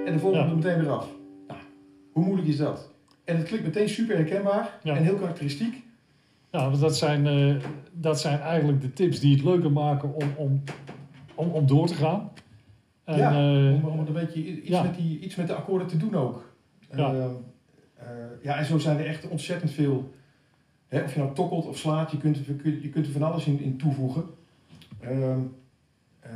en 0.07 0.13
de 0.13 0.19
volgende 0.19 0.45
Ja. 0.45 0.51
er 0.51 0.57
meteen 0.57 0.79
weer 0.81 0.91
af. 0.91 1.09
Nou, 1.49 1.61
hoe 2.13 2.25
moeilijk 2.25 2.49
is 2.49 2.57
dat? 2.57 2.91
En 3.25 3.37
het 3.37 3.47
klinkt 3.47 3.67
meteen 3.67 3.89
super 3.89 4.17
herkenbaar 4.17 4.79
Ja. 4.83 4.97
en 4.97 5.03
heel 5.03 5.17
karakteristiek. 5.17 5.85
Ja, 6.51 6.69
want 6.69 6.81
dat 6.81 6.97
zijn, 6.97 7.27
eh, 7.27 7.55
dat 7.93 8.21
zijn 8.21 8.41
eigenlijk 8.41 8.81
de 8.81 8.93
tips 8.93 9.21
die 9.21 9.35
het 9.35 9.45
leuker 9.45 9.73
maken 9.73 10.15
om, 10.15 10.29
om, 10.37 10.63
om, 11.35 11.49
om 11.51 11.67
door 11.67 11.87
te 11.87 11.95
gaan. 11.95 12.31
En, 13.05 13.19
Ja, 13.19 13.31
eh, 13.31 13.85
om, 13.85 13.85
om 13.85 14.07
een 14.07 14.13
beetje 14.13 14.47
iets, 14.57 14.69
ja. 14.69 14.83
met 14.83 14.95
die, 14.95 15.19
iets 15.21 15.35
met 15.35 15.47
de 15.47 15.55
akkoorden 15.55 15.87
te 15.89 15.97
doen 15.97 16.15
ook. 16.15 16.53
Ja. 16.97 17.13
Eh, 17.15 17.25
eh, 17.95 18.07
ja, 18.43 18.57
en 18.57 18.65
zo 18.65 18.79
zijn 18.79 18.99
er 18.99 19.07
echt 19.07 19.29
ontzettend 19.29 19.71
veel. 19.71 20.15
Hè, 20.87 21.03
of 21.03 21.15
je 21.15 21.21
nou 21.21 21.35
tokkelt 21.35 21.67
of 21.67 21.79
slaat, 21.79 22.11
je 22.11 22.19
kunt, 22.19 22.37
er- 22.37 22.83
je 22.83 22.89
kunt 22.89 23.07
er 23.07 23.13
van 23.13 23.23
alles 23.23 23.47
in, 23.47 23.61
in 23.61 23.77
toevoegen. 23.79 24.25
Ehm, 25.01 25.39
eh, 26.21 26.31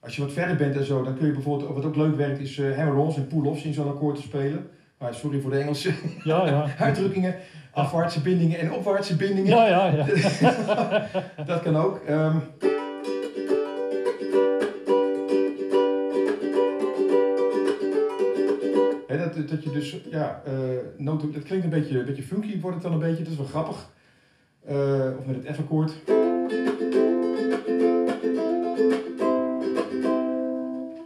als 0.00 0.16
je 0.16 0.22
wat 0.22 0.32
verder 0.32 0.56
bent 0.56 0.76
en 0.76 0.84
zo, 0.84 1.02
dan 1.02 1.16
kun 1.16 1.26
je 1.26 1.32
bijvoorbeeld, 1.32 1.74
wat 1.74 1.84
ook 1.84 1.96
leuk 1.96 2.16
werkt, 2.16 2.40
is 2.40 2.60
hammer-ons 2.60 3.16
en 3.16 3.26
pull-offs 3.26 3.64
in 3.64 3.72
zo'n 3.74 3.88
akkoord 3.88 4.16
te 4.16 4.22
spelen. 4.22 4.66
Maar 4.98 5.14
sorry 5.14 5.40
voor 5.40 5.50
de 5.50 5.58
Engelse 5.58 5.92
ja, 6.24 6.46
ja. 6.46 6.74
uitdrukkingen. 6.78 7.34
Afwaartse 7.72 8.20
bindingen 8.20 8.58
en 8.58 8.72
opwaartse 8.72 9.16
bindingen. 9.16 9.56
Ja, 9.56 9.66
ja, 9.66 9.86
ja. 9.86 10.04
Dat 11.44 11.62
kan 11.62 11.76
ook. 11.76 12.00
Ehm, 12.06 12.36
dat, 19.36 19.48
dat 19.48 19.64
je 19.64 19.70
dus, 19.70 20.00
ja, 20.10 20.42
eh 20.44 20.52
noten, 20.96 21.32
dat 21.32 21.42
klinkt 21.42 21.64
een 21.64 21.70
beetje, 21.70 21.98
een 21.98 22.04
beetje 22.04 22.22
funky, 22.22 22.60
wordt 22.60 22.76
het 22.76 22.84
dan 22.84 22.92
een 22.92 23.08
beetje, 23.08 23.22
dat 23.22 23.32
is 23.32 23.38
wel 23.38 23.46
grappig. 23.46 23.90
Eh, 24.64 25.18
of 25.18 25.26
met 25.26 25.44
het 25.44 25.56
F-akkoord. 25.56 25.92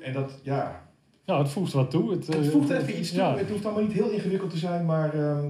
En 0.01 0.13
dat, 0.13 0.41
ja, 0.43 0.90
Ja, 1.31 1.39
het 1.39 1.49
voegt 1.49 1.73
wat 1.73 1.91
toe. 1.91 2.11
Het, 2.11 2.27
het 2.27 2.37
eh, 2.47 2.51
voegt 2.51 2.71
even 2.71 2.99
iets 2.99 3.09
toe. 3.11 3.19
Ja, 3.19 3.37
Het 3.37 3.51
hoeft 3.51 3.65
allemaal 3.65 3.83
niet 3.83 3.93
heel 3.93 4.11
ingewikkeld 4.11 4.51
te 4.51 4.57
zijn, 4.57 4.87
maar. 4.87 5.15
ehm, 5.15 5.45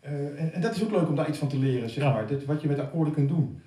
eh, 0.00 0.12
en, 0.12 0.52
en 0.52 0.60
dat 0.60 0.74
is 0.76 0.82
ook 0.84 0.90
leuk 0.90 1.08
om 1.08 1.14
daar 1.16 1.28
iets 1.28 1.38
van 1.38 1.48
te 1.48 1.58
leren, 1.58 1.90
zeg 1.90 2.04
Ja. 2.04 2.12
maar. 2.12 2.26
Dit, 2.26 2.44
wat 2.44 2.62
je 2.62 2.68
met 2.68 2.78
akkoorden 2.78 3.14
kunt 3.14 3.28
doen. 3.28 3.60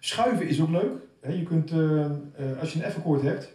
Schuiven 0.00 0.48
is 0.48 0.60
ook 0.60 0.70
leuk. 0.70 0.92
Hè, 1.20 1.32
je 1.32 1.42
kunt, 1.42 1.70
eh, 1.70 2.04
eh, 2.04 2.10
als 2.60 2.72
je 2.72 2.84
een 2.84 2.90
F-akkoord 2.90 3.22
hebt. 3.22 3.52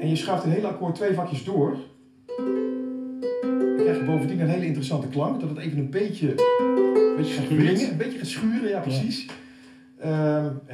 en 0.00 0.08
je 0.08 0.16
schuift 0.16 0.44
een 0.44 0.50
hele 0.50 0.66
akkoord 0.66 0.94
twee 0.94 1.14
vakjes 1.14 1.44
door. 1.44 1.76
dan 3.50 3.76
krijg 3.76 3.98
je 3.98 4.04
bovendien 4.04 4.40
een 4.40 4.48
hele 4.48 4.66
interessante 4.66 5.06
klank. 5.08 5.40
Dat 5.40 5.48
het 5.48 5.58
even 5.58 5.78
een 5.78 5.90
beetje, 5.90 6.28
een 6.30 7.14
beetje 7.16 7.34
gaat 7.34 7.48
wringen, 7.48 7.90
een 7.90 7.96
beetje 7.96 8.18
gaat 8.18 8.26
schuren, 8.26 8.68
ja, 8.68 8.80
precies. 8.80 9.26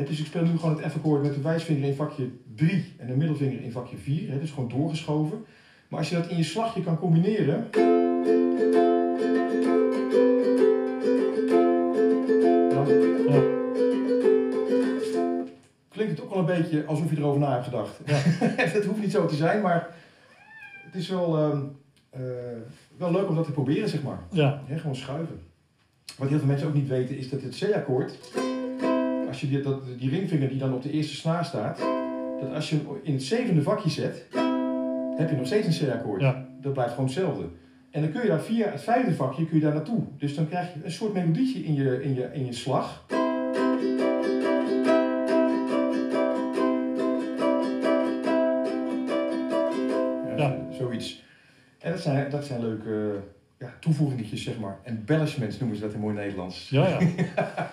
Dus 0.06 0.20
ik 0.20 0.26
speel 0.26 0.44
nu 0.44 0.58
gewoon 0.58 0.82
het 0.82 0.92
F-akkoord 0.92 1.22
met 1.22 1.34
de 1.34 1.40
wijsvinger 1.40 1.88
in 1.88 1.94
vakje 1.94 2.30
3 2.54 2.94
en 2.98 3.06
de 3.06 3.16
middelvinger 3.16 3.62
in 3.62 3.72
vakje 3.72 3.96
4. 3.96 4.30
Hè, 4.30 4.38
dus 4.38 4.50
gewoon 4.50 4.68
doorgeschoven. 4.68 5.44
Maar 5.88 5.98
als 5.98 6.08
je 6.08 6.16
dat 6.16 6.28
in 6.28 6.36
je 6.36 6.44
slagje 6.44 6.82
kan 6.82 6.98
combineren. 6.98 7.66
Dan 12.70 12.88
ja, 13.28 13.42
klinkt 15.88 16.12
het 16.12 16.22
ook 16.22 16.30
wel 16.30 16.38
een 16.38 16.44
beetje 16.44 16.84
alsof 16.84 17.10
je 17.10 17.16
erover 17.16 17.40
na 17.40 17.52
hebt 17.52 17.64
gedacht. 17.64 18.00
Ja. 18.06 18.22
dat 18.74 18.84
hoeft 18.84 19.00
niet 19.00 19.10
zo 19.10 19.26
te 19.26 19.34
zijn, 19.34 19.62
maar 19.62 19.88
het 20.84 20.94
is 20.94 21.08
wel, 21.08 21.38
ehm, 21.38 21.62
eh, 22.10 22.20
wel 22.96 23.12
leuk 23.12 23.28
om 23.28 23.34
dat 23.34 23.44
te 23.44 23.52
proberen, 23.52 23.88
zeg 23.88 24.02
maar. 24.02 24.18
ja, 24.66 24.76
gewoon 24.76 24.96
schuiven. 24.96 25.40
Wat 26.18 26.28
heel 26.28 26.38
veel 26.38 26.46
mensen 26.46 26.68
ook 26.68 26.74
niet 26.74 26.88
weten 26.88 27.16
is 27.16 27.28
dat 27.28 27.42
het 27.42 27.58
C-akkoord, 27.58 28.18
als 29.32 29.40
je 29.40 29.48
die, 29.48 29.60
dat, 29.60 29.82
die 29.98 30.10
ringvinger 30.10 30.48
die 30.48 30.58
dan 30.58 30.74
op 30.74 30.82
de 30.82 30.90
eerste 30.90 31.14
snaar 31.14 31.44
staat, 31.44 31.78
dat 32.40 32.54
als 32.54 32.70
je 32.70 32.76
hem 32.76 32.86
in 33.02 33.12
het 33.12 33.22
zevende 33.22 33.62
vakje 33.62 33.90
zet, 33.90 34.26
heb 35.16 35.30
je 35.30 35.36
nog 35.36 35.46
steeds 35.46 35.80
een 35.80 35.88
C-akkoord. 35.88 36.20
Ja. 36.20 36.46
Dat 36.60 36.72
blijft 36.72 36.90
gewoon 36.90 37.06
hetzelfde. 37.06 37.44
En 37.90 38.00
dan 38.00 38.10
kun 38.10 38.22
je 38.22 38.28
daar 38.28 38.40
via 38.40 38.70
het 38.70 38.82
vijfde 38.82 39.14
vakje 39.14 39.46
kun 39.46 39.56
je 39.56 39.62
daar 39.62 39.74
naartoe. 39.74 40.02
Dus 40.18 40.34
dan 40.34 40.48
krijg 40.48 40.74
je 40.74 40.84
een 40.84 40.92
soort 40.92 41.12
melodietje 41.12 41.64
in 41.64 41.74
je, 41.74 42.02
in 42.02 42.14
je, 42.14 42.30
in 42.32 42.46
je 42.46 42.52
slag. 42.52 43.04
Ja, 43.08 43.20
Ja. 50.36 50.56
Zoiets. 50.70 51.22
En 51.78 51.90
dat 51.90 52.00
zijn, 52.00 52.30
dat 52.30 52.44
zijn 52.44 52.60
leuke 52.60 53.20
ja, 53.58 53.72
toevoegingetjes, 53.80 54.42
zeg 54.42 54.58
maar. 54.58 54.78
Embellishments 54.82 55.58
noemen 55.58 55.76
ze 55.76 55.82
dat 55.82 55.92
in 55.92 56.00
mooi 56.00 56.14
Nederlands. 56.14 56.68
ja, 56.68 56.88
ja. 56.88 56.98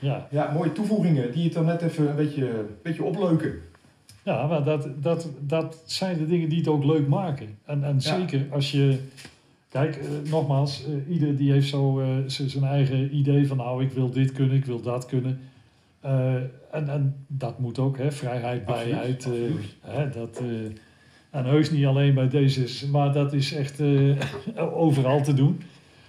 Ja, 0.00 0.26
Ja, 0.30 0.50
mooie 0.52 0.72
toevoegingen 0.72 1.32
die 1.32 1.44
het 1.44 1.52
dan 1.52 1.64
net 1.64 1.82
even 1.82 2.08
een 2.10 2.16
beetje, 2.16 2.48
een 2.58 2.66
beetje 2.82 3.02
opleuken. 3.04 3.52
ja 4.22 4.46
maar 4.46 4.64
dat, 4.64 4.88
dat, 5.02 5.28
dat 5.40 5.82
zijn 5.84 6.18
de 6.18 6.26
dingen 6.26 6.48
die 6.48 6.58
het 6.58 6.68
ook 6.68 6.84
leuk 6.84 7.08
maken. 7.08 7.58
En, 7.64 7.84
en 7.84 7.94
Ja. 7.94 8.00
zeker 8.00 8.46
als 8.50 8.70
je... 8.70 8.98
Kijk, 9.68 9.96
eh, 9.96 10.30
nogmaals, 10.30 10.84
eh, 10.84 11.12
ieder 11.14 11.36
die 11.36 11.52
heeft 11.52 11.68
zo 11.68 12.00
eh, 12.00 12.08
zijn 12.26 12.64
eigen 12.64 13.16
idee 13.16 13.46
van... 13.46 13.56
nou, 13.56 13.82
ik 13.84 13.92
wil 13.92 14.10
dit 14.10 14.32
kunnen, 14.32 14.56
ik 14.56 14.64
wil 14.64 14.80
dat 14.82 15.06
kunnen. 15.06 15.40
En, 16.00 16.88
en 16.88 17.14
dat 17.26 17.58
moet 17.58 17.78
ook, 17.78 17.98
hè, 17.98 18.12
vrijheid, 18.12 18.66
absoluut. 18.66 19.76
hè, 19.80 20.08
dat, 20.10 20.42
en 21.30 21.44
heus 21.44 21.70
niet 21.70 21.86
alleen 21.86 22.14
bij 22.14 22.28
deze, 22.28 22.88
maar 22.90 23.12
dat 23.12 23.32
is 23.32 23.52
echt 23.54 23.80
overal 24.84 25.22
te 25.22 25.34
doen. 25.34 25.60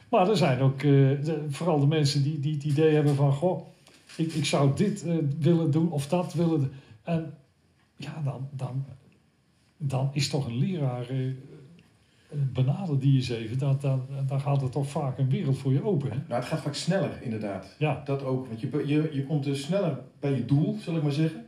Maar 0.09 0.29
er 0.29 0.37
zijn 0.37 0.59
ook 0.59 0.79
de- 0.79 1.45
vooral 1.49 1.79
de 1.79 1.87
mensen 1.87 2.23
die, 2.23 2.39
die 2.39 2.53
het 2.53 2.63
idee 2.63 2.93
hebben 2.93 3.15
van... 3.15 3.31
goh, 3.33 3.61
ik, 4.17 4.33
ik 4.33 4.45
zou 4.45 4.75
dit 4.75 5.03
eh, 5.05 5.15
willen 5.39 5.71
doen 5.71 5.91
of 5.91 6.07
dat 6.07 6.33
willen 6.33 6.59
doen. 6.59 6.71
En 7.03 7.33
ja, 7.95 8.21
dan, 8.23 8.49
dan, 8.51 8.85
dan 9.77 10.09
is 10.13 10.29
toch 10.29 10.47
een 10.47 10.57
leraar... 10.57 11.09
eh, 11.09 11.17
benader 12.53 12.99
die 12.99 13.15
eens 13.15 13.29
even, 13.29 13.57
dat, 13.57 13.81
dat, 13.81 13.99
dan 14.27 14.41
gaat 14.41 14.61
er 14.61 14.69
toch 14.69 14.87
vaak 14.89 15.17
een 15.17 15.29
wereld 15.29 15.57
voor 15.57 15.73
je 15.73 15.83
open. 15.83 16.09
Hè? 16.11 16.15
Nou, 16.15 16.33
het 16.41 16.45
gaat 16.45 16.59
vaak 16.59 16.73
sneller, 16.73 17.21
inderdaad. 17.21 17.75
Ja, 17.79 18.01
Dat 18.05 18.23
ook, 18.23 18.47
want 18.47 18.61
je, 18.61 18.83
je, 18.85 19.09
je 19.11 19.25
komt 19.25 19.43
dus 19.43 19.61
sneller 19.61 19.99
bij 20.19 20.35
je 20.35 20.45
doel, 20.45 20.77
zal 20.79 20.95
ik 20.95 21.03
maar 21.03 21.11
zeggen. 21.11 21.45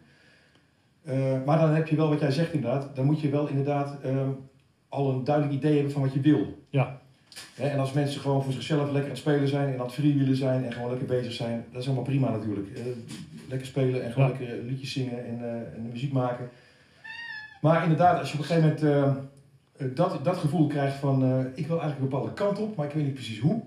Eh, 1.04 1.44
maar 1.46 1.60
dan 1.60 1.70
heb 1.70 1.88
je 1.88 1.96
wel 1.96 2.10
wat 2.10 2.20
jij 2.20 2.32
zegt 2.32 2.54
inderdaad. 2.54 2.96
Dan 2.96 3.06
moet 3.06 3.22
je 3.22 3.30
wel 3.30 3.48
inderdaad 3.48 4.02
ehm, 4.02 4.30
al 4.90 5.10
een 5.12 5.24
duidelijk 5.24 5.56
idee 5.56 5.74
hebben 5.74 5.92
van 5.92 6.02
wat 6.02 6.14
je 6.14 6.20
wil. 6.20 6.66
ja, 6.70 7.02
en 7.58 7.80
als 7.80 7.94
mensen 7.94 8.22
gewoon 8.22 8.44
voor 8.44 8.54
zichzelf 8.54 8.84
lekker 8.84 9.02
aan 9.04 9.10
het 9.10 9.18
spelen 9.18 9.48
zijn 9.48 9.68
en 9.74 9.80
aan 9.80 9.86
het 9.86 9.94
freewheelen 9.94 10.36
zijn 10.36 10.66
en 10.66 10.74
gewoon 10.74 10.90
lekker 10.90 11.08
bezig 11.08 11.34
zijn, 11.34 11.66
dat 11.72 11.82
is 11.82 11.86
allemaal 11.88 12.04
prima 12.06 12.30
natuurlijk. 12.32 12.70
Eh, 12.78 12.82
lekker 13.50 13.68
spelen 13.68 14.04
en 14.04 14.12
gewoon 14.12 14.30
Ja. 14.30 14.38
lekker 14.38 14.64
liedjes 14.64 14.92
zingen 14.94 15.26
en, 15.26 15.40
eh, 15.44 15.76
en 15.76 15.90
muziek 15.92 16.12
maken. 16.12 16.50
Maar 17.62 17.84
inderdaad, 17.84 18.20
als 18.20 18.28
je 18.32 18.34
op 18.38 18.40
een 18.40 18.46
gegeven 18.46 18.70
moment 18.70 18.84
eh, 18.84 19.86
eh, 19.88 19.96
dat, 19.96 20.20
dat 20.26 20.38
gevoel 20.38 20.68
krijgt 20.68 20.96
van 20.96 21.24
eh, 21.24 21.40
ik 21.56 21.68
wil 21.68 21.80
eigenlijk 21.82 22.00
een 22.00 22.10
bepaalde 22.10 22.34
kant 22.34 22.60
op, 22.60 22.76
maar 22.76 22.86
ik 22.86 22.94
weet 22.94 23.04
niet 23.06 23.14
precies 23.14 23.40
hoe. 23.40 23.62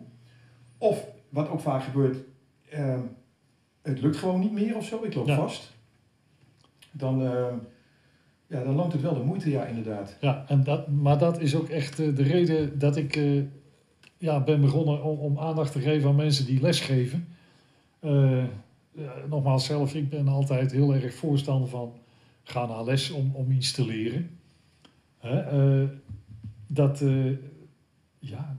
Of 0.79 1.05
wat 1.29 1.48
ook 1.48 1.61
vaak 1.61 1.83
gebeurt, 1.83 2.16
eh, 2.70 3.00
het 3.83 4.00
lukt 4.00 4.16
gewoon 4.16 4.40
niet 4.40 4.52
meer 4.52 4.76
of 4.76 4.85
zo, 4.87 5.05
ik 5.05 5.14
loop 5.14 5.26
Ja. 5.26 5.37
vast. 5.37 5.72
Dan, 6.92 7.22
eh, 7.22 7.46
ja, 8.46 8.62
dan 8.64 8.74
loont 8.74 8.92
het 8.92 9.02
wel 9.02 9.14
de 9.14 9.22
moeite, 9.24 9.50
ja, 9.50 9.64
inderdaad. 9.64 10.16
Ja, 10.20 10.44
en 10.48 10.64
dat, 10.64 10.88
maar 10.88 11.18
dat 11.18 11.40
is 11.40 11.55
ook 11.55 11.68
echt 11.68 11.98
eh, 12.00 12.14
de 12.16 12.22
reden 12.22 12.79
dat 12.79 12.96
ik 12.96 13.16
eh, 13.16 13.42
ja, 14.18 14.40
ben 14.40 14.61
begonnen 14.61 15.02
om, 15.02 15.38
aandacht 15.38 15.72
te 15.72 15.81
geven 15.81 16.09
aan 16.09 16.16
mensen 16.16 16.46
die 16.46 16.61
lesgeven. 16.61 17.29
Ja, 18.96 19.14
nogmaals, 19.29 19.64
zelf, 19.64 19.94
ik 19.94 20.09
ben 20.09 20.29
altijd 20.29 20.72
heel 20.72 20.94
erg 20.94 21.14
voorstander 21.14 21.68
van 21.68 21.92
ga 22.42 22.66
naar 22.66 22.85
les 22.85 23.11
om, 23.11 23.31
om 23.35 23.50
iets 23.50 23.72
te 23.72 23.87
leren. 23.87 24.38
Eh, 25.20 25.85
dat, 26.66 27.00
eh, 27.00 27.33
ja, 28.18 28.59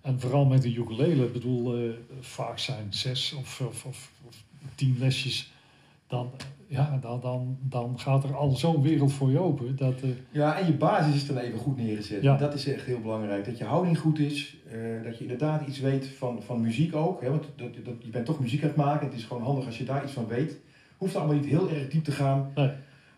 en 0.00 0.20
vooral 0.20 0.44
met 0.44 0.62
de 0.62 0.74
ukulele, 0.74 1.24
ik 1.24 1.32
bedoel, 1.32 1.94
vaak 2.20 2.58
zijn 2.58 2.92
zes 2.92 3.32
of, 3.32 3.60
of, 3.60 3.84
of, 3.84 4.10
of 4.26 4.44
tien 4.74 4.96
lesjes, 4.98 5.52
dan, 6.08 6.30
ja, 6.66 6.98
dan, 7.00 7.20
dan, 7.20 7.58
dan 7.60 7.98
gaat 7.98 8.24
er 8.24 8.34
al 8.36 8.50
zo'n 8.50 8.82
wereld 8.82 9.12
voor 9.12 9.30
je 9.30 9.38
open. 9.40 9.76
Dat, 9.76 10.00
eh, 10.02 10.08
Ja, 10.30 10.58
en 10.58 10.66
je 10.66 10.72
basis 10.72 11.14
is 11.14 11.26
dan 11.26 11.36
even 11.36 11.58
goed 11.58 11.76
neergezet. 11.76 12.22
Ja. 12.22 12.36
Dat 12.36 12.54
is 12.54 12.66
echt 12.68 12.84
heel 12.84 13.00
belangrijk. 13.00 13.44
Dat 13.44 13.58
je 13.58 13.64
houding 13.64 13.98
goed 13.98 14.18
is. 14.18 14.56
eh, 14.70 15.04
dat 15.04 15.16
je 15.18 15.22
inderdaad 15.22 15.66
iets 15.68 15.80
weet 15.80 16.06
van, 16.06 16.42
van 16.42 16.60
muziek 16.60 16.94
ook. 16.94 17.20
Hè? 17.20 17.30
Want 17.30 17.44
dat, 17.56 17.68
dat, 17.84 17.94
je 17.98 18.10
bent 18.10 18.26
toch 18.26 18.40
muziek 18.40 18.62
aan 18.62 18.68
het 18.68 18.76
maken. 18.76 19.06
Het 19.06 19.16
is 19.16 19.24
gewoon 19.24 19.42
handig 19.42 19.66
als 19.66 19.78
je 19.78 19.84
daar 19.84 20.02
iets 20.04 20.12
van 20.12 20.26
weet. 20.26 20.56
Hoeft 20.96 21.16
allemaal 21.16 21.34
niet 21.36 21.46
heel 21.46 21.70
erg 21.70 21.88
diep 21.88 22.04
te 22.04 22.12
gaan. 22.12 22.50
Nee. 22.54 22.70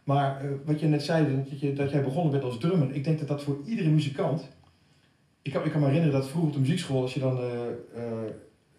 Maar 0.05 0.41
eh, 0.45 0.51
wat 0.65 0.81
je 0.81 0.87
net 0.87 1.03
zei, 1.03 1.45
dat, 1.49 1.61
je, 1.61 1.73
dat 1.73 1.91
jij 1.91 2.03
begonnen 2.03 2.33
bent 2.33 2.45
als 2.45 2.59
drummer. 2.59 2.95
Ik 2.95 3.05
denk 3.05 3.19
dat 3.19 3.29
dat 3.29 3.43
voor 3.43 3.59
iedere 3.65 3.89
muzikant... 3.89 4.49
Ik 5.43 5.53
kan, 5.53 5.65
ik 5.65 5.71
kan 5.71 5.81
me 5.81 5.87
herinneren 5.87 6.21
dat 6.21 6.29
vroeger 6.29 6.49
op 6.49 6.55
de 6.55 6.61
muziekschool... 6.61 7.03
als 7.03 7.15
je 7.15 7.21
dan 7.21 7.39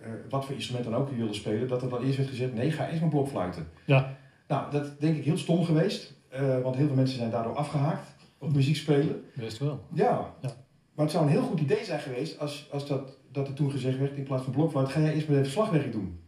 eh, 0.04 0.10
wat 0.30 0.46
voor 0.46 0.56
instrument 0.56 0.86
dan 0.86 0.96
ook 0.96 1.10
je 1.10 1.16
wilde 1.16 1.34
spelen... 1.34 1.68
dat 1.68 1.82
er 1.82 1.90
dan 1.90 2.04
eerst 2.04 2.18
werd 2.18 2.30
gezegd... 2.30 2.54
nee, 2.54 2.72
ga 2.72 2.88
eerst 2.88 3.02
maar 3.02 3.10
blokfluiten. 3.10 3.68
Ja. 3.86 4.18
Nou, 4.48 4.72
dat 4.72 5.00
denk 5.00 5.18
ik 5.18 5.24
heel 5.24 5.38
stom 5.38 5.64
geweest. 5.66 6.14
eh, 6.30 6.62
want 6.62 6.76
heel 6.76 6.88
veel 6.88 6.96
mensen 6.96 7.18
zijn 7.18 7.30
daardoor 7.32 7.56
afgehaakt 7.56 8.08
op 8.38 8.54
muziek 8.54 8.76
spelen. 8.76 9.24
best 9.34 9.58
wel. 9.58 9.84
Ja. 9.94 10.34
Ja. 10.42 10.50
Maar 10.96 11.06
het 11.06 11.12
zou 11.12 11.26
een 11.26 11.32
heel 11.32 11.42
goed 11.42 11.60
idee 11.60 11.84
zijn 11.86 12.00
geweest 12.00 12.40
als, 12.40 12.68
als 12.72 12.88
dat, 12.88 13.18
dat 13.32 13.48
er 13.48 13.54
toen 13.54 13.72
gezegd 13.72 13.98
werd, 13.98 14.18
in 14.18 14.24
plaats 14.24 14.44
van 14.44 14.54
blokfluit, 14.54 14.90
ga 14.90 15.00
jij 15.00 15.14
eerst 15.14 15.28
maar 15.28 15.38
even 15.38 15.52
slagwerk 15.52 15.92
doen. 15.92 16.20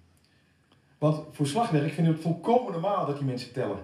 Want 0.97 1.23
voor 1.31 1.47
slagwerk 1.47 1.91
vind 1.91 2.07
ik 2.07 2.13
het 2.13 2.21
volkomen 2.23 2.71
normaal 2.71 3.05
dat 3.05 3.17
die 3.17 3.25
mensen 3.25 3.53
tellen. 3.53 3.77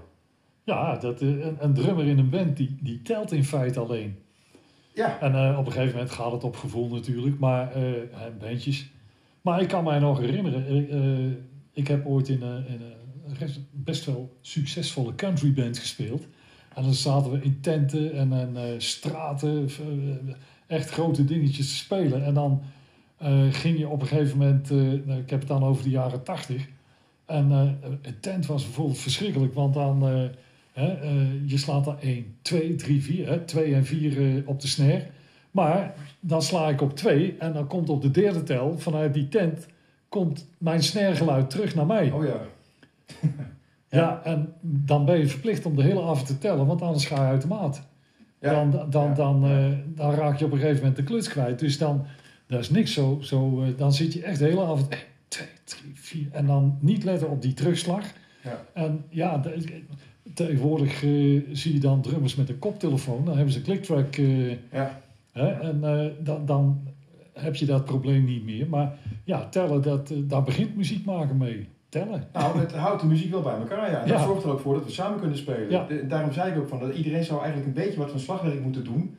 Ja, 0.64 0.96
dat, 0.96 1.22
eh, 1.22 1.28
een, 1.28 1.58
een 1.60 1.74
drummer 1.74 2.08
in 2.08 2.18
een 2.18 2.30
band, 2.30 2.58
die, 2.58 2.78
die 2.82 3.02
telt 3.02 3.32
in 3.32 3.44
feite 3.44 3.80
alleen. 3.80 4.20
Ja, 4.94 5.20
En 5.20 5.36
eh, 5.36 5.58
op 5.60 5.66
een 5.66 5.72
gegeven 5.72 5.94
moment 5.94 6.12
gaat 6.12 6.32
het 6.32 6.44
op 6.44 6.56
gevoel 6.56 6.88
natuurlijk, 6.90 7.40
maar 7.40 7.72
eh, 7.72 7.84
bandjes. 8.40 8.92
Maar 9.42 9.62
ik 9.62 9.68
kan 9.68 9.84
mij 9.84 10.00
nog 10.00 10.20
herinneren, 10.20 10.66
eh, 10.68 10.94
eh, 11.26 11.32
ik 11.74 11.88
heb 11.88 12.06
ooit 12.06 12.28
in, 12.30 12.42
een- 12.42 12.68
in 12.68 12.82
een 12.82 13.68
best 13.72 14.06
wel 14.06 14.38
succesvolle 14.42 15.16
country 15.16 15.54
band 15.54 15.78
gespeeld. 15.78 16.28
En 16.76 16.84
dan 16.84 16.94
zaten 16.94 17.32
we 17.32 17.42
in 17.42 17.60
tenten 17.62 18.14
en, 18.14 18.34
en 18.34 18.58
eh, 18.58 18.64
straten, 18.78 19.68
eh, 19.68 20.34
echt 20.68 20.90
grote 20.90 21.26
dingetjes 21.26 21.68
te 21.70 21.76
spelen. 21.76 22.26
En 22.26 22.34
dan 22.34 22.62
eh, 23.18 23.44
ging 23.52 23.78
je 23.78 23.88
op 23.88 24.02
een 24.02 24.08
gegeven 24.08 24.38
moment, 24.38 24.72
eh, 24.72 24.78
nou, 24.78 25.20
ik 25.20 25.30
heb 25.30 25.40
het 25.40 25.48
dan 25.48 25.64
over 25.64 25.84
de 25.84 25.90
jaren 25.90 26.24
tachtig. 26.24 26.68
En 27.26 27.52
eh, 27.52 27.90
een 28.02 28.20
tent 28.20 28.46
was 28.46 28.64
bijvoorbeeld 28.64 28.98
verschrikkelijk, 28.98 29.54
want 29.54 29.74
dan, 29.74 30.08
eh, 30.08 30.24
eh, 30.74 31.28
je 31.46 31.58
slaat 31.58 31.86
dan 31.86 32.00
1, 32.00 32.36
2, 32.42 32.76
3, 32.76 33.04
4, 33.04 33.28
hè, 33.28 33.40
2 33.46 33.74
en 33.74 33.86
4 33.86 34.18
eh, 34.38 34.48
op 34.48 34.60
de 34.62 34.68
snare. 34.68 35.08
Maar 35.52 35.94
dan 36.20 36.42
sla 36.42 36.70
ik 36.70 36.82
op 36.82 36.96
2 36.96 37.36
en 37.40 37.54
dan 37.54 37.68
komt 37.68 37.90
op 37.90 38.02
de 38.02 38.12
derde 38.12 38.44
tel, 38.44 38.80
vanuit 38.80 39.14
die 39.14 39.28
tent, 39.28 39.68
komt 40.10 40.48
mijn 40.58 40.84
snaregeluid 40.84 41.50
terug 41.50 41.76
naar 41.76 41.86
mij. 41.86 42.12
oh 42.12 42.26
ja. 42.26 42.40
Ja, 43.92 44.22
en 44.24 44.54
dan 44.62 45.06
ben 45.06 45.18
je 45.18 45.28
verplicht 45.28 45.66
om 45.66 45.76
de 45.76 45.84
hele 45.84 46.02
avond 46.02 46.28
te 46.28 46.38
tellen, 46.38 46.66
want 46.66 46.82
anders 46.82 47.06
ga 47.06 47.16
je 47.16 47.30
uit 47.30 47.42
de 47.42 47.48
maat. 47.48 47.82
Ja. 48.40 48.54
Dan, 48.54 48.90
dan, 48.90 49.08
Ja. 49.08 49.14
dan, 49.14 49.46
eh, 49.46 49.68
dan 49.86 50.14
raak 50.14 50.40
je 50.40 50.46
op 50.46 50.52
een 50.52 50.58
gegeven 50.58 50.78
moment 50.80 50.96
de 50.96 51.04
kluts 51.04 51.28
kwijt. 51.28 51.60
Dus 51.60 51.78
dan, 51.78 52.06
dat 52.48 52.60
is 52.60 52.70
niks 52.70 52.94
zo. 52.94 53.18
zo 53.22 53.62
eh, 53.62 53.68
dan 53.78 53.94
zit 53.94 54.14
je 54.14 54.24
echt 54.24 54.40
de 54.40 54.46
hele 54.46 54.62
avond 54.64 54.90
1, 54.90 55.00
2, 55.28 55.48
3, 55.64 55.92
4. 55.94 56.28
En 56.32 56.46
dan 56.46 56.78
niet 56.82 57.04
letten 57.04 57.30
op 57.30 57.42
die 57.42 57.54
terugslag. 57.54 58.06
Ja. 58.44 58.66
En 58.74 59.06
ja, 59.10 59.42
tegenwoordig 60.34 61.04
eh, 61.04 61.42
zie 61.52 61.74
je 61.74 61.80
dan 61.80 62.02
drummers 62.02 62.36
met 62.36 62.50
een 62.50 62.60
koptelefoon. 62.60 63.26
Dan 63.26 63.36
hebben 63.36 63.54
ze 63.54 63.60
een 63.60 63.66
clicktrack. 63.66 64.16
Ja. 64.72 65.02
Hè, 65.40 65.48
en 65.70 65.84
eh, 65.84 66.06
dan, 66.20 66.46
dan 66.46 66.80
heb 67.34 67.56
je 67.56 67.66
dat 67.66 67.86
probleem 67.86 68.24
niet 68.26 68.44
meer. 68.46 68.70
Maar 68.70 68.98
ja, 69.24 69.46
tellen, 69.50 69.82
dat, 69.82 70.10
eh, 70.12 70.18
daar 70.22 70.44
begint 70.44 70.76
muziek 70.76 71.06
maken 71.06 71.38
mee. 71.38 71.70
Tellen. 71.90 72.28
Nou, 72.34 72.60
het 72.60 72.74
houdt 72.74 73.02
de 73.02 73.08
muziek 73.08 73.32
wel 73.32 73.42
bij 73.42 73.56
elkaar, 73.56 73.92
ja. 73.92 74.02
En 74.02 74.08
dat 74.08 74.22
zorgt 74.22 74.44
er 74.44 74.50
ook 74.52 74.60
voor 74.60 74.74
dat 74.74 74.86
we 74.86 74.92
samen 74.92 75.20
kunnen 75.20 75.38
spelen. 75.38 75.70
Ja. 75.70 75.86
De- 75.86 76.08
daarom 76.08 76.32
zei 76.32 76.52
ik 76.52 76.58
ook 76.58 76.68
van, 76.68 76.80
dat 76.80 76.94
iedereen 76.96 77.24
zou 77.24 77.42
eigenlijk 77.42 77.68
een 77.68 77.84
beetje 77.84 78.00
wat 78.00 78.12
van 78.12 78.20
slagwerk 78.20 78.62
moeten 78.64 78.84
doen. 78.84 79.18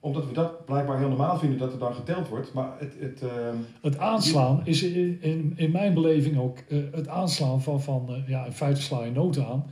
Omdat 0.00 0.26
we 0.26 0.32
dat 0.32 0.64
blijkbaar 0.64 0.98
heel 0.98 1.08
normaal 1.08 1.38
vinden 1.38 1.58
dat 1.58 1.72
er 1.72 1.78
dan 1.78 1.94
geteld 1.94 2.28
wordt. 2.28 2.52
Maar 2.52 2.72
het... 2.78 2.94
het 2.98 3.22
ehm, 3.22 3.56
Het 3.82 3.98
aanslaan 3.98 4.60
is 4.64 4.82
in, 4.82 5.18
in, 5.20 5.52
in 5.56 5.70
mijn 5.70 5.94
beleving 5.94 6.38
ook 6.38 6.58
eh, 6.58 6.78
het 6.92 7.08
aanslaan 7.08 7.62
van, 7.62 7.82
van 7.82 8.24
ja, 8.26 8.44
in 8.44 8.52
feite 8.52 8.82
sla 8.82 9.04
je 9.04 9.10
noten 9.10 9.46
aan. 9.46 9.64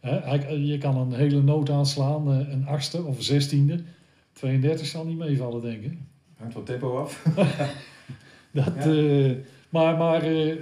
Hè, 0.00 0.34
je 0.54 0.78
kan 0.78 0.96
een 0.96 1.12
hele 1.12 1.42
noot 1.42 1.70
aanslaan, 1.70 2.28
een 2.28 2.66
achtste 2.66 3.02
of 3.04 3.16
een 3.16 3.22
zestiende. 3.22 3.82
32 4.38 4.86
zal 4.86 5.04
niet 5.06 5.18
meevallen, 5.18 5.62
denk 5.62 5.82
ik. 5.82 5.98
hangt 6.36 6.52
van 6.52 6.64
tempo 6.64 6.96
af. 6.98 7.22
Dat, 8.52 8.72
Ja. 8.84 8.90
eh, 8.90 9.32
maar 9.68 9.96
maar 9.96 10.22
eh, 10.22 10.54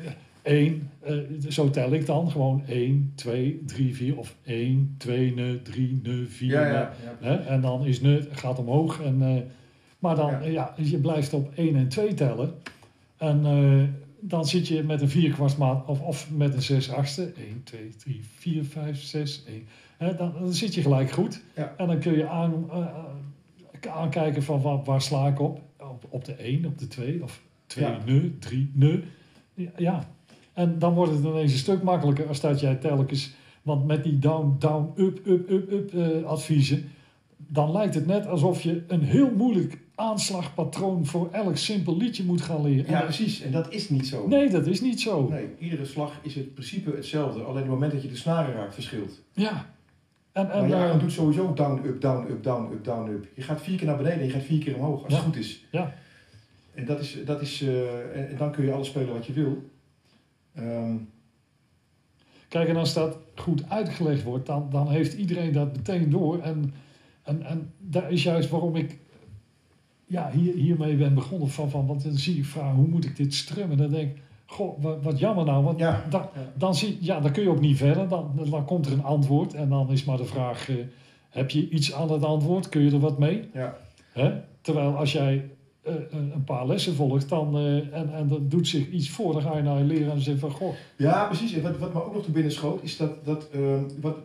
één, 0.42 0.90
eh, 1.00 1.14
zo 1.48 1.70
tel 1.70 1.92
ik 1.92 2.06
dan 2.06 2.30
gewoon 2.30 2.62
1, 2.66 3.12
2, 3.14 3.62
3, 3.66 3.94
4 3.94 4.16
of 4.18 4.36
1, 4.44 4.94
2, 4.98 5.34
ne, 5.34 5.62
3, 5.62 6.00
ne, 6.02 6.24
4. 6.26 6.50
Ja, 6.50 6.60
ne. 6.62 6.68
ja. 6.72 6.92
ja. 7.04 7.16
Hè? 7.28 7.34
En 7.34 7.60
dan 7.60 7.84
is 7.86 8.00
ne, 8.00 8.28
gaat 8.30 8.58
omhoog. 8.58 9.00
En, 9.02 9.46
maar 9.98 10.16
dan, 10.16 10.52
Ja. 10.52 10.74
je 10.76 10.98
blijft 10.98 11.32
op 11.32 11.52
1 11.54 11.76
en 11.76 11.88
2 11.88 12.14
tellen. 12.14 12.54
En 13.16 13.42
dan 14.20 14.46
zit 14.46 14.68
je 14.68 14.82
met 14.82 15.00
een 15.00 15.08
4 15.08 15.32
kwartsmaat 15.32 15.86
of, 15.86 16.00
of 16.00 16.30
met 16.30 16.54
een 16.54 16.62
6 16.62 16.90
achtste. 16.92 17.22
1, 17.22 17.60
2, 17.64 17.88
3, 17.96 18.20
4, 18.36 18.64
5, 18.64 19.02
6, 19.02 19.44
1. 19.48 19.66
Hè, 19.96 20.14
dan, 20.14 20.32
dan 20.38 20.52
zit 20.52 20.74
je 20.74 20.82
gelijk 20.82 21.10
goed. 21.10 21.42
Ja. 21.56 21.74
En 21.76 21.86
dan 21.86 21.98
kun 21.98 22.16
je 22.16 22.28
aan, 22.28 22.66
eh, 22.70 22.86
aankijken 23.90 24.42
van 24.42 24.60
waar, 24.60 24.84
waar 24.84 25.02
sla 25.02 25.26
ik 25.26 25.40
op. 25.40 25.60
op. 25.78 26.04
Op 26.08 26.24
de 26.24 26.32
1, 26.32 26.64
op 26.64 26.78
de 26.78 26.88
2 26.88 27.22
of 27.22 27.42
2 27.66 27.84
Ja. 27.84 27.98
ne, 28.06 28.38
3 28.38 28.70
ne. 28.74 29.02
Ja. 29.76 30.08
En 30.52 30.78
dan 30.78 30.94
wordt 30.94 31.12
het 31.12 31.24
ineens 31.24 31.52
een 31.52 31.58
stuk 31.58 31.82
makkelijker 31.82 32.26
als 32.28 32.40
dat 32.40 32.60
jij 32.60 32.74
telkens... 32.74 33.34
Want 33.62 33.86
met 33.86 34.04
die 34.04 34.18
down, 34.18 34.56
down, 34.58 34.92
up, 35.02 35.20
up, 35.26 35.50
up, 35.50 35.70
up 35.72 35.94
eh, 35.94 36.22
adviezen... 36.22 36.84
dan 37.36 37.72
lijkt 37.72 37.94
het 37.94 38.06
net 38.06 38.26
alsof 38.26 38.62
je 38.62 38.84
een 38.88 39.02
heel 39.02 39.30
moeilijk 39.36 39.78
aanslagpatroon... 39.94 41.06
voor 41.06 41.28
elk 41.32 41.56
simpel 41.56 41.96
liedje 41.96 42.24
moet 42.24 42.40
gaan 42.42 42.62
leren. 42.62 42.90
Ja, 42.90 42.98
En- 42.98 43.04
precies. 43.04 43.40
En 43.40 43.52
dat 43.52 43.72
is 43.72 43.88
niet 43.88 44.06
zo. 44.06 44.26
Nee, 44.28 44.48
dat 44.50 44.66
is 44.66 44.80
niet 44.80 45.00
zo. 45.00 45.28
Nee, 45.28 45.46
iedere 45.58 45.84
slag 45.84 46.12
is 46.22 46.34
het 46.34 46.54
principe 46.54 46.90
hetzelfde. 46.90 47.42
Alleen 47.42 47.62
het 47.62 47.70
moment 47.70 47.92
dat 47.92 48.02
je 48.02 48.08
de 48.08 48.16
snaren 48.16 48.54
raakt 48.54 48.74
verschilt. 48.74 49.22
Ja. 49.32 49.74
En, 50.36 50.50
en, 50.50 50.60
Maar 50.60 50.68
ja, 50.68 50.86
eh, 50.86 50.92
je 50.92 50.98
doet 50.98 51.12
sowieso 51.12 51.52
down, 51.52 51.86
up, 51.86 52.00
down, 52.00 52.30
up, 52.30 52.42
down, 52.42 52.72
up, 52.72 52.84
down, 52.84 53.10
up. 53.10 53.26
Je 53.34 53.42
gaat 53.42 53.60
vier 53.60 53.76
keer 53.76 53.86
naar 53.86 53.96
beneden 53.96 54.18
en 54.18 54.26
je 54.26 54.32
gaat 54.32 54.42
vier 54.42 54.64
keer 54.64 54.74
omhoog, 54.74 55.04
als 55.04 55.12
het 55.12 55.22
goed 55.22 55.36
is. 55.36 55.64
Ja. 55.70 55.94
En, 56.74 56.84
dat 56.84 57.00
is, 57.00 57.18
dat 57.24 57.40
is, 57.40 57.62
eh, 57.62 58.16
en, 58.16 58.28
en 58.28 58.36
dan 58.36 58.52
kun 58.52 58.64
je 58.64 58.72
alles 58.72 58.88
spelen 58.88 59.12
wat 59.12 59.26
je 59.26 59.32
wil. 59.32 59.70
Ehm, 60.54 60.96
Kijk, 62.48 62.68
en 62.68 62.76
als 62.76 62.94
dat 62.94 63.18
goed 63.34 63.70
uitgelegd 63.70 64.22
wordt, 64.22 64.46
dan, 64.46 64.70
dan 64.70 64.90
heeft 64.90 65.12
iedereen 65.12 65.52
dat 65.52 65.76
meteen 65.76 66.10
door. 66.10 66.38
En, 66.40 66.74
en, 67.22 67.42
en 67.42 67.72
daar 67.78 68.10
is 68.10 68.22
juist 68.22 68.50
waarom 68.50 68.76
ik 68.76 68.98
ja, 70.06 70.30
hier, 70.30 70.54
hiermee 70.54 70.96
ben 70.96 71.14
begonnen. 71.14 71.48
Van, 71.48 71.70
van, 71.70 71.86
want 71.86 72.02
dan 72.02 72.16
zie 72.16 72.36
ik 72.36 72.44
vragen, 72.44 72.76
hoe 72.76 72.88
moet 72.88 73.04
ik 73.04 73.16
dit 73.16 73.34
strummen? 73.34 73.76
Dan 73.76 73.90
denk 73.90 74.16
ik, 74.16 74.22
goh, 74.46 74.82
wat, 74.82 75.02
wat 75.02 75.18
jammer 75.18 75.44
nou. 75.44 75.64
Want 75.64 75.78
ja, 75.78 76.04
dan, 76.10 76.28
dan, 76.54 76.74
zie, 76.74 76.98
ja, 77.00 77.20
dan 77.20 77.32
kun 77.32 77.42
je 77.42 77.50
ook 77.50 77.60
niet 77.60 77.76
verder. 77.76 78.08
Dan, 78.08 78.30
dan 78.50 78.64
komt 78.64 78.86
er 78.86 78.92
een 78.92 79.04
antwoord. 79.04 79.54
En 79.54 79.68
dan 79.68 79.90
is 79.90 80.04
maar 80.04 80.16
de 80.16 80.24
vraag, 80.24 80.68
eh, 80.68 80.76
heb 81.30 81.50
je 81.50 81.68
iets 81.68 81.92
aan 81.92 82.10
het 82.10 82.22
antwoord? 82.22 82.68
Kun 82.68 82.82
je 82.82 82.90
er 82.90 83.00
wat 83.00 83.18
mee? 83.18 83.48
ja, 83.52 83.76
Hè? 84.12 84.32
Terwijl 84.60 84.96
als 84.96 85.12
jij 85.12 85.50
eh, 85.82 85.94
een 86.10 86.32
een 86.34 86.44
paar 86.44 86.66
lessen 86.66 86.94
volgt 86.94 87.28
dan, 87.28 87.56
eh, 87.56 87.76
en, 87.76 88.14
en 88.14 88.30
er 88.30 88.48
doet 88.48 88.68
zich 88.68 88.90
iets 88.90 89.10
voor, 89.10 89.32
dan 89.32 89.42
ga 89.42 89.56
je 89.56 89.62
naar 89.62 89.78
je 89.78 89.84
leren 89.84 90.02
en 90.02 90.08
dan 90.08 90.20
zeg 90.20 90.34
je 90.34 90.40
van, 90.40 90.50
goh, 90.50 90.74
ja, 90.96 91.24
precies. 91.26 91.52
En 91.52 91.62
wat, 91.62 91.78
wat 91.78 91.94
me 91.94 92.04
ook 92.04 92.14
nog 92.14 92.24
te 92.24 92.30
binnen 92.30 92.52
schoot, 92.52 92.82
is 92.82 92.96
dat, 92.96 93.24
dat 93.24 93.50
ehm, 93.50 93.82
wat, 94.00 94.16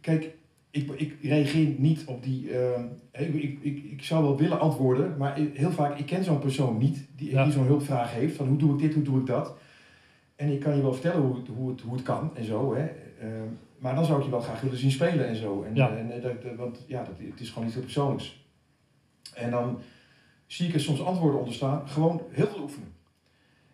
kijk, 0.00 0.36
ik, 0.70 0.90
ik 0.96 1.16
reageer 1.22 1.74
niet 1.78 2.04
op 2.06 2.22
die, 2.22 2.50
ehm, 2.58 2.84
ik, 3.12 3.34
ik, 3.34 3.58
ik, 3.62 3.84
ik 3.84 4.02
zou 4.02 4.22
wel 4.22 4.36
willen 4.36 4.60
antwoorden, 4.60 5.16
maar 5.16 5.36
heel 5.52 5.70
vaak, 5.70 5.98
ik 5.98 6.06
ken 6.06 6.24
zo'n 6.24 6.38
persoon 6.38 6.78
niet, 6.78 7.06
die, 7.16 7.30
Ja. 7.30 7.44
die 7.44 7.52
zo'n 7.52 7.66
hulpvraag 7.66 8.12
heeft, 8.12 8.36
van 8.36 8.46
hoe 8.48 8.56
doe 8.58 8.72
ik 8.72 8.78
dit, 8.78 8.94
hoe 8.94 9.02
doe 9.02 9.20
ik 9.20 9.26
dat. 9.26 9.56
En 10.36 10.52
ik 10.52 10.60
kan 10.60 10.76
je 10.76 10.82
wel 10.82 10.92
vertellen 10.92 11.20
hoe 11.26 11.36
het, 11.36 11.46
hoe 11.48 11.70
het, 11.70 11.80
hoe 11.80 11.92
het 11.92 12.02
kan 12.02 12.36
en 12.36 12.44
zo, 12.44 12.74
hè. 12.74 12.84
Ehm, 13.20 13.48
maar 13.78 13.94
dan 13.94 14.04
zou 14.04 14.18
ik 14.18 14.24
je 14.24 14.30
wel 14.30 14.40
graag 14.40 14.60
willen 14.60 14.78
zien 14.78 14.90
spelen 14.90 15.26
en 15.28 15.36
zo. 15.36 15.62
En, 15.62 15.74
Ja. 15.74 15.96
en, 15.96 16.10
eh, 16.10 16.22
dat, 16.22 16.42
dat- 16.42 16.56
want 16.56 16.84
ja, 16.86 17.04
dat, 17.04 17.14
het 17.30 17.40
is 17.40 17.48
gewoon 17.48 17.64
iets 17.64 17.74
heel 17.74 17.84
persoonlijks. 17.84 18.44
En 19.34 19.50
dan 19.50 19.78
zie 20.46 20.68
ik 20.68 20.74
er 20.74 20.80
soms 20.80 21.02
antwoorden 21.02 21.38
onder 21.38 21.54
staan, 21.54 21.88
gewoon 21.88 22.22
heel 22.30 22.46
veel 22.46 22.62
oefenen. 22.62 22.88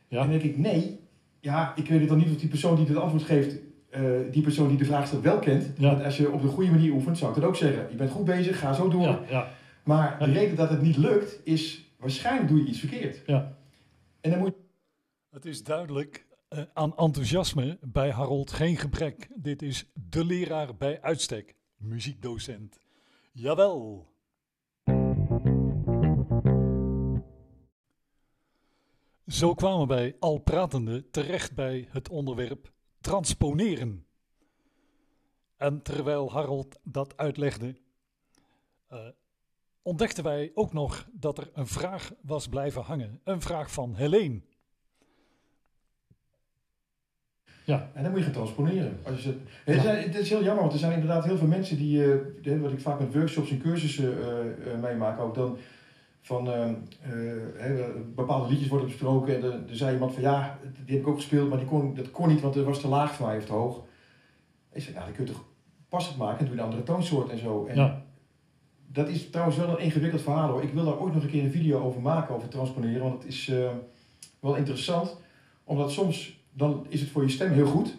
Ja. 0.08 0.20
En 0.22 0.28
dan 0.30 0.38
denk 0.38 0.52
ik, 0.52 0.58
nee, 0.58 1.00
ja, 1.40 1.72
ik 1.76 1.88
weet 1.88 2.00
het 2.00 2.08
dan 2.08 2.18
niet 2.18 2.30
of 2.30 2.36
die 2.36 2.48
persoon 2.48 2.76
die 2.76 2.86
het 2.86 2.96
antwoord 2.96 3.22
geeft 3.24 3.56
eh, 3.90 4.02
die 4.30 4.42
persoon 4.42 4.68
die 4.68 4.76
de 4.78 4.84
vraagstuk 4.84 5.22
wel 5.22 5.38
kent. 5.38 5.72
Ja. 5.78 5.90
Want 5.90 6.04
als 6.04 6.16
je 6.16 6.30
op 6.30 6.42
de 6.42 6.48
goede 6.48 6.70
manier 6.70 6.92
oefent, 6.92 7.18
zou 7.18 7.34
ik 7.34 7.40
dat 7.40 7.48
ook 7.48 7.56
zeggen. 7.56 7.86
Je 7.90 7.96
bent 7.96 8.10
goed 8.10 8.24
bezig, 8.24 8.58
ga 8.58 8.72
zo 8.72 8.88
door. 8.88 9.02
Ja, 9.02 9.20
ja, 9.28 9.48
Maar 9.84 10.18
de 10.18 10.26
Ja. 10.26 10.32
reden 10.32 10.56
dat 10.56 10.70
het 10.70 10.82
niet 10.82 10.96
lukt, 10.96 11.40
is 11.44 11.84
waarschijnlijk 11.98 12.48
doe 12.48 12.58
je 12.58 12.64
iets 12.68 12.78
verkeerd. 12.78 13.22
ja. 13.26 13.56
En 14.20 14.30
dan 14.30 14.38
moet 14.40 14.54
Het 15.30 15.44
is 15.44 15.62
duidelijk 15.64 16.26
eh, 16.48 16.62
aan 16.72 16.96
enthousiasme 16.96 17.78
bij 17.80 18.10
Harold 18.10 18.50
geen 18.52 18.76
gebrek. 18.76 19.28
Dit 19.34 19.62
is 19.62 19.90
de 20.10 20.24
leraar 20.24 20.76
bij 20.76 21.00
uitstek, 21.02 21.54
muziekdocent. 21.76 22.78
Jawel. 23.32 24.06
Zo 29.26 29.54
kwamen 29.54 29.86
wij 29.86 30.16
al 30.20 30.38
pratende 30.38 31.10
terecht 31.10 31.54
bij 31.54 31.88
het 31.90 32.08
onderwerp 32.08 32.72
transponeren. 33.06 34.06
En 35.56 35.82
terwijl 35.82 36.32
Harold 36.32 36.78
dat 36.82 37.16
uitlegde, 37.16 37.76
eh, 38.86 38.98
ontdekten 39.82 40.24
wij 40.24 40.50
ook 40.54 40.72
nog 40.72 41.08
dat 41.12 41.38
er 41.38 41.50
een 41.54 41.66
vraag 41.66 42.12
was 42.20 42.48
blijven 42.48 42.82
hangen. 42.82 43.20
Een 43.24 43.40
vraag 43.40 43.72
van 43.72 43.94
Helene. 43.94 44.40
ja. 47.66 47.90
En 47.94 48.02
dan 48.02 48.10
moet 48.10 48.18
je 48.18 48.24
gaan 48.24 48.34
transponeren. 48.34 48.98
Als 49.02 49.22
je 49.22 49.34
het, 49.64 50.14
is 50.14 50.28
heel 50.28 50.42
jammer, 50.42 50.62
want 50.62 50.72
er 50.72 50.78
zijn 50.78 50.92
inderdaad 50.92 51.24
heel 51.24 51.36
veel 51.36 51.46
mensen 51.48 51.76
die, 51.76 52.12
eh, 52.42 52.60
wat 52.60 52.72
ik 52.72 52.80
vaak 52.80 53.00
met 53.00 53.14
workshops 53.14 53.50
en 53.50 53.60
cursussen 53.60 54.22
eh, 54.22 54.72
eh, 54.72 54.80
meemaak, 54.80 55.20
ook 55.20 55.34
dan 55.34 55.58
van 56.26 56.50
eh, 56.50 57.80
eh, 57.80 57.86
bepaalde 58.14 58.48
liedjes 58.48 58.68
worden 58.68 58.86
besproken 58.86 59.36
en 59.36 59.42
er, 59.42 59.68
er 59.68 59.76
zei 59.76 59.92
iemand 59.92 60.12
van 60.12 60.22
ja, 60.22 60.58
die 60.84 60.94
heb 60.96 61.04
ik 61.04 61.08
ook 61.08 61.16
gespeeld, 61.16 61.48
maar 61.48 61.58
die 61.58 61.66
kon, 61.66 61.94
dat 61.94 62.10
kon 62.10 62.28
niet, 62.28 62.40
want 62.40 62.54
het 62.54 62.64
was 62.64 62.80
te 62.80 62.88
laag 62.88 63.14
voor 63.14 63.26
mij 63.26 63.36
of 63.36 63.44
te 63.44 63.52
hoog. 63.52 63.82
Ik 64.72 64.82
zei, 64.82 64.94
nou, 64.94 65.06
dan 65.06 65.14
kun 65.14 65.26
je 65.26 65.32
toch 65.32 65.44
passend 65.88 66.16
maken 66.16 66.38
en 66.38 66.44
doe 66.44 66.54
je 66.54 66.60
een 66.60 66.66
andere 66.66 66.82
toonsoort 66.82 67.30
en 67.30 67.38
zo. 67.38 67.66
En 67.66 67.76
Ja. 67.76 68.04
Dat 68.86 69.08
is 69.08 69.30
trouwens 69.30 69.56
wel 69.56 69.68
een 69.68 69.78
ingewikkeld 69.78 70.22
verhaal 70.22 70.50
hoor. 70.50 70.62
Ik 70.62 70.72
wil 70.72 70.84
daar 70.84 70.98
ooit 70.98 71.14
nog 71.14 71.22
een 71.22 71.28
keer 71.28 71.44
een 71.44 71.50
video 71.50 71.80
over 71.80 72.00
maken, 72.00 72.34
over 72.34 72.48
transponeren, 72.48 73.02
want 73.02 73.22
het 73.22 73.32
is 73.32 73.48
eh, 73.48 73.70
wel 74.40 74.54
interessant, 74.54 75.16
omdat 75.64 75.90
soms 75.90 76.44
dan 76.52 76.86
is 76.88 77.00
het 77.00 77.10
voor 77.10 77.22
je 77.22 77.28
stem 77.28 77.52
heel 77.52 77.66
goed. 77.66 77.96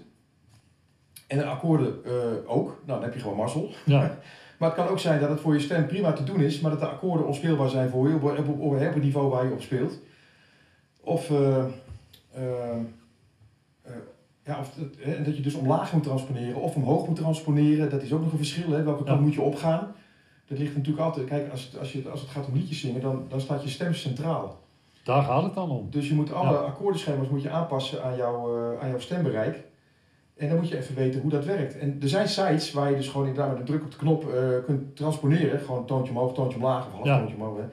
En 1.27 1.37
de 1.37 1.45
akkoorden 1.45 2.05
eh, 2.05 2.11
ook. 2.45 2.67
Nou, 2.67 2.99
dan 2.99 3.03
heb 3.03 3.13
je 3.13 3.19
gewoon 3.19 3.37
mazzel. 3.37 3.71
ja. 3.85 4.17
Maar 4.57 4.69
het 4.69 4.77
kan 4.77 4.87
ook 4.87 4.99
zijn 4.99 5.19
dat 5.19 5.29
het 5.29 5.39
voor 5.39 5.53
je 5.53 5.59
stem 5.59 5.87
prima 5.87 6.13
te 6.13 6.23
doen 6.23 6.39
is, 6.41 6.59
maar 6.59 6.71
dat 6.71 6.79
de 6.79 6.85
akkoorden 6.87 7.27
onspeelbaar 7.27 7.69
zijn 7.69 7.89
voor 7.89 8.07
je 8.09 8.15
op, 8.15 8.23
op, 8.23 8.47
op, 8.47 8.59
op 8.59 8.79
het 8.79 9.03
niveau 9.03 9.29
waar 9.29 9.45
je 9.45 9.51
op 9.51 9.61
speelt. 9.61 9.99
Of, 11.01 11.29
eh, 11.29 11.57
eh, 12.33 12.71
eh, 13.81 13.91
ja, 14.45 14.59
of 14.59 14.71
hè, 14.97 15.23
dat 15.23 15.35
je 15.37 15.41
dus 15.43 15.53
omlaag 15.53 15.93
moet 15.93 16.03
transponeren 16.03 16.61
of 16.61 16.75
omhoog 16.75 17.07
moet 17.07 17.15
transponeren. 17.15 17.89
Dat 17.89 18.01
is 18.01 18.13
ook 18.13 18.21
nog 18.21 18.31
een 18.31 18.37
verschil. 18.37 18.69
Hè? 18.71 18.83
Welke 18.83 19.03
kant 19.03 19.17
Ja. 19.19 19.23
moet 19.25 19.33
je 19.33 19.41
opgaan? 19.41 19.91
Dat 20.47 20.57
ligt 20.57 20.75
natuurlijk 20.75 21.05
altijd. 21.05 21.27
Kijk, 21.27 21.51
als, 21.51 21.63
het- 21.63 21.79
als, 21.79 21.91
je, 21.91 22.09
als 22.09 22.21
het 22.21 22.29
gaat 22.29 22.47
om 22.47 22.53
liedjes 22.53 22.79
zingen, 22.79 23.01
dan, 23.01 23.25
dan 23.29 23.41
staat 23.41 23.63
je 23.63 23.69
stem 23.69 23.93
centraal. 23.93 24.59
Daar 25.03 25.23
gaat 25.23 25.43
het 25.43 25.53
dan 25.53 25.69
om. 25.69 25.87
Dus 25.89 26.07
je 26.07 26.13
moet 26.13 26.33
alle 26.33 26.51
Ja. 26.51 26.57
akkoordenschema's 26.57 27.27
moet 27.29 27.41
je 27.41 27.49
aanpassen 27.49 28.03
aan, 28.03 28.15
jouw 28.15 28.77
aan 28.81 28.89
jouw 28.89 28.99
stembereik. 28.99 29.63
En 30.37 30.47
dan 30.49 30.57
moet 30.57 30.69
je 30.69 30.77
even 30.77 30.95
weten 30.95 31.21
hoe 31.21 31.29
dat 31.29 31.45
werkt. 31.45 31.77
En 31.77 31.97
er 32.01 32.09
zijn 32.09 32.27
sites 32.27 32.71
waar 32.71 32.89
je 32.89 32.95
dus 32.95 33.07
gewoon 33.07 33.27
inderdaad 33.27 33.51
met 33.51 33.59
een 33.59 33.65
druk 33.65 33.83
op 33.83 33.91
de 33.91 33.97
knop 33.97 34.29
eh, 34.33 34.39
kunt 34.65 34.95
transponeren. 34.95 35.59
Gewoon 35.59 35.85
toontje 35.85 36.11
omhoog, 36.11 36.33
toontje 36.33 36.57
omlaag 36.57 36.79
of 36.85 36.87
een 36.87 36.93
half 36.95 37.05
Ja. 37.07 37.17
toontje 37.17 37.35
omhoog. 37.35 37.57
Hè. 37.57 37.63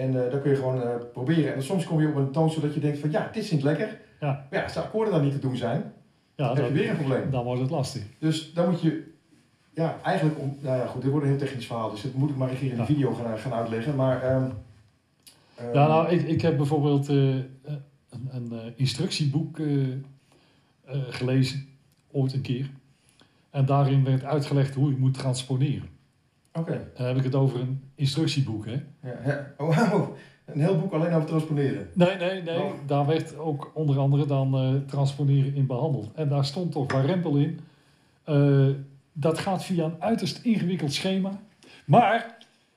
En 0.00 0.24
eh 0.24 0.30
dan 0.30 0.40
kun 0.40 0.50
je 0.50 0.56
gewoon 0.56 0.82
eh, 0.82 0.88
proberen. 1.12 1.46
En 1.48 1.52
dan 1.54 1.62
soms 1.62 1.84
kom 1.86 2.00
je 2.00 2.08
op 2.08 2.14
een 2.16 2.30
toon 2.30 2.50
zodat 2.50 2.74
je 2.74 2.80
denkt 2.80 2.98
van 2.98 3.10
ja, 3.10 3.30
dit 3.32 3.44
zingt 3.44 3.64
lekker. 3.64 4.00
Ja. 4.20 4.26
Maar 4.26 4.46
ja, 4.50 4.62
als 4.62 4.72
de 4.72 4.80
akkoorden 4.80 5.12
dan 5.14 5.22
niet 5.22 5.32
te 5.32 5.38
doen 5.38 5.56
zijn, 5.56 5.92
Ja, 6.36 6.46
dan 6.46 6.56
heb 6.56 6.66
je 6.66 6.72
weer 6.72 6.90
een 6.90 6.96
probleem. 6.96 7.30
dan 7.30 7.44
wordt 7.44 7.60
het 7.60 7.70
lastig. 7.70 8.02
Dus 8.18 8.52
dan 8.52 8.70
moet 8.70 8.80
je, 8.80 9.12
ja, 9.74 9.96
eigenlijk, 10.02 10.38
om, 10.38 10.56
nou 10.60 10.76
ja 10.78 10.86
goed, 10.86 11.02
dit 11.02 11.10
wordt 11.10 11.26
een 11.26 11.32
heel 11.32 11.40
technisch 11.40 11.66
verhaal. 11.66 11.90
Dus 11.90 12.02
dat 12.02 12.14
moet 12.14 12.30
ik 12.30 12.36
maar 12.36 12.50
een 12.50 12.56
keer 12.58 12.66
in 12.66 12.72
een 12.72 12.78
Ja. 12.78 12.86
video 12.86 13.12
gaan, 13.14 13.38
gaan 13.38 13.52
uitleggen. 13.52 13.94
Maar, 13.96 14.22
ehm, 14.22 14.44
Ja, 15.72 15.86
nou, 15.86 16.08
ik, 16.08 16.22
ik 16.28 16.40
heb 16.40 16.56
bijvoorbeeld 16.56 17.08
een, 17.08 17.48
een 18.30 18.52
instructieboek 18.76 19.58
gelezen, 21.08 21.68
ooit 22.16 22.32
een 22.32 22.40
keer. 22.40 22.70
En 23.50 23.66
daarin 23.66 24.04
werd 24.04 24.24
uitgelegd 24.24 24.74
hoe 24.74 24.90
je 24.90 24.96
moet 24.96 25.14
transponeren. 25.14 25.88
Oké. 26.52 26.90
Dan 26.94 27.06
heb 27.06 27.16
ik 27.16 27.24
het 27.24 27.34
over 27.34 27.60
een 27.60 27.80
instructieboek, 27.94 28.66
hè? 28.66 28.82
Ja, 29.02 29.20
ja. 29.24 29.54
Oh. 29.56 30.08
Een 30.44 30.60
heel 30.60 30.78
boek 30.78 30.92
alleen 30.92 31.12
over 31.12 31.28
transponeren. 31.28 31.88
Nee, 31.92 32.16
nee, 32.16 32.42
nee. 32.42 32.62
Oh. 32.62 32.72
Daar 32.86 33.06
werd 33.06 33.38
ook 33.38 33.70
onder 33.74 33.98
andere 33.98 34.26
dan 34.26 34.54
eh, 34.54 34.74
transponeren 34.86 35.54
in 35.54 35.66
behandeld. 35.66 36.12
En 36.14 36.28
daar 36.28 36.44
stond 36.44 36.72
toch 36.72 36.92
warempel 36.92 37.36
in. 37.36 37.60
Eh, 38.24 38.68
dat 39.12 39.38
gaat 39.38 39.64
via 39.64 39.84
een 39.84 40.02
uiterst 40.02 40.44
ingewikkeld 40.44 40.92
schema. 40.92 41.40
Maar 41.86 42.35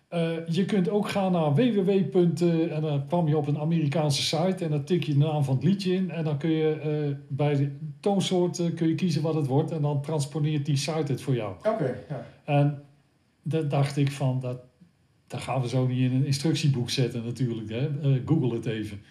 eh, 0.09 0.47
je 0.47 0.65
kunt 0.65 0.89
ook 0.89 1.09
gaan 1.09 1.31
naar 1.31 1.53
www. 1.53 1.89
eh, 1.89 2.75
en 2.75 2.81
dan 2.81 3.07
kwam 3.07 3.27
je 3.27 3.37
op 3.37 3.47
een 3.47 3.57
Amerikaanse 3.59 4.21
site 4.21 4.65
en 4.65 4.71
dan 4.71 4.83
tik 4.83 5.03
je 5.03 5.11
de 5.13 5.17
naam 5.19 5.43
van 5.43 5.55
het 5.55 5.63
liedje 5.63 5.93
in. 5.93 6.11
En 6.11 6.23
dan 6.23 6.37
kun 6.37 6.49
je 6.49 6.71
eh, 6.73 7.15
bij 7.27 7.55
de 7.55 7.71
toonsoort 7.99 8.59
eh, 8.59 8.75
kun 8.75 8.87
je 8.87 8.95
kiezen 8.95 9.21
wat 9.21 9.35
het 9.35 9.47
wordt. 9.47 9.71
En 9.71 9.81
dan 9.81 10.01
transponeert 10.01 10.65
die 10.65 10.77
site 10.77 11.11
het 11.11 11.21
voor 11.21 11.35
jou. 11.35 11.53
Oké, 11.57 11.95
ja. 12.09 12.25
En 12.45 12.81
dat 13.41 13.69
dacht 13.69 13.97
ik 13.97 14.11
van, 14.11 14.39
dat, 14.39 14.57
dat 15.27 15.39
gaan 15.41 15.61
we 15.61 15.67
zo 15.67 15.87
niet 15.87 15.99
in 15.99 16.13
een 16.15 16.25
instructieboek 16.25 16.89
zetten 16.89 17.25
natuurlijk. 17.25 17.69
Hè? 17.69 17.89
Google 18.25 18.53
het 18.53 18.65
even. 18.65 19.01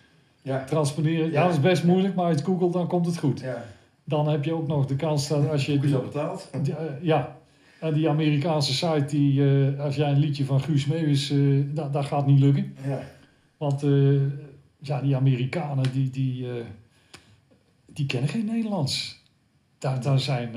Ja. 0.42 0.64
Transponeren, 0.64 1.26
ja, 1.26 1.32
Ja. 1.32 1.42
dat 1.44 1.52
is 1.52 1.60
best 1.60 1.84
moeilijk, 1.84 2.14
maar 2.14 2.24
uit 2.26 2.40
Google 2.42 2.70
dan 2.70 2.86
komt 2.86 3.06
het 3.06 3.18
goed. 3.18 3.40
ja. 3.40 3.64
Dan 4.04 4.28
heb 4.28 4.44
je 4.44 4.52
ook 4.54 4.66
nog 4.66 4.86
de 4.86 4.96
kans 4.96 5.28
dat 5.28 5.48
als 5.48 5.66
je... 5.66 5.72
Boek 5.74 5.84
is 5.84 5.94
al 5.94 6.00
betaald. 6.02 6.50
ja, 7.00 7.37
en 7.80 7.94
die 7.94 8.08
Amerikaanse 8.08 8.72
site, 8.72 9.04
die, 9.06 9.44
eh, 9.44 9.80
als 9.80 9.96
jij 9.96 10.10
een 10.10 10.18
liedje 10.18 10.44
van 10.44 10.60
Guus 10.60 10.86
Meeuwis, 10.86 11.30
eh 11.30 11.38
dat, 11.74 11.92
dat 11.92 12.04
gaat 12.04 12.26
niet 12.26 12.40
lukken. 12.40 12.74
Ja. 12.86 13.00
Want 13.56 13.82
eh, 13.82 14.20
ja, 14.78 15.00
die 15.00 15.16
Amerikanen, 15.16 15.92
die, 15.92 16.10
die, 16.10 16.46
die 17.86 18.06
kennen 18.06 18.30
geen 18.30 18.44
Nederlands. 18.44 19.22
Daar, 19.78 20.02
daar 20.02 20.20
zijn, 20.20 20.52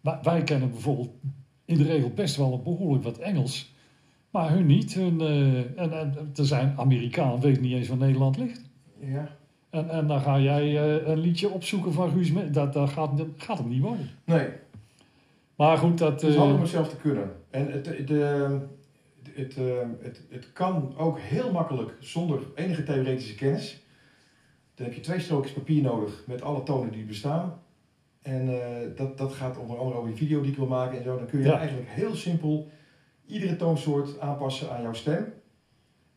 wij, 0.00 0.18
wij 0.22 0.42
kennen 0.42 0.70
bijvoorbeeld 0.70 1.10
in 1.64 1.76
de 1.76 1.84
regel 1.84 2.10
best 2.10 2.36
wel 2.36 2.62
behoorlijk 2.62 3.04
wat 3.04 3.18
Engels. 3.18 3.74
Maar 4.30 4.50
hun 4.50 4.66
niet. 4.66 4.94
Hun, 4.94 5.20
en, 5.76 5.92
en 5.92 6.30
er 6.34 6.46
zijn 6.46 6.74
Amerikanen, 6.76 7.40
weten 7.40 7.62
niet 7.62 7.72
eens 7.72 7.88
waar 7.88 7.96
Nederland 7.96 8.36
ligt. 8.36 8.62
ja. 9.00 9.28
En, 9.70 9.90
en 9.90 10.06
dan 10.06 10.20
ga 10.20 10.40
jij 10.40 10.82
een 11.06 11.18
liedje 11.18 11.50
opzoeken 11.50 11.92
van 11.92 12.10
Guus 12.10 12.32
Meeuwis. 12.32 12.52
Dat, 12.52 12.72
dat, 12.72 12.88
gaat, 12.88 13.16
dat 13.16 13.26
gaat 13.36 13.58
hem 13.58 13.68
niet 13.68 13.82
worden. 13.82 14.08
Nee, 14.24 14.48
Maar 15.56 15.78
goed, 15.78 15.98
dat... 15.98 16.12
het 16.12 16.22
is 16.22 16.32
eh, 16.34 16.38
handig 16.38 16.56
om 16.56 16.62
het 16.62 16.70
zelf 16.70 16.88
te 16.88 16.96
kunnen. 16.96 17.30
En 17.50 17.72
het, 17.72 17.84
de, 17.84 18.60
het, 19.32 19.56
eh, 19.56 19.88
het, 20.00 20.22
het 20.30 20.52
kan 20.52 20.94
ook 20.96 21.18
heel 21.18 21.52
makkelijk 21.52 21.96
zonder 22.00 22.40
enige 22.54 22.82
theoretische 22.82 23.34
kennis. 23.34 23.84
Dan 24.74 24.86
heb 24.86 24.94
je 24.94 25.00
twee 25.00 25.20
strookjes 25.20 25.52
papier 25.52 25.82
nodig 25.82 26.22
met 26.26 26.42
alle 26.42 26.62
tonen 26.62 26.92
die 26.92 27.04
bestaan. 27.04 27.60
En 28.22 28.48
eh, 28.48 28.96
dat, 28.96 29.18
dat 29.18 29.32
gaat 29.32 29.58
onder 29.58 29.78
andere 29.78 29.96
over 29.96 30.08
die 30.08 30.18
video 30.18 30.40
die 30.40 30.50
ik 30.50 30.56
wil 30.56 30.66
maken 30.66 30.98
en 30.98 31.04
zo. 31.04 31.16
Dan 31.16 31.26
kun 31.26 31.38
je 31.38 31.44
Ja. 31.46 31.58
eigenlijk 31.58 31.88
heel 31.88 32.14
simpel 32.14 32.70
iedere 33.26 33.56
toonsoort 33.56 34.20
aanpassen 34.20 34.70
aan 34.70 34.82
jouw 34.82 34.92
stem. 34.92 35.32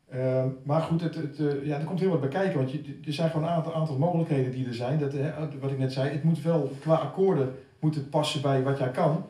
Eh, 0.06 0.46
maar 0.64 0.82
goed, 0.82 1.02
het, 1.02 1.16
het, 1.16 1.40
eh, 1.40 1.66
ja, 1.66 1.80
er 1.80 1.86
komt 1.86 2.00
heel 2.00 2.10
wat 2.10 2.20
bij 2.20 2.30
kijken. 2.30 2.58
Want 2.58 2.72
je, 2.72 3.00
er 3.06 3.14
zijn 3.14 3.30
gewoon 3.30 3.48
een 3.48 3.54
aantal, 3.54 3.74
aantal 3.76 3.98
mogelijkheden 3.98 4.52
die 4.52 4.68
er 4.68 4.74
zijn. 4.74 5.00
Dat, 5.00 5.14
wat 5.60 5.72
ik 5.72 5.78
net 5.78 5.94
zei, 5.94 6.10
het 6.10 6.24
moet 6.24 6.42
wel 6.42 6.72
qua 6.80 6.96
akkoorden 6.96 7.56
moet 7.80 7.96
het 7.96 8.10
passen 8.10 8.42
bij 8.42 8.64
wat 8.64 8.78
jij 8.78 8.92
kan 8.92 9.26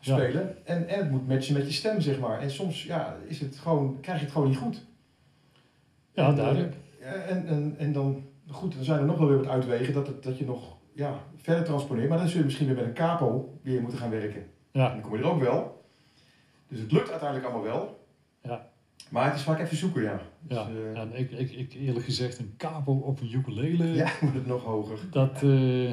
Ja. 0.00 0.16
spelen. 0.16 0.66
En, 0.66 0.88
en 0.88 0.98
het 0.98 1.10
moet 1.10 1.28
matchen 1.28 1.54
met 1.54 1.66
je 1.66 1.72
stem, 1.72 2.00
zeg 2.00 2.18
maar. 2.18 2.40
En 2.40 2.50
soms 2.50 2.82
ja, 2.84 3.16
is 3.26 3.40
het 3.40 3.56
gewoon, 3.58 3.98
krijg 4.00 4.18
je 4.18 4.24
het 4.24 4.32
gewoon 4.32 4.48
niet 4.48 4.56
goed. 4.58 4.84
ja, 6.12 6.28
En, 6.28 6.34
duidelijk. 6.34 6.74
eh, 7.00 7.30
En, 7.30 7.46
en, 7.46 7.74
en 7.78 7.92
dan, 7.92 8.24
goed, 8.48 8.74
dan 8.74 8.84
zijn 8.84 8.98
er 8.98 9.04
nog 9.06 9.18
wel 9.18 9.28
weer 9.28 9.36
wat 9.36 9.46
uitwegen 9.48 9.94
dat, 9.94 10.06
het, 10.06 10.22
dat 10.22 10.38
je 10.38 10.44
nog 10.44 10.76
ja, 10.92 11.14
verder 11.36 11.64
transponeert. 11.64 12.08
Maar 12.08 12.18
dan 12.18 12.28
zul 12.28 12.38
je 12.38 12.44
misschien 12.44 12.66
weer 12.66 12.76
met 12.76 12.84
een 12.84 12.92
capo 12.92 13.58
weer 13.62 13.80
moeten 13.80 13.98
gaan 13.98 14.10
werken. 14.10 14.40
En 14.72 14.80
Ja, 14.80 14.88
dan 14.92 15.00
kom 15.00 15.12
je 15.16 15.22
er 15.22 15.30
ook 15.30 15.40
wel. 15.42 15.84
Dus 16.68 16.80
het 16.80 16.92
lukt 16.92 17.10
uiteindelijk 17.10 17.48
allemaal 17.50 17.70
wel. 17.72 18.04
Ja. 18.42 18.68
Maar 19.08 19.24
het 19.24 19.34
is 19.34 19.42
vaak 19.42 19.60
even 19.60 19.76
zoeken, 19.76 20.02
ja. 20.02 20.20
Dus, 20.40 20.56
ja. 20.58 20.68
eh, 20.94 21.00
En 21.00 21.14
ik, 21.14 21.30
ik, 21.30 21.50
ik 21.50 21.72
eerlijk 21.74 22.04
gezegd, 22.04 22.38
een 22.38 22.54
capo 22.56 22.92
op 22.92 23.20
een 23.20 23.32
ukulele, 23.34 23.86
ja, 23.86 24.10
moet 24.20 24.34
het 24.34 24.46
nog 24.46 24.64
hoger. 24.64 24.98
dat... 25.10 25.42
eh, 25.42 25.92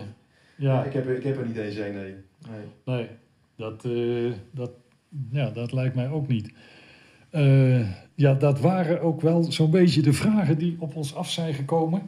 Ja. 0.58 0.84
ik, 0.84 0.94
heb, 0.94 1.06
er- 1.08 1.16
ik 1.16 1.24
heb 1.24 1.38
er 1.38 1.46
niet 1.48 1.58
eens 1.58 1.76
een, 1.76 1.94
nee. 1.94 2.16
nee. 2.50 2.66
Nee, 2.86 3.08
dat, 3.56 3.86
eh, 3.86 4.32
dat, 4.52 4.72
ja, 5.32 5.50
dat 5.50 5.72
lijkt 5.72 5.96
mij 5.96 6.10
ook 6.10 6.28
niet. 6.28 6.54
Eh, 7.30 7.90
ja, 8.16 8.34
dat 8.34 8.60
waren 8.60 9.02
ook 9.02 9.22
wel 9.22 9.44
zo'n 9.52 9.72
beetje 9.72 10.02
de 10.02 10.14
vragen 10.14 10.58
die 10.58 10.76
op 10.80 10.96
ons 10.96 11.16
af 11.16 11.30
zijn 11.32 11.54
gekomen. 11.54 12.02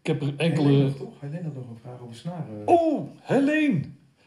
Ik 0.00 0.06
heb 0.06 0.20
er 0.20 0.26
Helene 0.36 0.42
enkele... 0.42 0.82
nog, 0.82 0.96
toch? 0.96 1.20
Helene 1.20 1.42
had 1.42 1.54
nog 1.54 1.68
een 1.70 1.78
vraag 1.82 2.00
over 2.00 2.14
snaren. 2.14 2.62
Oh, 2.64 3.08
Helene! 3.20 3.80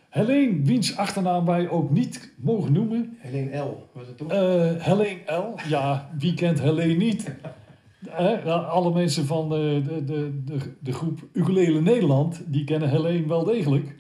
Helene, 0.10 0.62
wiens 0.64 0.98
achternaam 0.98 1.46
wij 1.46 1.70
ook 1.70 1.92
niet 1.92 2.34
mogen 2.38 2.74
noemen. 2.74 3.18
Helene 3.18 3.58
L, 3.58 3.88
was 3.94 4.08
het 4.08 4.18
toch? 4.18 4.32
Eh 4.32 4.72
Helene 4.78 5.20
L. 5.32 5.56
Ja, 5.68 6.10
wie 6.18 6.34
kent 6.34 6.62
Helene 6.62 6.94
niet? 6.94 7.32
Eh, 8.10 8.70
alle 8.70 8.94
mensen 8.94 9.26
van 9.26 9.50
de, 9.50 9.82
de, 9.88 10.04
de, 10.04 10.44
de, 10.44 10.58
de 10.80 10.92
groep 10.94 11.20
Ukulele 11.34 11.82
Nederland, 11.82 12.42
die 12.46 12.64
kennen 12.64 12.90
Helene 12.90 13.28
wel 13.28 13.44
degelijk. 13.44 13.96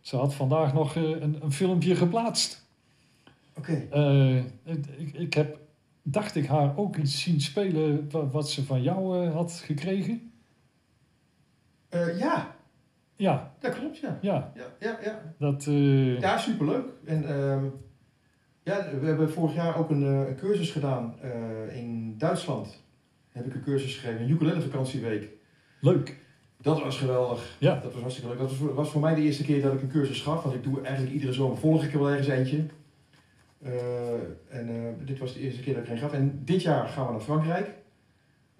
Ze 0.00 0.16
had 0.16 0.34
vandaag 0.34 0.74
nog 0.74 0.96
eh, 0.96 1.02
een, 1.02 1.36
een 1.42 1.52
filmpje 1.52 1.94
geplaatst. 1.94 2.66
Oké. 3.58 3.72
Eh, 3.90 4.36
ik, 4.96 5.12
ik 5.12 5.34
heb, 5.34 5.58
dacht 6.02 6.34
ik, 6.34 6.46
haar 6.46 6.76
ook 6.76 6.96
iets 6.96 7.22
zien 7.22 7.40
spelen 7.40 8.10
wa- 8.10 8.26
wat 8.28 8.50
ze 8.50 8.64
van 8.64 8.82
jou 8.82 9.26
eh, 9.26 9.32
had 9.34 9.52
gekregen. 9.52 10.30
Ja, 12.18 12.54
Ja, 13.16 13.52
dat 13.60 13.78
klopt, 13.78 13.98
ja. 13.98 14.18
ja, 14.20 14.52
Ja, 14.54 14.64
ja, 14.80 14.98
ja. 15.04 15.34
dat... 15.38 15.64
Ja, 16.20 16.38
superleuk. 16.38 16.84
En 17.04 17.28
ehm, 17.28 17.64
ja, 18.62 18.88
we 19.00 19.06
hebben 19.06 19.30
vorig 19.32 19.54
jaar 19.54 19.76
ook 19.78 19.90
een, 19.90 20.02
een 20.02 20.36
cursus 20.36 20.70
gedaan 20.70 21.14
in 21.72 22.14
Duitsland. 22.18 22.84
Heb 23.36 23.46
ik 23.46 23.54
een 23.54 23.62
cursus 23.62 23.96
gegeven, 23.96 24.22
een 24.22 24.30
ukulele 24.30 24.60
vakantieweek. 24.60 25.28
Leuk. 25.80 26.16
Dat 26.60 26.82
was 26.82 26.98
geweldig. 26.98 27.56
Ja. 27.58 27.74
Dat 27.82 27.92
was 27.92 28.00
hartstikke 28.00 28.30
leuk. 28.30 28.38
Dat 28.38 28.48
was 28.48 28.58
voor, 28.58 28.74
was 28.74 28.90
voor 28.90 29.00
mij 29.00 29.14
de 29.14 29.20
eerste 29.20 29.44
keer 29.44 29.62
dat 29.62 29.72
ik 29.72 29.82
een 29.82 29.88
cursus 29.88 30.20
gaf. 30.20 30.42
Want 30.42 30.54
ik 30.54 30.62
doe 30.62 30.80
eigenlijk 30.80 31.14
iedere 31.14 31.32
zomer 31.32 31.56
volg 31.56 31.84
ik 31.84 31.92
er 31.92 31.98
wel 31.98 32.08
ergens 32.08 32.28
eentje. 32.28 32.64
Eh, 33.62 33.72
en 34.48 34.68
eh, 34.68 35.06
dit 35.06 35.18
was 35.18 35.34
de 35.34 35.40
eerste 35.40 35.62
keer 35.62 35.74
dat 35.74 35.82
ik 35.82 35.88
er 35.88 35.94
een 35.94 36.00
gaf. 36.00 36.12
En 36.12 36.40
dit 36.44 36.62
jaar 36.62 36.88
gaan 36.88 37.06
we 37.06 37.12
naar 37.12 37.20
Frankrijk. 37.20 37.70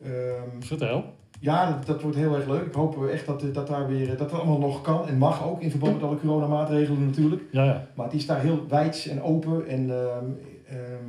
Ehm, 0.02 0.60
Vertel. 0.60 1.04
ja, 1.40 1.70
dat, 1.70 1.86
dat 1.86 2.02
wordt 2.02 2.16
heel 2.16 2.34
erg 2.34 2.46
leuk. 2.46 2.66
Ik 2.66 2.74
hoop 2.74 3.06
echt 3.06 3.26
dat, 3.26 3.54
dat, 3.54 3.66
daar 3.66 3.88
weer, 3.88 4.06
dat 4.06 4.18
dat 4.18 4.32
allemaal 4.32 4.58
nog 4.58 4.80
kan 4.82 5.08
en 5.08 5.18
mag 5.18 5.44
ook 5.44 5.60
in 5.60 5.70
verband 5.70 5.92
met 5.92 6.02
alle 6.02 6.18
coronamaatregelen 6.18 7.06
natuurlijk. 7.06 7.42
Ja, 7.50 7.64
ja. 7.64 7.86
Maar 7.94 8.06
het 8.06 8.14
is 8.14 8.26
daar 8.26 8.40
heel 8.40 8.68
wijds 8.68 9.06
en 9.06 9.22
open. 9.22 9.66
En 9.66 9.90
ehm, 9.90 10.24
ehm, 10.66 11.04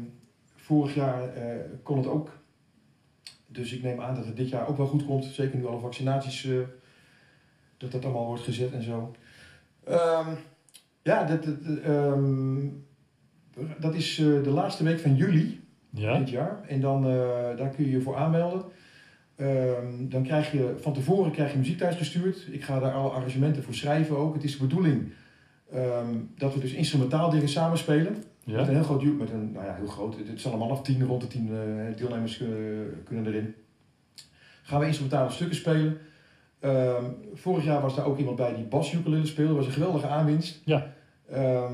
vorig 0.56 0.96
jaar 0.96 1.34
eh, 1.34 1.56
kon 1.84 1.98
het 1.98 2.08
ook. 2.08 2.30
Dus 3.58 3.74
ik 3.74 3.84
neem 3.84 4.02
aan 4.02 4.16
dat 4.16 4.26
het 4.26 4.36
dit 4.38 4.50
jaar 4.50 4.68
ook 4.68 4.78
wel 4.78 4.88
goed 4.88 5.06
komt. 5.06 5.26
Zeker 5.26 5.58
nu 5.58 5.66
alle 5.66 5.80
vaccinaties, 5.80 6.46
eh, 6.46 6.58
dat 7.78 7.92
dat 7.92 8.04
allemaal 8.04 8.26
wordt 8.26 8.44
gezet 8.44 8.72
en 8.72 8.84
zo. 8.84 9.16
Ehm, 9.84 10.30
ja, 11.02 11.24
dat, 11.24 11.44
dat, 11.44 11.56
ehm, 11.84 12.68
dat 13.80 13.96
is 13.96 14.20
eh, 14.20 14.26
de 14.26 14.50
laatste 14.50 14.84
week 14.84 15.00
van 15.00 15.16
juli 15.16 15.66
Ja, 15.90 16.18
dit 16.18 16.30
jaar. 16.30 16.64
En 16.68 16.82
dan, 16.82 17.06
eh, 17.06 17.58
daar 17.58 17.70
kun 17.70 17.86
je 17.86 17.92
je 17.92 18.02
voor 18.02 18.16
aanmelden. 18.16 18.66
Ehm, 19.36 20.10
dan 20.10 20.24
krijg 20.24 20.52
je 20.52 20.76
van 20.80 20.94
tevoren 20.94 21.32
krijg 21.32 21.52
je 21.52 21.58
muziek 21.58 21.78
thuis 21.78 21.96
gestuurd. 21.96 22.48
Ik 22.52 22.64
ga 22.64 22.80
daar 22.80 22.94
alle 22.94 23.10
arrangementen 23.10 23.64
voor 23.64 23.74
schrijven 23.74 24.18
ook. 24.18 24.34
Het 24.34 24.44
is 24.44 24.58
de 24.58 24.68
bedoeling 24.68 25.12
dat 26.38 26.54
we 26.54 26.60
dus 26.60 26.74
instrumentaal 26.74 27.30
dingen 27.30 27.50
samenspelen. 27.50 28.24
Met 28.48 28.68
een 28.68 28.74
ja. 28.74 28.80
heel 28.80 28.84
groot, 28.84 29.04
met 29.04 29.32
een, 29.32 29.52
nou 29.52 29.66
ja, 29.66 29.74
heel 29.74 29.88
groot. 29.88 30.16
Het 30.28 30.42
zijn 30.42 30.54
allemaal 30.54 30.72
af 30.72 30.82
tien, 30.82 31.06
rond 31.06 31.22
de 31.22 31.28
tien 31.28 31.50
eh, 31.52 31.98
deelnemers 31.98 32.42
eh, 32.42 32.48
kunnen 33.04 33.28
erin. 33.28 33.56
Gaan 34.64 34.80
we 34.80 34.86
instrumentale 34.86 35.30
stukken 35.30 35.56
spelen. 35.56 35.98
Ehm, 36.60 37.04
vorig 37.34 37.64
jaar 37.64 37.82
was 37.82 37.96
daar 37.96 38.06
ook 38.06 38.18
iemand 38.18 38.36
bij 38.36 38.56
die 38.56 38.64
bas-ukulele 38.64 39.26
speelde. 39.26 39.50
Dat 39.50 39.58
was 39.58 39.68
een 39.68 39.82
geweldige 39.82 40.08
aanwinst. 40.08 40.62
Ja. 40.66 40.94
Ehm, 41.30 41.74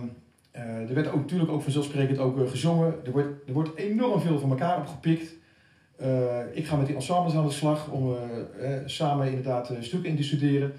eh, 0.52 0.90
er 0.90 0.94
werd 0.94 1.08
ook, 1.08 1.20
natuurlijk 1.20 1.52
ook 1.52 1.62
vanzelfsprekend 1.62 2.20
ook 2.20 2.50
gezongen. 2.50 2.96
Er 3.06 3.12
wordt, 3.12 3.48
er 3.48 3.54
wordt 3.54 3.76
enorm 3.76 4.22
veel 4.22 4.40
van 4.40 4.50
elkaar 4.50 4.78
opgepikt. 4.78 5.42
Ik 6.54 6.66
ga 6.66 6.76
met 6.76 6.86
die 6.86 6.96
ensembles 6.96 7.36
aan 7.36 7.46
de 7.46 7.52
slag 7.52 7.92
om 7.92 8.16
samen 8.86 9.28
inderdaad 9.28 9.74
stukken 9.80 10.10
in 10.10 10.16
te 10.16 10.24
studeren. 10.24 10.74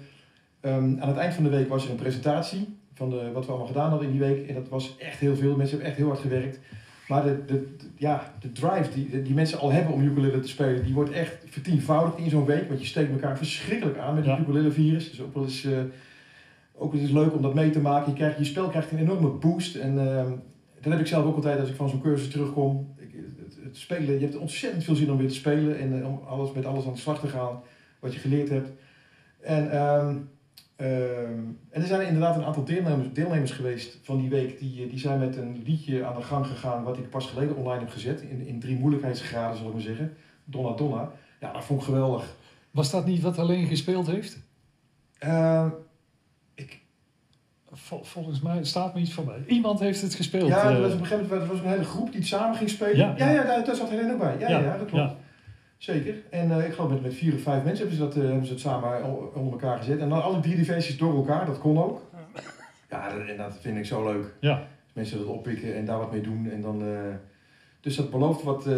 Ehm, 0.59 0.99
aan 0.99 1.07
het 1.07 1.17
eind 1.17 1.33
van 1.33 1.43
de 1.43 1.49
week 1.49 1.69
was 1.69 1.85
er 1.85 1.89
een 1.89 1.95
presentatie 1.95 2.77
van 2.95 3.09
de, 3.09 3.31
wat 3.33 3.43
we 3.45 3.49
allemaal 3.49 3.67
gedaan 3.67 3.89
hadden 3.89 4.07
in 4.07 4.17
die 4.17 4.27
week. 4.27 4.47
En 4.47 4.53
dat 4.55 4.69
was 4.69 4.95
echt 4.97 5.19
heel 5.19 5.35
veel. 5.35 5.55
Mensen 5.55 5.69
hebben 5.69 5.87
echt 5.87 5.97
heel 5.97 6.07
hard 6.07 6.19
gewerkt. 6.19 6.59
Maar 7.07 7.23
de, 7.23 7.45
de, 7.45 7.53
de- 7.77 7.85
ja, 7.97 8.33
de 8.39 8.51
drive 8.51 8.89
die, 8.93 9.21
die 9.21 9.33
mensen 9.33 9.59
al 9.59 9.71
hebben 9.71 9.93
om 9.93 10.01
ukulele 10.01 10.39
te 10.39 10.47
spelen, 10.47 10.83
die 10.85 10.93
wordt 10.93 11.11
echt 11.11 11.37
vertienvoudigd 11.45 12.17
in 12.17 12.29
zo'n 12.29 12.45
week. 12.45 12.67
Want 12.67 12.79
je 12.79 12.85
steekt 12.87 13.11
elkaar 13.11 13.37
verschrikkelijk 13.37 13.97
aan 13.97 14.15
met 14.15 14.25
het 14.25 14.35
Ja. 14.35 14.41
ukulele 14.41 14.71
virus. 14.71 15.09
Dus 15.09 15.21
ook 15.21 15.33
wel 15.33 15.43
eens, 15.43 15.65
eh, 15.65 15.79
ook 16.77 16.91
wel 16.91 17.01
eens 17.01 17.11
leuk 17.11 17.33
om 17.35 17.41
dat 17.41 17.53
mee 17.53 17.69
te 17.69 17.79
maken. 17.81 18.11
Je, 18.11 18.17
krijgt, 18.17 18.37
je 18.37 18.43
spel 18.43 18.67
krijgt 18.69 18.91
een 18.91 18.97
enorme 18.99 19.29
boost. 19.29 19.75
En 19.75 19.99
ehm, 19.99 20.29
dat 20.81 20.91
heb 20.91 20.99
ik 21.01 21.07
zelf 21.07 21.25
ook 21.25 21.35
altijd 21.35 21.59
als 21.59 21.69
ik 21.69 21.75
van 21.75 21.89
zo'n 21.89 22.01
cursus 22.01 22.29
terugkom. 22.29 22.93
Ik, 22.97 23.09
het, 23.37 23.57
het 23.63 23.77
spelen, 23.77 24.13
je 24.13 24.25
hebt 24.25 24.37
ontzettend 24.37 24.83
veel 24.83 24.95
zin 24.95 25.11
om 25.11 25.17
weer 25.17 25.27
te 25.27 25.33
spelen 25.33 25.79
en 25.79 26.01
eh, 26.01 26.07
om 26.07 26.19
alles, 26.27 26.51
met 26.51 26.65
alles 26.65 26.85
aan 26.85 26.93
de 26.93 26.99
slag 26.99 27.19
te 27.19 27.27
gaan 27.27 27.59
wat 27.99 28.13
je 28.13 28.19
geleerd 28.19 28.49
hebt. 28.49 28.69
En, 29.41 29.71
ehm, 30.75 31.39
en 31.69 31.81
er 31.81 31.87
zijn 31.87 32.07
inderdaad 32.07 32.35
een 32.35 32.43
aantal 32.45 32.63
deelnemers, 32.63 33.07
deelnemers 33.13 33.51
geweest 33.51 33.99
van 34.03 34.17
die 34.19 34.29
week. 34.29 34.59
Die, 34.59 34.83
eh, 34.83 34.89
die 34.89 34.99
zijn 34.99 35.19
met 35.19 35.37
een 35.37 35.61
liedje 35.65 36.05
aan 36.05 36.15
de 36.15 36.21
gang 36.21 36.47
gegaan 36.47 36.83
wat 36.83 36.97
ik 36.97 37.09
pas 37.09 37.25
geleden 37.25 37.55
online 37.55 37.79
heb 37.79 37.89
gezet. 37.89 38.21
In, 38.21 38.45
in 38.47 38.59
drie 38.59 38.77
moeilijkheidsgraden 38.77 39.57
zal 39.57 39.67
ik 39.67 39.73
maar 39.73 39.81
zeggen. 39.81 40.13
Donna 40.45 40.75
Donna. 40.75 41.11
Ja, 41.39 41.51
dat 41.53 41.63
vond 41.65 41.79
ik 41.79 41.85
geweldig. 41.85 42.35
Was 42.71 42.91
dat 42.91 43.05
niet 43.05 43.21
wat 43.21 43.37
alleen 43.37 43.67
gespeeld 43.67 44.07
heeft? 44.07 44.39
Ehm, 45.17 45.69
ik, 46.55 46.83
Vol- 47.71 48.03
volgens 48.03 48.41
mij 48.41 48.63
staat 48.63 48.93
me 48.93 48.99
iets 48.99 49.13
voorbij. 49.13 49.43
Iemand 49.47 49.79
heeft 49.79 50.01
het 50.01 50.13
gespeeld. 50.15 50.47
ja, 50.49 50.69
er 50.69 50.75
eh, 50.75 50.81
was 50.81 50.93
op 50.93 50.99
een 50.99 51.05
gegeven 51.05 51.29
moment 51.29 51.49
was 51.51 51.59
een 51.59 51.65
hele 51.69 51.83
groep 51.83 52.07
die 52.11 52.19
het 52.19 52.27
samen 52.27 52.57
ging 52.57 52.69
spelen. 52.69 52.97
Ja, 52.97 53.13
Ja, 53.17 53.25
ja. 53.25 53.31
ja, 53.33 53.43
daar, 53.43 53.65
daar 53.65 53.75
zat 53.75 53.89
Helene 53.89 54.13
ook 54.13 54.19
bij. 54.19 54.35
Ja, 54.39 54.49
ja, 54.49 54.77
dat 54.77 54.87
klopt. 54.87 54.91
ja. 55.11 55.15
Zeker. 55.85 56.13
En 56.29 56.51
eh, 56.51 56.65
ik 56.67 56.73
geloof 56.73 56.89
met, 56.89 57.01
met 57.01 57.13
vier 57.13 57.33
of 57.33 57.41
vijf 57.41 57.63
mensen 57.63 57.87
hebben 57.87 57.95
ze, 57.95 58.01
dat, 58.13 58.15
eh, 58.23 58.29
hebben 58.29 58.45
ze 58.45 58.51
het 58.51 58.61
samen 58.61 59.03
o- 59.03 59.31
onder 59.35 59.51
elkaar 59.53 59.77
gezet. 59.77 59.99
En 59.99 60.09
dan 60.09 60.23
alle 60.23 60.39
drie 60.39 60.55
die 60.55 60.65
versies 60.65 60.97
door 60.97 61.15
elkaar, 61.15 61.45
dat 61.45 61.59
kon 61.59 61.77
ook. 61.83 62.01
Ja, 62.89 63.09
dat, 63.09 63.27
en 63.27 63.37
dat 63.37 63.57
vind 63.61 63.77
ik 63.77 63.85
zo 63.85 64.03
leuk. 64.03 64.33
Ja. 64.39 64.51
Als 64.53 64.93
mensen 64.93 65.17
dat 65.17 65.27
oppikken 65.27 65.75
en 65.75 65.85
daar 65.85 65.97
wat 65.97 66.11
mee 66.11 66.21
doen. 66.21 66.49
En 66.51 66.61
dan, 66.61 66.81
eh, 66.81 66.87
dus 67.81 67.95
dat 67.95 68.11
belooft 68.11 68.43
wat. 68.43 68.65
eh, 68.67 68.73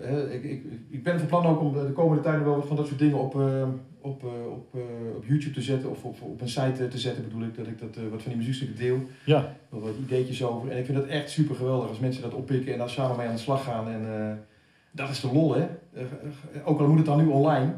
hè, 0.00 0.32
ik, 0.32 0.42
ik, 0.44 0.62
ik 0.90 1.02
ben 1.02 1.18
van 1.18 1.28
plan 1.28 1.46
ook 1.46 1.60
om 1.60 1.72
de 1.72 1.92
komende 1.92 2.22
tijd 2.22 2.36
nog 2.36 2.44
wel 2.44 2.56
wat 2.56 2.66
van 2.66 2.76
dat 2.76 2.86
soort 2.86 2.98
dingen 2.98 3.18
op, 3.18 3.34
eh, 3.40 3.62
op, 4.00 4.22
eh, 4.24 4.28
op, 4.52 4.74
eh, 4.74 5.16
op 5.16 5.24
YouTube 5.26 5.54
te 5.54 5.62
zetten. 5.62 5.90
Of 5.90 6.04
op, 6.04 6.22
op 6.22 6.40
een 6.40 6.48
site 6.48 6.84
eh, 6.84 6.90
te 6.90 6.98
zetten 6.98 7.22
bedoel 7.24 7.42
ik. 7.42 7.56
Dat 7.56 7.66
ik 7.66 7.78
dat, 7.78 7.96
eh, 7.96 8.02
wat 8.10 8.22
van 8.22 8.28
die 8.30 8.36
muziekstukken 8.40 8.76
deel. 8.76 8.98
Ja, 9.24 9.54
wat 9.68 9.94
ideetjes 10.04 10.44
over. 10.44 10.70
En 10.70 10.78
ik 10.78 10.84
vind 10.84 10.98
dat 10.98 11.06
echt 11.06 11.30
super 11.30 11.54
geweldig 11.54 11.88
als 11.88 11.98
mensen 11.98 12.22
dat 12.22 12.34
oppikken 12.34 12.72
en 12.72 12.78
daar 12.78 12.90
samen 12.90 13.16
mee 13.16 13.26
aan 13.26 13.34
de 13.34 13.40
slag 13.40 13.64
gaan. 13.64 13.88
En 13.88 14.02
eh, 14.20 14.32
dat 14.98 15.08
is 15.08 15.20
de 15.20 15.32
lol, 15.32 15.54
hè? 15.54 15.66
Ook 16.64 16.80
al 16.80 16.88
moet 16.88 16.96
het 16.96 17.06
dan 17.06 17.18
nu 17.18 17.26
online. 17.26 17.72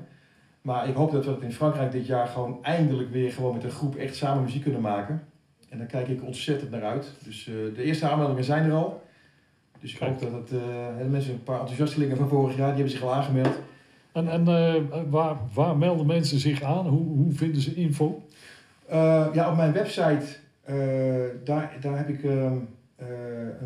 Maar 0.63 0.89
ik 0.89 0.95
hoop 0.95 1.13
dat 1.13 1.25
we 1.25 1.31
het 1.31 1.43
in 1.43 1.53
Frankrijk 1.53 1.93
dit 1.93 2.07
jaar 2.07 2.27
gewoon 2.27 2.59
eindelijk 2.63 3.11
weer 3.11 3.33
gewoon 3.33 3.55
met 3.55 3.65
een 3.65 3.71
groep 3.71 3.97
echt 3.97 4.17
samen 4.17 4.43
muziek 4.43 4.63
kunnen 4.63 4.81
maken. 4.81 5.23
En 5.69 5.79
daar 5.79 5.87
kijk 5.87 6.09
ik 6.09 6.25
ontzettend 6.25 6.71
naar 6.71 6.85
uit. 6.85 7.13
Dus 7.25 7.49
eh, 7.49 7.55
de 7.75 7.83
eerste 7.83 8.09
aanmeldingen 8.09 8.45
zijn 8.45 8.65
er 8.65 8.73
al. 8.73 9.03
Dus 9.81 9.93
ik 9.93 9.99
Kijk. 9.99 10.11
hoop 10.11 10.21
dat 10.21 10.33
het, 10.33 10.61
eh, 10.63 11.07
mensen, 11.11 11.33
een 11.33 11.43
paar 11.43 11.59
enthousiastelingen 11.61 12.17
van 12.17 12.29
vorig 12.29 12.57
jaar, 12.57 12.67
die 12.67 12.75
hebben 12.75 12.93
zich 12.93 13.03
al 13.03 13.15
aangemeld. 13.15 13.59
en, 14.13 14.29
en 14.29 14.49
eh, 14.49 14.83
waar, 15.11 15.37
waar 15.55 15.77
melden 15.77 16.07
mensen 16.07 16.39
zich 16.39 16.63
aan? 16.63 16.87
Hoe, 16.87 17.07
hoe 17.07 17.33
vinden 17.33 17.61
ze 17.63 17.75
info? 17.75 18.23
Ja, 19.33 19.51
op 19.51 19.57
mijn 19.57 19.73
website, 19.73 20.27
daar, 21.45 21.77
daar 21.81 21.97
heb 21.97 22.09
ik 22.09 22.25
ehm, 22.25 22.35
eh, 22.35 22.53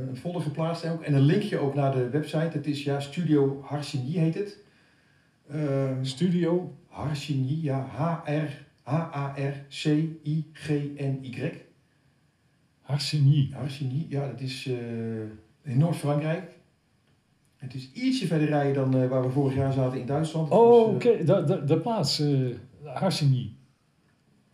een 0.08 0.16
folder 0.16 0.42
geplaatst 0.42 0.86
ook. 0.86 1.02
En 1.02 1.14
een 1.14 1.20
linkje 1.20 1.58
ook 1.58 1.74
naar 1.74 1.92
de 1.92 2.08
website. 2.08 2.50
Het 2.52 2.66
is 2.66 2.84
ja, 2.84 3.00
Studio 3.00 3.62
Harsigny 3.64 4.18
heet 4.18 4.34
het. 4.34 4.58
Ehm 5.50 6.04
Studio? 6.04 6.74
Harsigny, 6.88 7.58
ja, 7.62 7.86
H-R-H-A-R-C-I-G-N-Y. 10.24 11.52
Harsigny. 12.80 13.50
Harsigny, 13.52 14.06
ja, 14.08 14.26
dat 14.26 14.40
is 14.40 14.66
eh, 14.66 14.74
in 15.62 15.78
Noord-Frankrijk. 15.78 16.50
Het 17.56 17.74
is 17.74 17.92
ietsje 17.92 18.26
verder 18.26 18.48
rijden 18.48 18.74
dan 18.74 19.02
eh, 19.02 19.08
waar 19.08 19.22
we 19.22 19.30
vorig 19.30 19.54
jaar 19.54 19.72
zaten 19.72 20.00
in 20.00 20.06
Duitsland. 20.06 20.50
Oh, 20.50 20.88
eh, 20.88 20.94
oké. 20.94 21.24
De, 21.24 21.44
de, 21.44 21.64
de 21.64 21.80
plaats. 21.80 22.20
eh 22.20 22.48
Harsigny. 22.84 23.52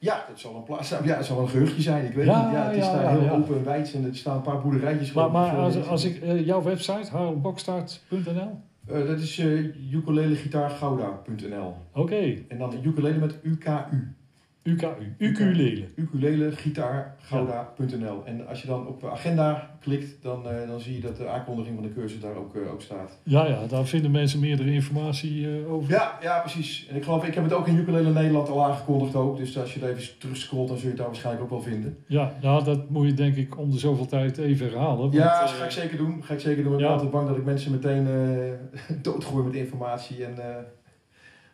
Ja, 0.00 0.24
het 0.28 0.40
zal 0.40 0.54
een 0.56 0.62
plaats 0.62 0.88
zijn. 0.92 1.04
Ja, 1.04 1.16
het 1.16 1.26
zal 1.26 1.38
een 1.40 1.48
gehuchtje 1.48 1.82
zijn. 1.82 2.04
Ik 2.06 2.12
weet 2.14 2.26
Ja, 2.26 2.44
niet. 2.44 2.52
Ja, 2.52 2.66
het 2.66 2.76
is 2.76 2.84
ja, 2.84 3.02
daar 3.02 3.18
heel 3.18 3.30
open 3.30 3.56
en 3.56 3.64
wijd 3.64 3.94
en 3.94 4.04
er 4.04 4.16
staan 4.16 4.36
een 4.36 4.42
paar 4.42 4.60
boerderijtjes. 4.60 5.12
Maar, 5.12 5.30
maar 5.30 5.56
als, 5.56 5.86
als 5.88 6.04
ik 6.04 6.22
eh, 6.22 6.46
jouw 6.46 6.62
website, 6.62 7.10
haroldbokstart.nl. 7.10 8.60
Eh, 8.86 9.06
dat 9.06 9.18
is 9.18 9.38
uh, 9.38 9.92
ukulelegitaargouda.nl 9.92 11.74
Oké, 11.94 12.34
En 12.48 12.58
dan 12.58 12.74
ukulele 12.82 13.18
met 13.18 13.38
UKU. 13.42 14.14
UKU. 14.62 15.14
Ukulele. 15.18 15.84
Ukulelegitaargouda.nl 15.96 18.22
En 18.24 18.46
als 18.48 18.60
je 18.62 18.66
dan 18.66 18.86
op 18.86 19.04
agenda 19.04 19.70
klikt, 19.80 20.22
dan, 20.22 20.48
eh, 20.48 20.68
dan 20.68 20.80
zie 20.80 20.94
je 20.94 21.00
dat 21.00 21.16
de 21.16 21.28
aankondiging 21.28 21.74
van 21.74 21.84
de 21.84 21.92
cursus 21.92 22.20
daar 22.20 22.34
ook, 22.36 22.54
eh, 22.56 22.72
ook 22.72 22.80
staat. 22.82 23.18
Ja, 23.22 23.46
ja, 23.46 23.66
daar 23.66 23.86
vinden 23.86 24.10
mensen 24.10 24.40
meerdere 24.40 24.72
informatie 24.72 25.46
eh, 25.48 25.72
over. 25.72 25.90
Ja, 25.90 26.18
ja, 26.22 26.38
precies. 26.40 26.86
En 26.90 26.96
ik 26.96 27.04
geloof, 27.04 27.26
ik 27.26 27.34
heb 27.34 27.44
het 27.44 27.52
ook 27.52 27.66
in 27.68 27.76
Ukulele 27.76 28.12
Nederland 28.12 28.48
al 28.48 28.64
aangekondigd 28.64 29.14
ook. 29.14 29.36
Dus 29.36 29.58
als 29.58 29.74
je 29.74 29.80
er 29.80 29.88
even 29.96 30.18
terugscrollt, 30.18 30.68
dan 30.68 30.76
zul 30.76 30.84
je 30.84 30.88
het 30.90 30.98
daar 30.98 31.06
waarschijnlijk 31.06 31.44
ook 31.44 31.50
wel 31.50 31.62
vinden. 31.62 31.96
Ja, 32.06 32.32
nou, 32.42 32.64
dat 32.64 32.90
moet 32.90 33.06
je 33.06 33.14
denk 33.14 33.36
ik 33.36 33.58
om 33.58 33.70
de 33.70 33.78
zoveel 33.78 34.06
tijd 34.06 34.38
even 34.38 34.66
herhalen. 34.68 34.98
want, 34.98 35.12
Ja, 35.12 35.40
dat 35.40 35.50
ga 35.50 35.64
ik 35.64 35.70
zeker 35.70 35.96
doen. 35.96 36.24
Ga 36.24 36.34
ik 36.34 36.40
zeker 36.40 36.62
doen. 36.62 36.72
Ik 36.72 36.78
ben 36.78 36.86
Ja. 36.86 36.92
altijd 36.92 37.10
bang 37.10 37.28
dat 37.28 37.36
ik 37.36 37.44
mensen 37.44 37.70
meteen 37.70 38.06
doodgooi 39.02 39.44
met 39.44 39.54
informatie. 39.54 40.24
En, 40.24 40.34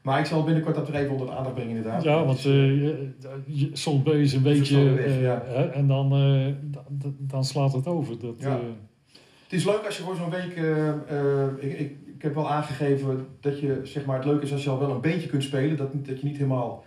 maar 0.07 0.19
ik 0.19 0.27
zal 0.27 0.45
binnenkort 0.45 0.75
dat 0.75 0.89
er 0.89 0.95
even 0.95 1.11
onder 1.11 1.27
de 1.27 1.33
aandacht 1.33 1.55
brengen 1.55 1.77
inderdaad. 1.77 2.03
Ja, 2.03 2.25
want 2.25 2.45
is, 3.47 3.83
soms 3.83 4.03
ben 4.03 4.19
je 4.19 4.27
ze 4.27 4.37
een 4.37 4.47
is 4.47 4.59
beetje... 4.59 4.91
weg, 4.95 5.05
eh, 5.07 5.23
ja. 5.23 5.43
en 5.73 5.87
dan, 5.87 6.13
eh, 6.13 6.55
dan, 6.89 7.15
dan 7.19 7.45
slaat 7.45 7.73
het 7.73 7.87
over. 7.87 8.19
Dat, 8.19 8.35
Ja. 8.39 8.49
eh, 8.49 8.63
Het 9.43 9.53
is 9.53 9.65
leuk 9.65 9.85
als 9.87 9.97
je 9.97 10.03
voor 10.03 10.17
zo'n 10.17 10.31
week. 10.31 10.57
ik, 11.61 11.79
ik, 11.79 11.97
ik 12.15 12.23
heb 12.23 12.35
wel 12.35 12.51
aangegeven 12.51 13.27
dat 13.41 13.61
je, 13.61 13.81
zeg 13.83 14.05
maar, 14.05 14.17
het 14.17 14.25
leuke 14.25 14.45
is 14.45 14.53
als 14.53 14.65
je 14.65 14.71
al 14.71 14.79
wel 14.79 14.91
een 14.91 15.01
beetje 15.01 15.29
kunt 15.29 15.43
spelen. 15.43 15.77
Dat, 15.77 15.89
dat 16.07 16.21
je 16.21 16.27
niet 16.27 16.37
helemaal 16.37 16.85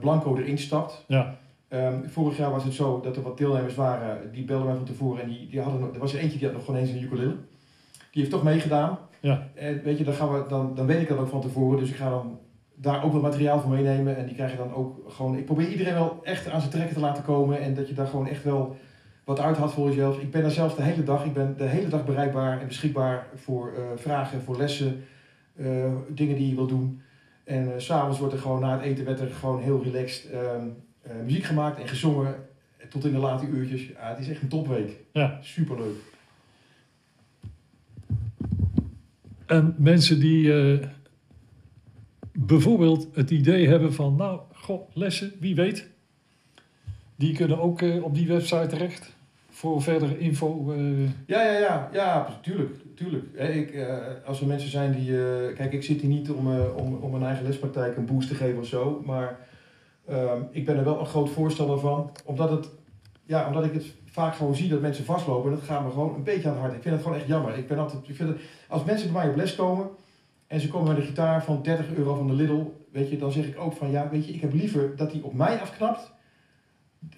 blanco 0.00 0.36
erin 0.36 0.58
stapt. 0.58 1.04
Ja, 1.08 1.38
Ehm, 1.68 2.04
vorig 2.08 2.36
jaar 2.36 2.50
was 2.50 2.64
het 2.64 2.74
zo 2.74 3.00
dat 3.00 3.16
er 3.16 3.22
wat 3.22 3.38
deelnemers 3.38 3.74
waren, 3.74 4.32
die 4.32 4.44
belden 4.44 4.66
mij 4.66 4.76
van 4.76 4.84
tevoren 4.84 5.22
en 5.22 5.28
die, 5.28 5.48
die 5.48 5.60
hadden, 5.60 5.94
er 5.94 6.00
was 6.00 6.12
er 6.14 6.18
eentje 6.20 6.38
die 6.38 6.46
had 6.46 6.56
nog 6.56 6.64
gewoon 6.64 6.80
eens 6.80 6.90
een 6.90 7.02
ukulele. 7.02 7.34
Die 8.10 8.22
heeft 8.22 8.30
toch 8.30 8.42
meegedaan. 8.42 8.98
Ja. 9.24 9.48
En 9.54 9.82
weet 9.82 9.98
je, 9.98 10.04
dan, 10.04 10.14
gaan 10.14 10.32
we, 10.32 10.44
dan, 10.48 10.74
dan 10.74 10.86
weet 10.86 11.00
ik 11.00 11.08
dat 11.08 11.18
ook 11.18 11.28
van 11.28 11.40
tevoren, 11.40 11.78
dus 11.78 11.90
ik 11.90 11.96
ga 11.96 12.10
dan 12.10 12.38
daar 12.74 13.04
ook 13.04 13.12
wat 13.12 13.22
materiaal 13.22 13.60
voor 13.60 13.70
meenemen 13.70 14.16
en 14.16 14.26
die 14.26 14.34
krijgen 14.34 14.58
dan 14.58 14.74
ook 14.74 15.12
gewoon, 15.12 15.36
ik 15.36 15.44
probeer 15.44 15.68
iedereen 15.68 15.94
wel 15.94 16.20
echt 16.22 16.50
aan 16.50 16.60
zijn 16.60 16.72
trekken 16.72 16.94
te 16.94 17.00
laten 17.00 17.24
komen 17.24 17.60
en 17.60 17.74
dat 17.74 17.88
je 17.88 17.94
daar 17.94 18.06
gewoon 18.06 18.28
echt 18.28 18.44
wel 18.44 18.76
wat 19.24 19.40
uit 19.40 19.56
had 19.56 19.72
voor 19.72 19.88
jezelf. 19.88 20.18
Ik 20.20 20.30
ben 20.30 20.42
daar 20.42 20.50
zelf 20.50 20.74
de 20.74 20.82
hele 20.82 21.02
dag, 21.02 21.24
ik 21.24 21.32
ben 21.32 21.54
de 21.56 21.64
hele 21.64 21.88
dag 21.88 22.04
bereikbaar 22.04 22.60
en 22.60 22.66
beschikbaar 22.66 23.26
voor 23.34 23.72
eh, 23.76 23.82
vragen, 23.96 24.42
voor 24.42 24.56
lessen, 24.56 25.04
eh, 25.56 25.92
dingen 26.08 26.36
die 26.36 26.48
je 26.48 26.54
wil 26.54 26.66
doen. 26.66 27.02
En 27.44 27.72
s 27.76 27.84
s'avonds 27.84 28.18
wordt 28.18 28.34
er 28.34 28.40
gewoon 28.40 28.60
na 28.60 28.72
het 28.72 28.82
eten 28.82 29.04
werd 29.04 29.20
er 29.20 29.30
gewoon 29.30 29.60
heel 29.60 29.82
relaxed 29.82 30.30
ehm, 30.30 30.66
eh, 31.02 31.12
muziek 31.24 31.44
gemaakt 31.44 31.80
en 31.80 31.88
gezongen 31.88 32.34
tot 32.88 33.04
in 33.04 33.12
de 33.12 33.18
late 33.18 33.46
uurtjes. 33.46 33.86
Ja, 33.86 34.08
het 34.08 34.18
is 34.18 34.28
echt 34.28 34.42
een 34.42 34.48
topweek. 34.48 34.96
Ja. 35.12 35.38
Superleuk. 35.40 36.13
En 39.46 39.74
mensen 39.78 40.20
die 40.20 40.54
eh, 40.62 40.86
bijvoorbeeld 42.32 43.08
het 43.14 43.30
idee 43.30 43.68
hebben 43.68 43.92
van, 43.94 44.16
nou, 44.16 44.40
goh, 44.52 44.90
lessen, 44.92 45.32
wie 45.40 45.54
weet. 45.54 45.88
Die 47.16 47.34
kunnen 47.36 47.60
ook 47.60 47.82
eh, 47.82 48.02
op 48.04 48.14
die 48.14 48.26
website 48.28 48.66
terecht 48.66 49.16
voor 49.50 49.82
verdere 49.82 50.18
info. 50.18 50.72
eh, 50.72 51.02
Ja, 51.26 51.42
ja, 51.42 51.58
ja, 51.58 51.88
ja, 51.92 52.38
tuurlijk. 52.42 52.74
tuurlijk. 52.94 53.24
Ik, 53.34 53.86
als 54.24 54.40
er 54.40 54.46
mensen 54.46 54.70
zijn 54.70 54.92
die. 54.92 55.06
kijk, 55.54 55.72
ik 55.72 55.82
zit 55.82 56.00
hier 56.00 56.10
niet 56.10 56.30
om, 56.30 56.58
om, 56.60 56.94
om 56.94 57.10
mijn 57.10 57.22
eigen 57.24 57.44
lespraktijk 57.46 57.96
een 57.96 58.06
boost 58.06 58.28
te 58.28 58.34
geven 58.34 58.58
of 58.58 58.66
zo. 58.66 59.02
Maar 59.04 59.38
ehm, 60.06 60.40
ik 60.50 60.64
ben 60.64 60.76
er 60.76 60.84
wel 60.84 61.00
een 61.00 61.06
groot 61.06 61.30
voorstander 61.30 61.78
van. 61.78 62.10
Omdat, 62.24 62.50
het, 62.50 62.68
ja, 63.26 63.46
omdat 63.46 63.64
ik 63.64 63.72
het 63.72 63.94
vaak 64.14 64.34
gewoon 64.34 64.54
zie 64.54 64.68
dat 64.68 64.80
mensen 64.80 65.04
vastlopen. 65.04 65.50
En 65.50 65.56
dat 65.56 65.66
gaat 65.66 65.84
me 65.84 65.90
gewoon 65.90 66.14
een 66.14 66.22
beetje 66.22 66.48
aan 66.48 66.54
het 66.54 66.62
hart. 66.62 66.74
Ik 66.74 66.82
vind 66.82 66.94
het 66.94 67.02
gewoon 67.02 67.18
echt 67.18 67.26
jammer. 67.26 67.58
Ik 67.58 67.68
ben 67.68 67.78
altijd, 67.78 68.08
ik 68.08 68.16
vind 68.16 68.36
als 68.68 68.84
mensen 68.84 69.12
bij 69.12 69.22
mij 69.22 69.30
op 69.30 69.36
les 69.36 69.54
komen. 69.54 69.88
En 70.46 70.60
ze 70.60 70.68
komen 70.68 70.88
met 70.88 70.96
een 70.96 71.06
gitaar 71.06 71.44
van 71.44 71.62
30 71.62 71.94
euro 71.94 72.14
van 72.14 72.26
de 72.26 72.32
Lidl. 72.32 72.62
Weet 72.92 73.10
je, 73.10 73.18
dan 73.18 73.32
zeg 73.32 73.46
ik 73.46 73.60
ook 73.60 73.72
van 73.72 73.90
ja, 73.90 74.08
weet 74.10 74.26
je, 74.26 74.32
ik 74.32 74.40
heb 74.40 74.52
liever 74.52 74.96
dat 74.96 75.10
die 75.10 75.24
op 75.24 75.34
mij 75.34 75.60
afknapt. 75.60 76.12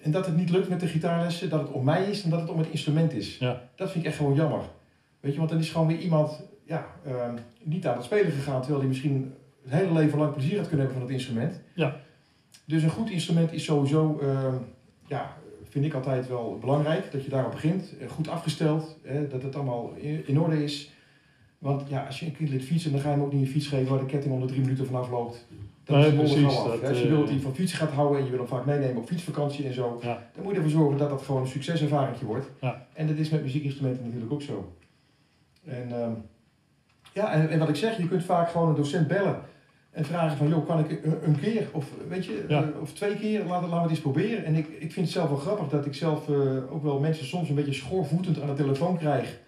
En 0.01 0.11
dat 0.11 0.25
het 0.25 0.35
niet 0.35 0.49
lukt 0.49 0.69
met 0.69 0.79
de 0.79 0.87
gitaarlessen, 0.87 1.49
dat 1.49 1.61
het 1.61 1.71
om 1.71 1.83
mij 1.83 2.03
is 2.03 2.23
en 2.23 2.29
dat 2.29 2.39
het 2.39 2.49
om 2.49 2.57
het 2.57 2.69
instrument 2.69 3.13
is. 3.13 3.37
Ja. 3.37 3.61
Dat 3.75 3.91
vind 3.91 4.03
ik 4.03 4.09
echt 4.09 4.19
gewoon 4.19 4.35
jammer. 4.35 4.61
Weet 5.19 5.31
je, 5.31 5.37
want 5.37 5.49
dan 5.49 5.59
is 5.59 5.69
gewoon 5.69 5.87
weer 5.87 5.99
iemand 5.99 6.43
ja, 6.65 6.85
ehm, 7.05 7.35
niet 7.63 7.87
aan 7.87 7.95
het 7.95 8.03
spelen 8.03 8.31
gegaan, 8.31 8.59
terwijl 8.59 8.79
hij 8.79 8.87
misschien 8.87 9.33
het 9.63 9.73
hele 9.73 9.93
leven 9.93 10.19
lang 10.19 10.33
plezier 10.33 10.57
had 10.57 10.67
kunnen 10.67 10.85
hebben 10.85 11.01
van 11.03 11.13
het 11.13 11.21
instrument. 11.21 11.61
Ja. 11.75 11.95
Dus 12.65 12.83
een 12.83 12.89
goed 12.89 13.09
instrument 13.09 13.53
is 13.53 13.63
sowieso, 13.63 14.19
ehm, 14.21 14.55
ja, 15.07 15.35
vind 15.81 15.89
ik 15.89 15.97
altijd 15.97 16.27
wel 16.27 16.57
belangrijk, 16.61 17.11
dat 17.11 17.23
je 17.23 17.29
daarop 17.29 17.51
begint. 17.51 17.93
Eh, 17.99 18.09
Goed 18.09 18.29
afgesteld, 18.29 18.97
hè, 19.03 19.27
dat 19.27 19.43
het 19.43 19.55
allemaal 19.55 19.93
in, 20.25 20.39
orde 20.39 20.63
is. 20.63 20.91
Want 21.57 21.89
ja, 21.89 22.05
als 22.05 22.19
je 22.19 22.25
een 22.25 22.35
kind 22.35 22.49
liet 22.49 22.63
fietsen, 22.63 22.91
dan 22.91 22.99
ga 23.01 23.09
je 23.09 23.15
hem 23.15 23.23
ook 23.23 23.33
niet 23.33 23.41
een 23.45 23.51
fiets 23.51 23.67
geven 23.67 23.89
waar 23.89 23.99
de 23.99 24.05
ketting 24.05 24.33
onder 24.33 24.47
drie 24.49 24.61
minuten 24.61 24.85
vanaf 24.85 25.09
loopt. 25.09 25.45
Dat 25.83 25.97
Nee, 25.97 26.07
is 26.07 26.13
precies, 26.15 26.45
af. 26.45 26.63
dat. 26.67 26.83
Als 26.83 26.97
je 26.97 27.03
eh, 27.03 27.09
wil 27.09 27.19
dat 27.19 27.29
hij 27.29 27.39
van 27.39 27.55
fietsen 27.55 27.77
gaat 27.77 27.91
houden 27.91 28.17
en 28.19 28.23
je 28.23 28.29
wil 28.29 28.39
hem 28.39 28.47
vaak 28.47 28.65
meenemen 28.65 28.97
op 28.97 29.07
fietsvakantie 29.07 29.65
en 29.65 29.73
zo, 29.73 29.99
Ja. 30.01 30.29
dan 30.33 30.43
moet 30.43 30.51
je 30.51 30.57
ervoor 30.57 30.71
zorgen 30.79 30.97
dat 30.97 31.09
dat 31.09 31.21
gewoon 31.21 31.41
een 31.41 31.47
succeservaring 31.47 32.19
wordt. 32.19 32.49
Ja. 32.61 32.85
En 32.93 33.07
dat 33.07 33.17
is 33.17 33.29
met 33.29 33.41
muziekinstrumenten 33.41 34.03
natuurlijk 34.05 34.31
ook 34.33 34.41
zo. 34.41 34.73
En, 35.65 35.91
ehm, 36.01 36.11
ja, 37.13 37.31
en, 37.31 37.49
en 37.49 37.59
wat 37.59 37.69
ik 37.69 37.75
zeg, 37.75 37.97
je 37.97 38.07
kunt 38.07 38.23
vaak 38.23 38.49
gewoon 38.49 38.69
een 38.69 38.75
docent 38.75 39.07
bellen 39.07 39.39
en 39.97 40.05
vragen 40.05 40.37
van, 40.37 40.47
joh, 40.49 40.65
kan 40.67 40.79
ik 40.79 40.91
een, 41.03 41.15
een 41.23 41.39
keer 41.39 41.67
of 41.71 41.85
weet 42.09 42.25
je, 42.25 42.45
Ja. 42.47 42.63
eh, 42.63 42.81
of 42.81 42.93
twee 42.93 43.15
keer, 43.15 43.39
laten, 43.45 43.61
laten 43.61 43.75
we 43.75 43.81
het 43.81 43.89
eens 43.89 43.99
proberen. 43.99 44.45
En 44.45 44.55
ik, 44.55 44.67
ik 44.67 44.91
vind 44.93 45.05
het 45.05 45.09
zelf 45.15 45.29
wel 45.29 45.37
grappig 45.37 45.67
dat 45.69 45.85
ik 45.85 45.93
zelf 45.93 46.29
eh, 46.29 46.73
ook 46.73 46.83
wel 46.83 46.99
mensen 46.99 47.25
soms 47.25 47.49
een 47.49 47.55
beetje 47.55 47.73
schoorvoetend 47.73 48.41
aan 48.41 48.47
de 48.47 48.53
telefoon 48.53 48.97
krijg. 48.97 49.39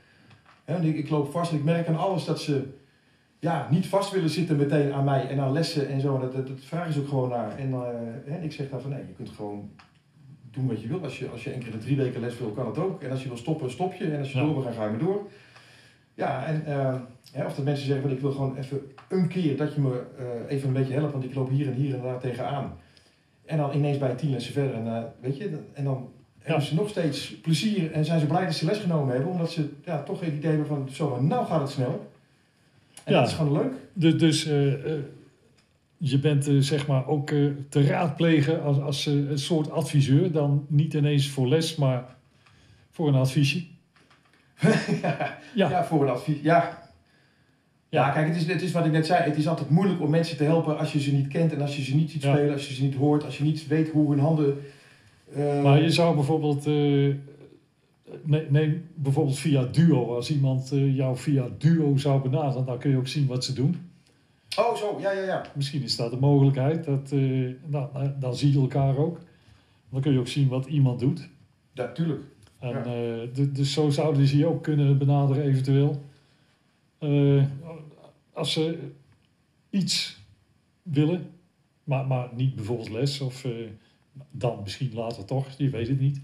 Hè, 0.66 0.74
want 0.74 0.86
ik, 0.86 0.98
ik 0.98 1.10
loop 1.10 1.32
vast 1.32 1.52
en 1.52 1.58
ik 1.58 1.64
merk 1.64 1.88
aan 1.88 1.98
alles 1.98 2.26
dat 2.26 2.42
ze 2.42 2.64
ja, 3.40 3.68
niet 3.72 3.88
vast 3.88 4.12
willen 4.12 4.30
zitten 4.30 4.56
meteen 4.58 4.94
aan 4.94 5.04
mij 5.04 5.28
en 5.28 5.40
aan 5.40 5.52
lessen 5.52 5.88
en 5.90 6.02
zo. 6.02 6.20
Dat, 6.20 6.34
dat, 6.34 6.48
dat 6.48 6.58
vragen 6.60 6.94
ze 6.94 7.00
ook 7.00 7.08
gewoon 7.08 7.30
naar. 7.30 7.58
En, 7.58 7.74
eh, 8.28 8.44
ik 8.44 8.52
zeg 8.52 8.70
dan 8.70 8.82
van, 8.82 8.90
nee, 8.90 9.00
je 9.08 9.14
kunt 9.14 9.30
gewoon 9.30 9.70
doen 10.52 10.68
wat 10.68 10.82
je 10.82 10.88
wil. 10.88 11.04
Als 11.04 11.20
je, 11.20 11.30
als 11.30 11.44
je 11.44 11.52
één 11.52 11.60
keer 11.60 11.72
de 11.72 11.78
drie 11.78 11.98
weken 11.98 12.22
les 12.22 12.38
wil, 12.38 12.50
kan 12.50 12.66
het 12.66 12.78
ook. 12.78 13.02
En 13.04 13.12
als 13.12 13.22
je 13.22 13.28
wil 13.28 13.38
stoppen, 13.38 13.72
stop 13.72 13.94
je. 13.94 14.06
En 14.12 14.20
als 14.20 14.32
je 14.32 14.38
Ja. 14.38 14.44
door 14.44 14.54
wil 14.54 14.64
gaan, 14.64 14.74
ga 14.74 14.84
je 14.84 14.90
maar 14.90 15.00
door. 15.00 15.28
Ja, 16.20 16.46
en 16.46 16.66
eh, 16.66 17.46
of 17.46 17.56
dat 17.56 17.66
mensen 17.66 17.86
zeggen, 17.86 18.04
van, 18.04 18.12
ik 18.16 18.20
wil 18.22 18.32
gewoon 18.32 18.58
even 18.58 18.82
een 19.10 19.28
keer 19.28 19.58
dat 19.58 19.74
je 19.74 19.82
me 19.82 20.02
eh, 20.18 20.56
even 20.56 20.68
een 20.68 20.74
beetje 20.74 20.94
helpt, 20.94 21.12
want 21.12 21.24
ik 21.24 21.36
loop 21.36 21.50
hier 21.50 21.68
en 21.68 21.74
hier 21.74 21.96
en 21.96 22.02
daar 22.02 22.20
tegenaan. 22.20 22.74
En 23.46 23.58
dan 23.58 23.76
ineens 23.76 23.98
bij 23.98 24.16
tien 24.16 24.32
lessen 24.32 24.54
verder. 24.54 24.74
En, 24.74 24.88
eh, 24.88 25.04
weet 25.22 25.38
je, 25.38 25.60
en 25.74 25.84
dan 25.84 26.10
hebben 26.40 26.66
ze 26.66 26.76
nog 26.76 26.90
steeds 26.90 27.40
plezier 27.40 27.92
en 27.92 28.06
zijn 28.06 28.20
ze 28.20 28.26
blij 28.26 28.46
dat 28.46 28.54
ze 28.54 28.66
les 28.66 28.78
genomen 28.78 29.14
hebben, 29.14 29.32
omdat 29.32 29.52
ze 29.52 29.70
ja, 29.86 30.04
toch 30.04 30.20
het 30.20 30.34
idee 30.34 30.50
hebben 30.50 30.68
van, 30.68 30.90
zo, 30.92 31.22
nou 31.22 31.46
gaat 31.46 31.62
het 31.62 31.70
snel. 31.70 32.12
En 33.04 33.14
Ja. 33.14 33.20
dat 33.20 33.30
is 33.30 33.36
gewoon 33.36 33.54
leuk. 33.54 33.74
Dus, 33.94 34.18
dus 34.18 34.44
je 35.98 36.20
bent 36.20 36.48
zeg 36.60 36.88
maar 36.88 37.08
ook 37.08 37.28
te 37.70 37.84
raadplegen 37.88 38.64
als, 38.64 38.80
als 38.80 39.06
een 39.06 39.40
soort 39.40 39.72
adviseur. 39.72 40.32
Dan 40.32 40.66
niet 40.68 40.94
ineens 40.94 41.30
voor 41.30 41.48
les, 41.48 41.76
maar 41.76 42.16
voor 42.90 43.08
een 43.08 43.16
adviesje. 43.16 43.66
Ja. 45.02 45.38
Ja. 45.70 45.84
voor 45.84 46.02
een 46.04 46.10
advies. 46.10 46.42
Ja. 46.42 46.88
Ja, 47.90 48.10
kijk, 48.10 48.28
het 48.28 48.36
is, 48.36 48.48
het 48.48 48.62
is 48.62 48.72
wat 48.72 48.86
ik 48.86 48.92
net 48.92 49.06
zei. 49.06 49.24
Het 49.24 49.38
is 49.38 49.48
altijd 49.48 49.70
moeilijk 49.70 50.02
om 50.02 50.10
mensen 50.10 50.38
te 50.38 50.44
helpen 50.44 50.78
als 50.78 50.94
je 50.94 51.00
ze 51.00 51.14
niet 51.14 51.28
kent 51.28 51.54
en 51.54 51.62
als 51.62 51.76
je 51.76 51.84
ze 51.84 51.96
niet 51.96 52.12
ziet 52.12 52.22
spelen, 52.22 52.54
als 52.54 52.68
je 52.68 52.74
ze 52.74 52.84
niet 52.84 52.96
hoort, 52.96 53.24
als 53.26 53.38
je 53.38 53.44
niet 53.44 53.68
weet 53.68 53.90
hoe 53.90 54.10
hun 54.10 54.20
handen. 54.20 54.58
eh, 55.34 55.64
Maar 55.64 55.82
je 55.82 55.90
zou 55.90 56.16
bijvoorbeeld, 56.16 56.66
eh, 56.68 56.74
nee, 58.24 58.46
nee, 58.50 58.82
bijvoorbeeld 58.96 59.40
via 59.40 59.64
Duo, 59.64 60.16
als 60.16 60.32
iemand 60.32 60.72
eh, 60.72 60.96
jou 60.96 61.18
via 61.18 61.48
Duo 61.58 61.98
zou 61.98 62.22
benaderen, 62.22 62.66
dan 62.66 62.78
kun 62.80 62.90
je 62.92 62.98
ook 62.98 63.08
zien 63.08 63.28
wat 63.28 63.44
ze 63.46 63.54
doen. 63.54 63.76
Oh, 64.58 64.76
zo, 64.76 64.98
ja, 65.02 65.12
ja, 65.12 65.24
ja. 65.24 65.42
Misschien 65.56 65.84
is 65.84 65.96
dat 65.96 66.12
een 66.12 66.20
mogelijkheid, 66.20 66.86
dat, 66.86 67.12
nou, 67.66 67.88
dan 68.20 68.36
zie 68.36 68.52
je 68.54 68.60
elkaar 68.60 68.98
ook. 68.98 69.20
Dan 69.92 70.02
kun 70.02 70.12
je 70.14 70.20
ook 70.20 70.28
zien 70.28 70.48
wat 70.48 70.66
iemand 70.66 71.00
doet. 71.00 71.30
Natuurlijk. 71.74 72.22
En, 72.60 72.70
Ja. 72.70 72.84
eh, 72.84 73.28
du- 73.34 73.52
dus 73.52 73.74
zo 73.74 73.90
zouden 73.90 74.28
ze 74.28 74.38
je 74.38 74.46
ook 74.46 74.64
kunnen 74.64 74.98
benaderen 74.98 75.44
eventueel. 75.44 76.02
Eh, 76.98 77.44
als 78.34 78.52
ze 78.54 78.78
iets 79.70 80.18
willen, 80.84 81.30
maar, 81.84 82.08
maar 82.08 82.30
niet 82.36 82.56
bijvoorbeeld 82.56 82.90
les 82.90 83.22
of 83.22 83.46
eh, 83.46 83.52
dan 84.32 84.60
misschien 84.64 84.94
later 84.94 85.26
toch, 85.26 85.50
je 85.58 85.70
weet 85.70 85.88
het 85.88 86.00
niet. 86.00 86.20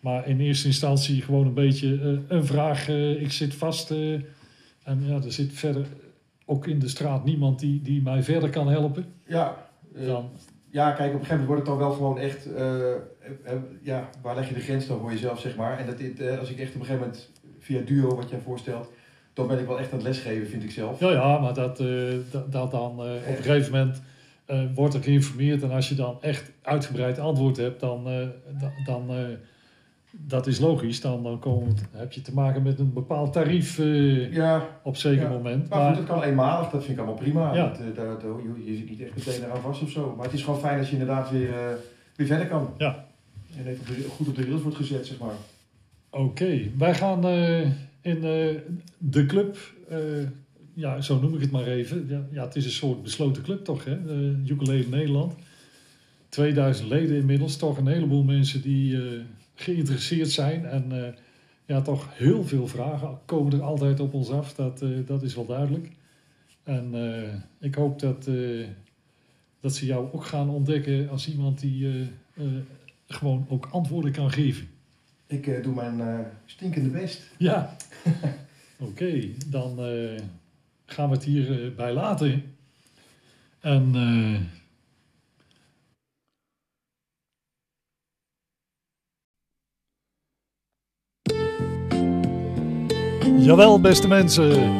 Maar 0.00 0.28
in 0.28 0.40
eerste 0.40 0.66
instantie 0.66 1.22
gewoon 1.22 1.46
een 1.46 1.54
beetje 1.54 2.22
een 2.28 2.44
vraag. 2.46 2.88
ik 3.18 3.32
zit 3.32 3.54
vast 3.54 3.90
en 3.90 5.04
ja, 5.06 5.14
er 5.22 5.32
zit 5.32 5.52
verder 5.52 5.86
ook 6.44 6.66
in 6.66 6.78
de 6.78 6.88
straat 6.88 7.24
niemand 7.24 7.58
die, 7.58 7.82
die 7.82 8.02
mij 8.02 8.22
verder 8.22 8.50
kan 8.50 8.68
helpen. 8.68 9.04
Ja. 9.26 9.68
Dan, 10.06 10.28
ja, 10.70 10.90
kijk, 10.92 11.14
op 11.14 11.20
een 11.20 11.26
gegeven 11.26 11.38
moment 11.44 11.46
wordt 11.46 11.60
het 11.60 11.70
dan 11.70 11.78
wel 11.78 11.92
gewoon 11.96 12.18
echt. 12.18 12.52
eh, 12.52 12.90
eh, 12.92 12.96
eh, 13.44 13.52
ja, 13.82 14.08
waar 14.22 14.34
leg 14.34 14.48
je 14.48 14.54
de 14.54 14.60
grens 14.60 14.86
dan 14.86 15.00
voor 15.00 15.10
jezelf, 15.10 15.40
zeg 15.40 15.56
maar. 15.56 15.78
En 15.78 15.86
dat 15.86 16.38
als 16.38 16.50
ik 16.50 16.58
echt 16.58 16.74
op 16.74 16.80
een 16.80 16.86
gegeven 16.86 16.98
moment 17.06 17.30
via 17.58 17.80
duo, 17.80 18.14
wat 18.16 18.30
jij 18.30 18.38
voorstelt, 18.44 18.90
dan 19.32 19.46
ben 19.46 19.58
ik 19.58 19.66
wel 19.66 19.78
echt 19.78 19.88
aan 19.92 19.98
het 19.98 20.06
lesgeven, 20.06 20.46
vind 20.48 20.62
ik 20.62 20.70
zelf. 20.70 21.00
Ja, 21.00 21.10
ja, 21.10 21.38
maar 21.38 21.54
dat, 21.54 21.76
dat, 22.30 22.52
dat 22.52 22.70
dan 22.70 22.90
op 22.90 23.04
een 23.04 23.42
gegeven 23.42 23.72
moment 23.72 24.02
wordt 24.74 24.94
er 24.94 25.02
geïnformeerd. 25.02 25.62
En 25.62 25.70
als 25.70 25.88
je 25.88 25.94
dan 25.94 26.18
echt 26.22 26.50
uitgebreid 26.62 27.18
antwoord 27.18 27.56
hebt, 27.56 27.80
dan, 27.80 28.04
da- 28.60 28.72
dan 28.84 29.10
dat 30.10 30.46
is 30.46 30.58
logisch. 30.58 31.00
Dan, 31.00 31.22
dan 31.22 31.76
heb 31.92 32.12
je 32.12 32.22
te 32.22 32.34
maken 32.34 32.62
met 32.62 32.78
een 32.78 32.92
bepaald 32.92 33.32
tarief 33.32 33.78
eh, 33.78 34.32
Ja, 34.32 34.80
op 34.82 34.96
zeker 34.96 35.22
Ja. 35.22 35.28
moment. 35.28 35.68
Maar 35.68 35.88
goed, 35.88 35.96
het 35.96 36.06
kan 36.06 36.22
eenmalig, 36.22 36.70
dat 36.70 36.80
vind 36.84 36.92
ik 36.92 37.04
allemaal 37.04 37.22
prima. 37.22 37.54
Ja. 37.54 37.68
Dat, 37.68 37.78
eh, 37.80 37.94
daar- 37.94 38.20
je, 38.20 38.70
je 38.70 38.76
zit 38.76 38.90
niet 38.90 39.00
echt 39.02 39.14
meteen 39.26 39.44
eraan 39.44 39.60
vast 39.60 39.82
of 39.82 39.90
zo. 39.90 40.14
Maar 40.16 40.24
het 40.24 40.34
is 40.34 40.42
gewoon 40.42 40.60
fijn 40.60 40.78
als 40.78 40.86
je 40.86 40.92
inderdaad 40.92 41.30
weer, 41.30 41.48
eh, 41.52 41.74
weer 42.16 42.26
verder 42.26 42.46
kan. 42.46 42.70
Ja. 42.78 43.06
En 43.58 43.66
even 43.66 43.80
op 43.80 43.86
de- 43.86 44.08
goed 44.10 44.28
op 44.28 44.36
de 44.36 44.44
rails 44.44 44.62
wordt 44.62 44.76
gezet, 44.76 45.06
zeg 45.06 45.18
maar. 45.18 45.34
Oké, 46.10 46.60
wij 46.78 46.94
gaan 46.94 47.28
in 48.00 48.20
de 48.98 49.26
club, 49.26 49.56
ja, 50.74 51.00
zo 51.00 51.20
noem 51.20 51.34
ik 51.34 51.40
het 51.40 51.50
maar 51.50 51.66
even. 51.66 52.06
Ja, 52.08 52.22
ja, 52.32 52.44
het 52.44 52.56
is 52.56 52.64
een 52.64 52.70
soort 52.70 53.02
besloten 53.02 53.42
club 53.42 53.64
toch, 53.64 53.84
hè? 53.84 53.98
Uh, 54.06 54.50
Ukulele 54.50 54.84
Nederland. 54.90 55.34
2000 56.28 56.88
leden 56.88 57.16
inmiddels, 57.16 57.56
toch 57.56 57.78
een 57.78 57.86
heleboel 57.86 58.22
mensen 58.22 58.62
die 58.62 58.98
geïnteresseerd 59.60 60.30
zijn. 60.30 60.66
En 60.66 61.04
eh, 61.04 61.12
ja, 61.66 61.80
toch 61.80 62.08
heel 62.18 62.44
veel 62.44 62.66
vragen 62.66 63.18
komen 63.24 63.52
er 63.52 63.62
altijd 63.62 64.00
op 64.00 64.14
ons 64.14 64.30
af, 64.30 64.54
dat, 64.54 64.82
eh, 64.82 64.88
dat 65.06 65.22
is 65.22 65.34
wel 65.34 65.46
duidelijk. 65.46 65.90
En 66.62 66.90
eh, 66.94 67.34
ik 67.68 67.74
hoop 67.74 67.98
dat, 67.98 68.28
dat 69.60 69.74
ze 69.74 69.86
jou 69.86 70.12
ook 70.12 70.24
gaan 70.24 70.48
ontdekken 70.48 71.08
als 71.08 71.28
iemand 71.28 71.60
die 71.60 72.08
gewoon 73.06 73.46
ook 73.48 73.68
antwoorden 73.70 74.12
kan 74.12 74.30
geven. 74.30 74.68
Ik 75.26 75.62
doe 75.62 75.74
mijn 75.74 76.26
stinkende 76.44 76.88
best. 76.88 77.30
Ja. 77.38 77.76
Oké, 78.78 79.28
dan 79.46 79.78
gaan 80.86 81.08
we 81.08 81.14
het 81.14 81.24
hierbij 81.24 81.74
bij 81.74 81.92
laten. 81.92 82.42
En 83.60 83.92
Jawel, 93.38 93.80
beste 93.80 94.08
mensen. 94.08 94.72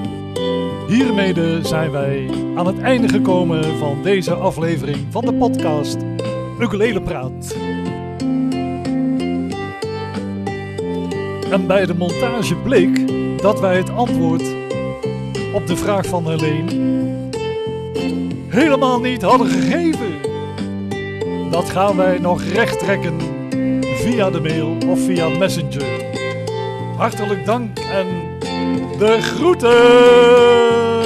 Hiermee 0.88 1.34
zijn 1.62 1.90
wij 1.90 2.30
aan 2.54 2.66
het 2.66 2.78
einde 2.78 3.08
gekomen 3.08 3.78
van 3.78 4.02
deze 4.02 4.34
aflevering 4.34 4.98
van 5.10 5.24
de 5.24 5.34
podcast 5.34 5.96
Ukulele 6.60 7.02
Praat. 7.02 7.56
En 11.50 11.66
bij 11.66 11.86
de 11.86 11.94
montage 11.94 12.54
bleek 12.54 13.08
dat 13.42 13.60
wij 13.60 13.76
het 13.76 13.90
antwoord 13.90 14.54
op 15.54 15.66
de 15.66 15.76
vraag 15.76 16.06
van 16.06 16.30
Helene 16.30 16.90
helemaal 18.48 19.00
niet 19.00 19.22
hadden 19.22 19.46
gegeven. 19.46 20.12
Dat 21.50 21.70
gaan 21.70 21.96
wij 21.96 22.18
nog 22.18 22.42
recht 22.42 22.78
trekken 22.78 23.20
via 23.82 24.30
de 24.30 24.40
mail 24.40 24.76
of 24.88 25.00
via 25.00 25.28
Messenger. 25.28 26.04
Hartelijk 26.96 27.44
dank 27.44 27.78
en 27.78 28.06
de 29.00 29.22
groeten! 29.22 30.99